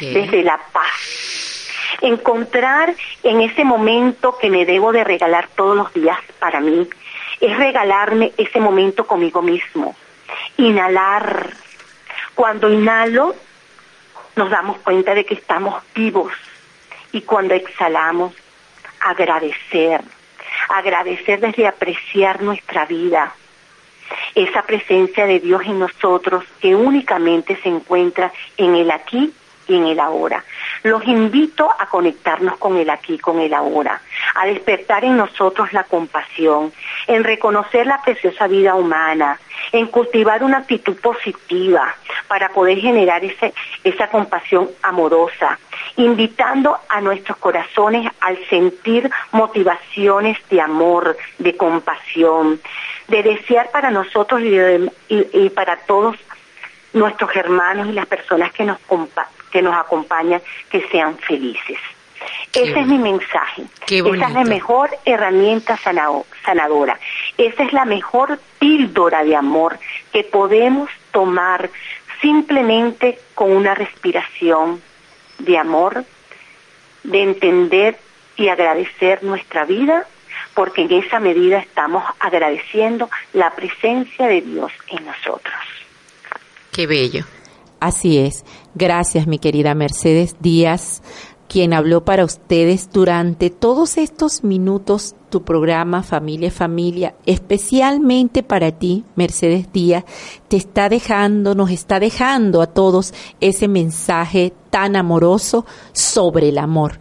desde 0.00 0.44
la 0.44 0.60
paz. 0.72 1.68
Encontrar 2.00 2.94
en 3.24 3.40
ese 3.40 3.64
momento 3.64 4.38
que 4.38 4.50
me 4.50 4.64
debo 4.64 4.92
de 4.92 5.02
regalar 5.02 5.48
todos 5.56 5.76
los 5.76 5.92
días 5.92 6.18
para 6.38 6.60
mí, 6.60 6.88
es 7.40 7.56
regalarme 7.56 8.32
ese 8.36 8.60
momento 8.60 9.04
conmigo 9.04 9.42
mismo. 9.42 9.96
Inhalar, 10.56 11.50
cuando 12.34 12.70
inhalo, 12.70 13.34
nos 14.36 14.50
damos 14.50 14.78
cuenta 14.78 15.14
de 15.14 15.24
que 15.24 15.34
estamos 15.34 15.82
vivos. 15.94 16.32
Y 17.12 17.22
cuando 17.22 17.54
exhalamos, 17.54 18.34
agradecer, 19.00 20.00
agradecer 20.68 21.40
desde 21.40 21.66
apreciar 21.66 22.42
nuestra 22.42 22.86
vida, 22.86 23.34
esa 24.34 24.62
presencia 24.62 25.26
de 25.26 25.40
Dios 25.40 25.62
en 25.64 25.78
nosotros 25.78 26.44
que 26.60 26.74
únicamente 26.74 27.58
se 27.62 27.68
encuentra 27.68 28.32
en 28.56 28.74
el 28.74 28.90
aquí 28.90 29.32
en 29.68 29.86
el 29.86 30.00
ahora. 30.00 30.44
Los 30.82 31.04
invito 31.06 31.70
a 31.78 31.86
conectarnos 31.86 32.56
con 32.58 32.76
el 32.76 32.90
aquí, 32.90 33.18
con 33.18 33.40
el 33.40 33.54
ahora, 33.54 34.00
a 34.34 34.46
despertar 34.46 35.04
en 35.04 35.16
nosotros 35.16 35.72
la 35.72 35.84
compasión, 35.84 36.72
en 37.06 37.24
reconocer 37.24 37.86
la 37.86 38.02
preciosa 38.02 38.46
vida 38.46 38.74
humana, 38.74 39.38
en 39.70 39.86
cultivar 39.86 40.42
una 40.42 40.58
actitud 40.58 40.96
positiva 40.96 41.94
para 42.28 42.48
poder 42.50 42.78
generar 42.78 43.24
ese, 43.24 43.54
esa 43.84 44.08
compasión 44.08 44.70
amorosa, 44.82 45.58
invitando 45.96 46.78
a 46.88 47.00
nuestros 47.00 47.36
corazones 47.38 48.10
al 48.20 48.38
sentir 48.48 49.10
motivaciones 49.32 50.38
de 50.50 50.60
amor, 50.60 51.16
de 51.38 51.56
compasión, 51.56 52.60
de 53.08 53.22
desear 53.22 53.70
para 53.70 53.90
nosotros 53.90 54.40
y, 55.08 55.50
para 55.50 55.76
todos 55.76 56.16
nuestros 56.92 57.34
hermanos 57.36 57.88
y 57.88 57.92
las 57.92 58.06
personas 58.06 58.52
que 58.52 58.64
nos, 58.64 58.78
que 59.52 59.62
nos 59.62 59.76
acompañan 59.76 60.42
que 60.70 60.86
sean 60.88 61.16
felices. 61.18 61.78
Ese 62.52 62.80
es 62.80 62.86
mi 62.86 62.98
mensaje. 62.98 63.62
Esa 63.86 64.26
es 64.26 64.32
la 64.32 64.44
mejor 64.44 64.90
herramienta 65.04 65.78
sanadora. 66.44 66.98
Esa 67.38 67.62
es 67.62 67.72
la 67.72 67.84
mejor 67.84 68.38
píldora 68.58 69.24
de 69.24 69.36
amor 69.36 69.78
que 70.12 70.24
podemos 70.24 70.90
tomar 71.12 71.70
simplemente 72.20 73.18
con 73.34 73.52
una 73.52 73.74
respiración 73.74 74.80
de 75.38 75.58
amor, 75.58 76.04
de 77.02 77.22
entender 77.22 77.98
y 78.36 78.48
agradecer 78.48 79.24
nuestra 79.24 79.64
vida, 79.64 80.06
porque 80.54 80.82
en 80.82 80.92
esa 80.92 81.20
medida 81.20 81.58
estamos 81.58 82.04
agradeciendo 82.20 83.10
la 83.32 83.50
presencia 83.54 84.26
de 84.26 84.42
Dios 84.42 84.72
en 84.88 85.04
nosotros. 85.06 85.54
Qué 86.70 86.86
bello. 86.86 87.24
Así 87.82 88.16
es. 88.16 88.44
Gracias, 88.76 89.26
mi 89.26 89.40
querida 89.40 89.74
Mercedes 89.74 90.36
Díaz 90.38 91.02
quien 91.48 91.74
habló 91.74 92.02
para 92.02 92.24
ustedes 92.24 92.88
durante 92.90 93.50
todos 93.50 93.98
estos 93.98 94.42
minutos 94.42 95.14
tu 95.28 95.42
programa 95.42 96.02
Familia 96.02 96.50
Familia, 96.50 97.14
especialmente 97.26 98.42
para 98.42 98.70
ti, 98.72 99.04
Mercedes 99.16 99.70
Díaz, 99.70 100.04
te 100.48 100.56
está 100.56 100.88
dejando, 100.88 101.54
nos 101.54 101.70
está 101.70 102.00
dejando 102.00 102.62
a 102.62 102.68
todos 102.68 103.12
ese 103.40 103.68
mensaje 103.68 104.54
tan 104.70 104.96
amoroso 104.96 105.66
sobre 105.92 106.48
el 106.48 106.56
amor 106.56 106.98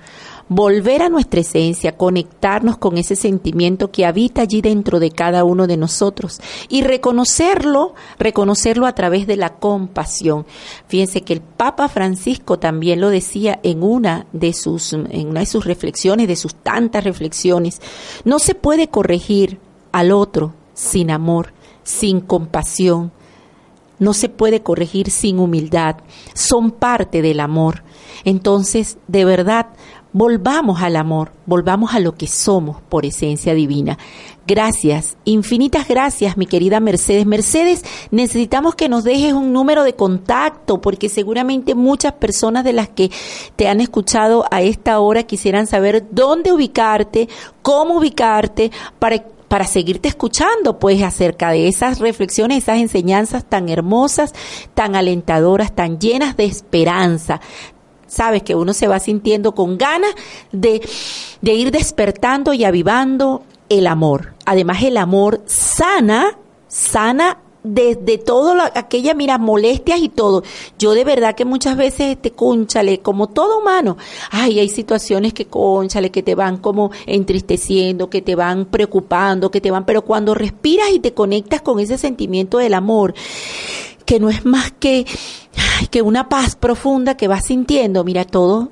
volver 0.54 1.02
a 1.02 1.08
nuestra 1.08 1.40
esencia, 1.40 1.96
conectarnos 1.96 2.78
con 2.78 2.98
ese 2.98 3.16
sentimiento 3.16 3.90
que 3.90 4.06
habita 4.06 4.42
allí 4.42 4.60
dentro 4.62 5.00
de 5.00 5.10
cada 5.10 5.46
uno 5.46 5.66
de 5.66 5.78
nosotros 5.78 6.42
y 6.68 6.82
reconocerlo, 6.82 7.96
reconocerlo 8.20 8.86
a 8.86 8.94
través 8.94 9.28
de 9.28 9.38
la 9.38 9.54
compasión. 9.54 10.46
Fíjense 10.90 11.22
que 11.22 11.32
el 11.32 11.40
Papa 11.40 11.88
Francisco 11.88 12.60
también 12.60 13.00
lo 13.00 13.10
decía 13.10 13.62
en 13.64 13.82
una 13.82 14.28
de 14.34 14.52
sus 14.52 14.92
en 14.92 15.30
una 15.30 15.40
de 15.40 15.46
sus 15.46 15.64
reflexiones, 15.64 16.28
de 16.28 16.36
sus 16.36 16.54
tantas 16.54 17.06
reflexiones, 17.06 17.80
no 18.26 18.38
se 18.38 18.54
puede 18.54 18.90
corregir 18.90 19.58
al 19.94 20.12
otro 20.12 20.54
sin 20.74 21.12
amor, 21.12 21.54
sin 21.84 22.20
compasión. 22.20 23.14
No 24.00 24.14
se 24.14 24.30
puede 24.30 24.64
corregir 24.64 25.12
sin 25.12 25.38
humildad. 25.40 25.98
Son 26.34 26.72
parte 26.72 27.22
del 27.22 27.40
amor. 27.40 27.84
Entonces, 28.26 28.98
de 29.08 29.26
verdad, 29.26 29.68
Volvamos 30.14 30.82
al 30.82 30.98
amor, 30.98 31.32
volvamos 31.46 31.94
a 31.94 32.00
lo 32.02 32.16
que 32.16 32.28
somos 32.28 32.82
por 32.82 33.06
esencia 33.06 33.54
divina. 33.54 33.98
Gracias, 34.46 35.16
infinitas 35.24 35.88
gracias, 35.88 36.36
mi 36.36 36.46
querida 36.46 36.82
Mercedes. 36.82 37.26
Mercedes, 37.26 37.86
necesitamos 38.12 38.76
que 38.76 38.90
nos 38.90 39.06
dejes 39.06 39.32
un 39.32 39.54
número 39.54 39.84
de 39.84 39.96
contacto 39.96 40.82
porque 40.82 41.08
seguramente 41.08 41.76
muchas 41.76 42.12
personas 42.14 42.66
de 42.66 42.74
las 42.74 42.90
que 42.90 43.10
te 43.56 43.70
han 43.70 43.80
escuchado 43.80 44.44
a 44.52 44.62
esta 44.62 45.00
hora 45.00 45.24
quisieran 45.24 45.66
saber 45.66 46.06
dónde 46.12 46.52
ubicarte, 46.52 47.30
cómo 47.62 47.98
ubicarte, 47.98 48.70
para 49.00 49.24
para 49.52 49.68
seguirte 49.68 50.08
escuchando, 50.08 50.80
pues, 50.80 51.04
acerca 51.04 51.52
de 51.52 51.68
esas 51.68 52.00
reflexiones, 52.00 52.60
esas 52.60 52.78
enseñanzas 52.78 53.44
tan 53.44 53.68
hermosas, 53.68 54.34
tan 54.76 54.96
alentadoras, 54.96 55.76
tan 55.76 56.00
llenas 56.00 56.38
de 56.38 56.46
esperanza. 56.46 57.42
Sabes 58.12 58.44
que 58.44 58.56
uno 58.56 58.74
se 58.74 58.90
va 58.90 59.00
sintiendo 59.00 59.56
con 59.56 59.78
ganas 59.78 60.14
de, 60.52 60.86
de 61.40 61.54
ir 61.54 61.72
despertando 61.72 62.54
y 62.54 62.66
avivando 62.66 63.44
el 63.70 63.88
amor. 63.88 64.34
Además, 64.46 64.84
el 64.84 64.98
amor 64.98 65.42
sana, 65.46 66.38
sana 66.68 67.38
de, 67.64 68.18
todo 68.18 68.54
aquellas, 68.76 69.16
mira, 69.16 69.38
molestias 69.38 70.02
y 70.02 70.10
todo. 70.10 70.44
Yo 70.78 70.94
de 70.94 71.06
verdad 71.06 71.36
que 71.36 71.46
muchas 71.46 71.78
veces, 71.78 72.12
este, 72.12 72.32
conchale, 72.32 73.00
como 73.00 73.28
todo 73.28 73.60
humano, 73.60 73.96
ay, 74.30 74.60
hay 74.60 74.68
situaciones 74.68 75.34
que, 75.34 75.46
conchale, 75.46 76.12
que 76.12 76.22
te 76.22 76.36
van 76.36 76.58
como 76.58 76.92
entristeciendo, 77.06 78.10
que 78.10 78.22
te 78.22 78.36
van 78.36 78.66
preocupando, 78.66 79.52
que 79.52 79.62
te 79.62 79.72
van, 79.72 79.86
pero 79.86 80.02
cuando 80.02 80.34
respiras 80.34 80.90
y 80.92 81.00
te 81.00 81.14
conectas 81.14 81.62
con 81.62 81.80
ese 81.80 81.98
sentimiento 81.98 82.58
del 82.58 82.74
amor, 82.74 83.14
que 84.06 84.20
no 84.20 84.30
es 84.30 84.46
más 84.46 84.72
que, 84.72 85.06
que 85.90 86.02
una 86.02 86.30
paz 86.30 86.56
profunda 86.56 87.18
que 87.18 87.28
vas 87.28 87.46
sintiendo, 87.46 88.04
mira, 88.04 88.26
todo 88.26 88.72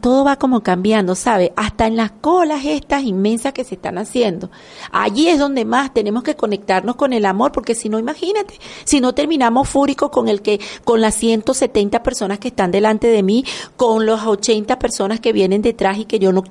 todo 0.00 0.24
va 0.24 0.36
como 0.36 0.62
cambiando, 0.62 1.14
¿sabe? 1.14 1.52
Hasta 1.54 1.86
en 1.86 1.96
las 1.96 2.12
colas 2.12 2.64
estas 2.64 3.02
inmensas 3.02 3.52
que 3.52 3.64
se 3.64 3.74
están 3.74 3.98
haciendo. 3.98 4.50
Allí 4.90 5.28
es 5.28 5.38
donde 5.38 5.66
más 5.66 5.92
tenemos 5.92 6.22
que 6.22 6.34
conectarnos 6.34 6.96
con 6.96 7.12
el 7.12 7.26
amor, 7.26 7.52
porque 7.52 7.74
si 7.74 7.90
no, 7.90 7.98
imagínate, 7.98 8.54
si 8.84 9.00
no 9.00 9.14
terminamos 9.14 9.68
fúricos 9.68 10.10
con 10.10 10.28
el 10.28 10.40
que, 10.40 10.60
con 10.84 11.02
las 11.02 11.14
170 11.16 12.02
personas 12.02 12.38
que 12.38 12.48
están 12.48 12.70
delante 12.70 13.08
de 13.08 13.22
mí, 13.22 13.44
con 13.76 14.06
las 14.06 14.24
80 14.24 14.78
personas 14.78 15.20
que 15.20 15.32
vienen 15.32 15.60
detrás 15.60 15.98
y 15.98 16.06
que 16.06 16.18
yo 16.18 16.32
no, 16.32 16.42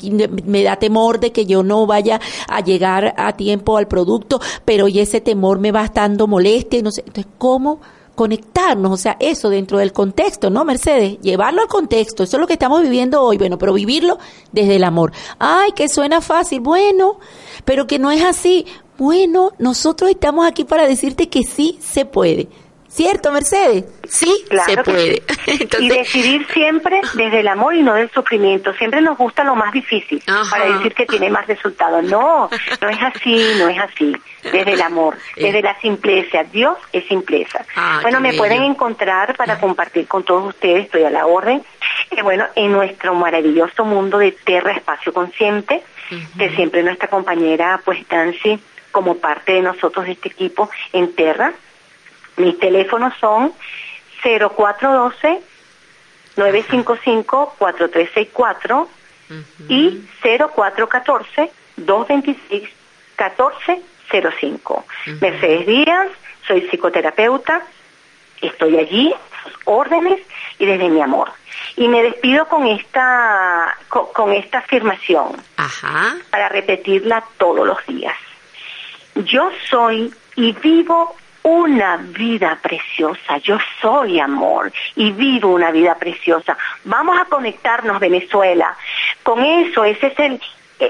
me 0.45 0.63
da 0.63 0.75
temor 0.75 1.19
de 1.19 1.31
que 1.31 1.47
yo 1.47 1.63
no 1.63 1.87
vaya 1.87 2.21
a 2.47 2.61
llegar 2.61 3.15
a 3.17 3.33
tiempo 3.33 3.77
al 3.77 3.87
producto, 3.87 4.39
pero 4.65 4.87
y 4.87 4.99
ese 4.99 5.19
temor 5.19 5.57
me 5.57 5.71
va 5.71 5.87
dando 5.87 6.27
molestia 6.27 6.79
y 6.79 6.83
no 6.83 6.91
sé. 6.91 7.03
Entonces, 7.07 7.31
¿cómo? 7.39 7.79
Conectarnos, 8.19 8.91
o 8.91 8.97
sea, 8.97 9.15
eso 9.21 9.49
dentro 9.49 9.77
del 9.77 9.93
contexto, 9.93 10.49
¿no, 10.49 10.65
Mercedes? 10.65 11.21
Llevarlo 11.21 11.61
al 11.61 11.69
contexto, 11.69 12.23
eso 12.23 12.35
es 12.35 12.41
lo 12.41 12.47
que 12.47 12.53
estamos 12.53 12.81
viviendo 12.81 13.23
hoy, 13.23 13.37
bueno, 13.37 13.57
pero 13.57 13.71
vivirlo 13.71 14.17
desde 14.51 14.75
el 14.75 14.83
amor. 14.83 15.13
Ay, 15.39 15.71
que 15.71 15.87
suena 15.87 16.19
fácil, 16.19 16.59
bueno, 16.59 17.17
pero 17.63 17.87
que 17.87 17.97
no 17.97 18.11
es 18.11 18.21
así. 18.21 18.65
Bueno, 18.97 19.53
nosotros 19.57 20.09
estamos 20.09 20.45
aquí 20.45 20.65
para 20.65 20.85
decirte 20.85 21.29
que 21.29 21.43
sí 21.43 21.79
se 21.79 22.03
puede. 22.03 22.49
¿Cierto, 22.89 23.31
Mercedes? 23.31 23.85
Sí, 24.07 24.45
se 24.65 24.77
puede. 24.83 25.21
Y 25.79 25.89
decidir 25.89 26.45
siempre 26.51 27.01
desde 27.13 27.39
el 27.39 27.47
amor 27.47 27.75
y 27.75 27.83
no 27.83 27.93
del 27.93 28.09
sufrimiento. 28.11 28.73
Siempre 28.73 29.01
nos 29.01 29.17
gusta 29.17 29.43
lo 29.43 29.55
más 29.55 29.71
difícil 29.71 30.21
para 30.49 30.65
decir 30.65 30.93
que 30.93 31.05
tiene 31.05 31.29
más 31.29 31.47
resultados. 31.47 32.03
No, 32.03 32.49
no 32.81 32.89
es 32.89 32.97
así, 33.01 33.53
no 33.59 33.69
es 33.69 33.79
así. 33.79 34.15
Desde 34.43 34.73
el 34.73 34.81
amor, 34.81 35.17
eh. 35.35 35.45
desde 35.45 35.61
la 35.61 35.79
simpleza. 35.79 36.43
Dios 36.43 36.77
es 36.91 37.05
simpleza. 37.07 37.63
Ah, 37.75 37.99
bueno, 38.01 38.19
me 38.19 38.33
pueden 38.33 38.63
encontrar 38.63 39.35
para 39.37 39.59
compartir 39.59 40.07
con 40.07 40.23
todos 40.23 40.49
ustedes, 40.49 40.85
estoy 40.85 41.03
a 41.03 41.09
la 41.09 41.25
orden. 41.25 41.63
Eh, 42.11 42.21
bueno, 42.23 42.45
en 42.55 42.71
nuestro 42.71 43.13
maravilloso 43.13 43.85
mundo 43.85 44.17
de 44.17 44.31
Terra 44.31 44.71
Espacio 44.71 45.13
Consciente, 45.13 45.83
que 46.37 46.49
siempre 46.55 46.81
nuestra 46.83 47.07
compañera, 47.07 47.81
pues 47.85 47.99
Nancy, 48.11 48.59
como 48.91 49.17
parte 49.17 49.53
de 49.53 49.61
nosotros 49.61 50.05
de 50.05 50.13
este 50.13 50.29
equipo 50.29 50.69
en 50.91 51.13
Terra, 51.13 51.53
mis 52.39 52.57
teléfonos 52.59 53.13
son 53.19 53.53
0412 54.23 55.41
955-4364 56.35 58.87
y 59.67 60.01
0414 60.21 61.51
226 61.77 62.69
1405. 63.17 64.85
Mercedes 65.21 65.65
Díaz, 65.67 66.07
soy 66.47 66.67
psicoterapeuta, 66.69 67.63
estoy 68.41 68.77
allí, 68.77 69.13
órdenes 69.65 70.21
y 70.57 70.65
desde 70.65 70.89
mi 70.89 71.01
amor. 71.01 71.31
Y 71.75 71.87
me 71.87 72.01
despido 72.01 72.47
con 72.47 72.65
esta, 72.67 73.77
con, 73.89 74.33
esta 74.33 74.57
afirmación 74.59 75.35
para 76.29 76.47
repetirla 76.49 77.23
todos 77.37 77.67
los 77.67 77.85
días. 77.85 78.15
Yo 79.15 79.51
soy 79.69 80.13
y 80.35 80.53
vivo 80.53 81.15
una 81.43 81.97
vida 81.97 82.57
preciosa. 82.61 83.37
Yo 83.37 83.57
soy 83.81 84.19
amor 84.19 84.71
y 84.95 85.11
vivo 85.11 85.49
una 85.49 85.71
vida 85.71 85.95
preciosa. 85.95 86.57
Vamos 86.83 87.19
a 87.19 87.25
conectarnos, 87.25 87.99
Venezuela. 87.99 88.75
Con 89.23 89.43
eso, 89.43 89.83
ese 89.83 90.07
es 90.07 90.19
el, 90.19 90.41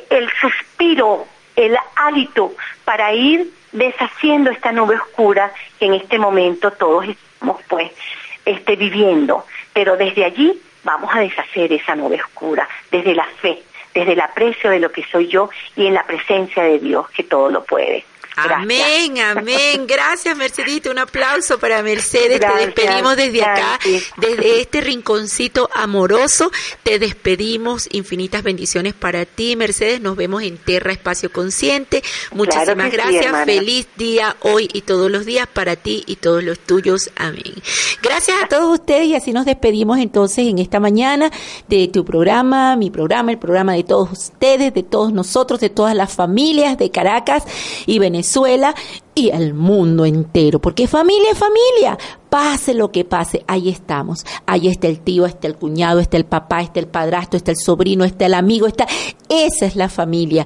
el 0.10 0.30
suspiro, 0.42 1.26
el 1.56 1.78
hálito 1.96 2.54
para 2.86 3.14
ir 3.14 3.52
deshaciendo 3.72 4.50
esta 4.50 4.72
nube 4.72 4.96
oscura 4.96 5.52
que 5.78 5.86
en 5.86 5.94
este 5.94 6.18
momento 6.18 6.72
todos 6.72 7.08
estamos 7.08 7.62
pues 7.68 7.92
este, 8.46 8.76
viviendo. 8.76 9.46
Pero 9.74 9.98
desde 9.98 10.26
allí 10.26 10.60
vamos 10.84 11.14
a 11.14 11.20
deshacer 11.20 11.72
esa 11.74 11.96
nube 11.96 12.22
oscura, 12.22 12.68
desde 12.92 13.14
la 13.14 13.26
fe, 13.42 13.62
desde 13.94 14.14
el 14.14 14.22
aprecio 14.22 14.70
de 14.70 14.80
lo 14.80 14.92
que 14.92 15.04
soy 15.12 15.28
yo 15.28 15.50
y 15.76 15.88
en 15.88 15.94
la 15.94 16.04
presencia 16.04 16.64
de 16.64 16.80
Dios 16.80 17.10
que 17.10 17.24
todo 17.24 17.50
lo 17.50 17.64
puede. 17.64 18.06
Amén, 18.44 19.20
amén. 19.20 19.86
Gracias, 19.88 20.36
Mercedita. 20.38 20.90
Un 20.92 21.00
aplauso 21.00 21.60
para 21.60 21.82
Mercedes. 21.82 22.40
te 22.40 22.66
despedimos 22.66 23.16
desde 23.16 23.44
acá, 23.44 23.80
desde 24.18 24.62
este 24.62 24.82
rinconcito 24.82 25.70
amoroso. 25.74 26.52
Te 26.84 27.00
despedimos. 27.00 27.88
Infinitas 27.92 28.44
bendiciones 28.44 28.94
para 28.94 29.26
ti, 29.26 29.56
Mercedes. 29.56 30.02
Nos 30.02 30.16
vemos 30.16 30.44
en 30.44 30.58
Terra 30.58 30.92
Espacio 30.92 31.32
Consciente. 31.32 32.04
Muchísimas 32.32 32.92
gracias. 32.92 33.46
Feliz 33.46 33.88
día 33.98 34.36
hoy 34.42 34.70
y 34.74 34.82
todos 34.82 35.12
los 35.12 35.26
días 35.26 35.48
para 35.48 35.76
ti 35.76 36.04
y 36.08 36.18
todos 36.18 36.44
los 36.44 36.60
tuyos. 36.60 37.10
Amén. 37.16 37.54
Gracias 38.02 38.38
a 38.44 38.48
todos 38.48 38.80
ustedes 38.80 39.08
y 39.08 39.16
así 39.16 39.34
nos 39.34 39.46
despedimos 39.46 40.00
entonces 40.00 40.48
en 40.48 40.60
esta 40.60 40.80
mañana 40.80 41.32
de 41.68 41.88
tu 41.88 42.06
programa, 42.06 42.76
mi 42.76 42.90
programa, 42.90 43.32
el 43.32 43.40
programa 43.40 43.74
de 43.74 43.84
todos 43.84 44.12
ustedes, 44.12 44.74
de 44.74 44.84
todos 44.84 45.12
nosotros, 45.12 45.60
de 45.60 45.70
todas 45.70 45.96
las 45.96 46.14
familias 46.14 46.78
de 46.78 46.92
Caracas 46.92 47.44
y 47.86 48.00
Venezuela 48.00 48.29
Venezuela 48.30 48.76
y 49.16 49.30
el 49.30 49.56
mundo 49.56 50.06
entero, 50.06 50.60
porque 50.60 50.88
familia 50.88 51.32
es 51.32 51.38
familia, 51.38 51.98
pase 52.30 52.76
lo 52.76 52.92
que 52.92 53.04
pase, 53.04 53.44
ahí 53.48 53.70
estamos, 53.70 54.24
ahí 54.46 54.68
está 54.68 54.88
el 54.88 55.00
tío, 55.00 55.26
está 55.26 55.48
el 55.48 55.56
cuñado, 55.56 56.00
está 56.00 56.16
el 56.16 56.26
papá, 56.26 56.62
está 56.62 56.80
el 56.80 56.88
padrastro, 56.88 57.38
está 57.38 57.52
el 57.52 57.58
sobrino, 57.58 58.06
está 58.06 58.28
el 58.28 58.36
amigo, 58.36 58.68
está, 58.68 58.88
esa 59.30 59.66
es 59.66 59.76
la 59.76 59.90
familia 59.90 60.46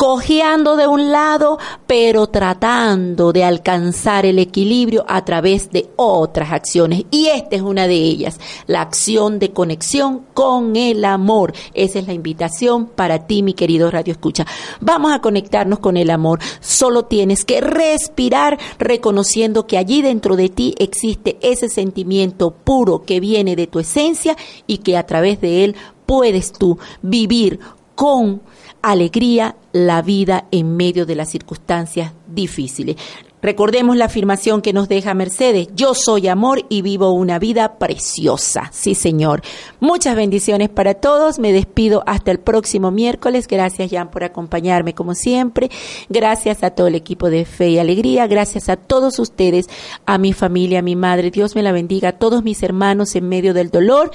cojeando 0.00 0.76
de 0.76 0.86
un 0.86 1.12
lado, 1.12 1.58
pero 1.86 2.26
tratando 2.28 3.34
de 3.34 3.44
alcanzar 3.44 4.24
el 4.24 4.38
equilibrio 4.38 5.04
a 5.06 5.26
través 5.26 5.70
de 5.72 5.90
otras 5.96 6.52
acciones. 6.52 7.04
Y 7.10 7.26
esta 7.26 7.56
es 7.56 7.60
una 7.60 7.86
de 7.86 7.96
ellas, 7.96 8.40
la 8.66 8.80
acción 8.80 9.38
de 9.38 9.50
conexión 9.50 10.24
con 10.32 10.74
el 10.74 11.04
amor. 11.04 11.52
Esa 11.74 11.98
es 11.98 12.06
la 12.06 12.14
invitación 12.14 12.86
para 12.86 13.26
ti, 13.26 13.42
mi 13.42 13.52
querido 13.52 13.90
Radio 13.90 14.12
Escucha. 14.12 14.46
Vamos 14.80 15.12
a 15.12 15.20
conectarnos 15.20 15.80
con 15.80 15.98
el 15.98 16.08
amor. 16.08 16.40
Solo 16.60 17.04
tienes 17.04 17.44
que 17.44 17.60
respirar 17.60 18.58
reconociendo 18.78 19.66
que 19.66 19.76
allí 19.76 20.00
dentro 20.00 20.34
de 20.34 20.48
ti 20.48 20.74
existe 20.78 21.36
ese 21.42 21.68
sentimiento 21.68 22.52
puro 22.52 23.02
que 23.02 23.20
viene 23.20 23.54
de 23.54 23.66
tu 23.66 23.80
esencia 23.80 24.34
y 24.66 24.78
que 24.78 24.96
a 24.96 25.04
través 25.04 25.42
de 25.42 25.64
él 25.64 25.76
puedes 26.06 26.52
tú 26.52 26.78
vivir 27.02 27.60
con 27.94 28.40
alegría 28.82 29.56
la 29.72 30.02
vida 30.02 30.46
en 30.50 30.76
medio 30.76 31.06
de 31.06 31.14
las 31.14 31.30
circunstancias 31.30 32.12
difíciles. 32.26 32.96
Recordemos 33.42 33.96
la 33.96 34.04
afirmación 34.04 34.60
que 34.60 34.74
nos 34.74 34.88
deja 34.88 35.14
Mercedes, 35.14 35.68
yo 35.74 35.94
soy 35.94 36.28
amor 36.28 36.66
y 36.68 36.82
vivo 36.82 37.12
una 37.12 37.38
vida 37.38 37.78
preciosa. 37.78 38.68
Sí, 38.70 38.94
Señor. 38.94 39.40
Muchas 39.80 40.14
bendiciones 40.14 40.68
para 40.68 40.92
todos. 40.92 41.38
Me 41.38 41.50
despido 41.50 42.02
hasta 42.06 42.32
el 42.32 42.38
próximo 42.38 42.90
miércoles. 42.90 43.48
Gracias, 43.48 43.90
Jan, 43.90 44.10
por 44.10 44.24
acompañarme 44.24 44.94
como 44.94 45.14
siempre. 45.14 45.70
Gracias 46.10 46.62
a 46.62 46.70
todo 46.70 46.88
el 46.88 46.94
equipo 46.94 47.30
de 47.30 47.46
Fe 47.46 47.70
y 47.70 47.78
Alegría. 47.78 48.26
Gracias 48.26 48.68
a 48.68 48.76
todos 48.76 49.18
ustedes, 49.18 49.70
a 50.04 50.18
mi 50.18 50.34
familia, 50.34 50.80
a 50.80 50.82
mi 50.82 50.96
madre. 50.96 51.30
Dios 51.30 51.54
me 51.54 51.62
la 51.62 51.72
bendiga, 51.72 52.10
a 52.10 52.18
todos 52.18 52.44
mis 52.44 52.62
hermanos 52.62 53.16
en 53.16 53.26
medio 53.26 53.54
del 53.54 53.70
dolor. 53.70 54.10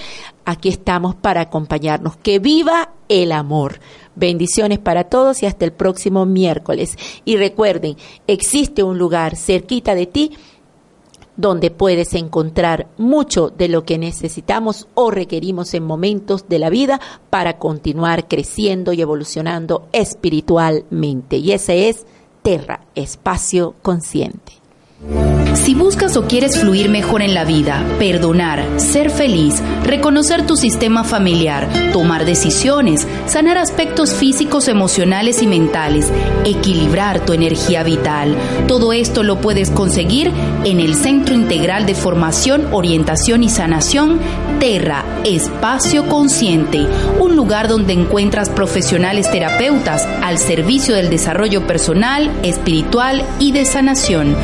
Aquí 0.45 0.69
estamos 0.69 1.15
para 1.15 1.41
acompañarnos. 1.41 2.15
Que 2.17 2.37
viva 2.37 2.91
el 3.09 3.31
amor. 3.31 3.79
Bendiciones 4.15 4.79
para 4.79 5.05
todos 5.05 5.43
y 5.43 5.45
hasta 5.45 5.65
el 5.65 5.73
próximo 5.73 6.25
miércoles. 6.25 6.97
Y 7.25 7.37
recuerden, 7.37 7.97
existe 8.27 8.83
un 8.83 8.97
lugar 8.97 9.35
cerquita 9.35 9.95
de 9.95 10.05
ti 10.05 10.31
donde 11.37 11.69
puedes 11.69 12.13
encontrar 12.13 12.87
mucho 12.97 13.49
de 13.49 13.67
lo 13.67 13.83
que 13.83 13.97
necesitamos 13.97 14.87
o 14.93 15.11
requerimos 15.11 15.73
en 15.73 15.83
momentos 15.83 16.47
de 16.47 16.59
la 16.59 16.69
vida 16.69 17.01
para 17.29 17.57
continuar 17.57 18.27
creciendo 18.27 18.93
y 18.93 19.01
evolucionando 19.01 19.87
espiritualmente. 19.91 21.37
Y 21.37 21.51
ese 21.51 21.89
es 21.89 22.05
Terra, 22.41 22.85
espacio 22.95 23.75
consciente. 23.81 24.64
Si 25.53 25.73
buscas 25.73 26.17
o 26.17 26.27
quieres 26.27 26.59
fluir 26.59 26.89
mejor 26.89 27.21
en 27.21 27.33
la 27.33 27.45
vida, 27.45 27.83
perdonar, 27.97 28.63
ser 28.77 29.09
feliz, 29.09 29.61
reconocer 29.83 30.45
tu 30.45 30.55
sistema 30.57 31.03
familiar, 31.03 31.67
tomar 31.93 32.25
decisiones, 32.25 33.07
sanar 33.25 33.57
aspectos 33.57 34.13
físicos, 34.13 34.67
emocionales 34.67 35.41
y 35.41 35.47
mentales, 35.47 36.11
equilibrar 36.43 37.25
tu 37.25 37.33
energía 37.33 37.83
vital, 37.83 38.35
todo 38.67 38.93
esto 38.93 39.23
lo 39.23 39.41
puedes 39.41 39.69
conseguir 39.69 40.31
en 40.63 40.79
el 40.79 40.95
Centro 40.95 41.33
Integral 41.33 41.85
de 41.85 41.95
Formación, 41.95 42.67
Orientación 42.71 43.43
y 43.43 43.49
Sanación 43.49 44.19
Terra, 44.59 45.03
Espacio 45.23 46.07
Consciente, 46.07 46.87
un 47.19 47.35
lugar 47.35 47.67
donde 47.67 47.93
encuentras 47.93 48.49
profesionales 48.49 49.29
terapeutas 49.29 50.07
al 50.23 50.37
servicio 50.37 50.95
del 50.95 51.09
desarrollo 51.09 51.67
personal, 51.67 52.31
espiritual 52.43 53.23
y 53.39 53.51
de 53.51 53.65
sanación. 53.65 54.35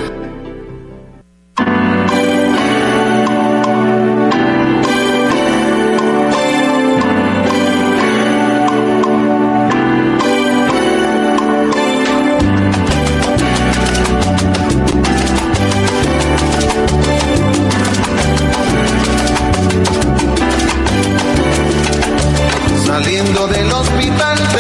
Gracias 22.95 23.29
por 23.29 23.51
la 23.51 24.54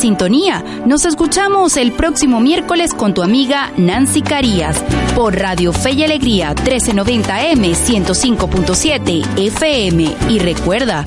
sintonía. 0.00 0.64
Nos 0.86 1.04
escuchamos 1.04 1.76
el 1.76 1.92
próximo 1.92 2.40
miércoles 2.40 2.94
con 2.94 3.14
tu 3.14 3.22
amiga 3.22 3.70
Nancy 3.76 4.22
Carías 4.22 4.82
por 5.14 5.38
Radio 5.38 5.72
Fe 5.72 5.92
y 5.92 6.04
Alegría 6.04 6.54
1390M 6.54 7.74
105.7 7.74 9.38
FM. 9.38 10.16
Y 10.28 10.38
recuerda 10.38 11.04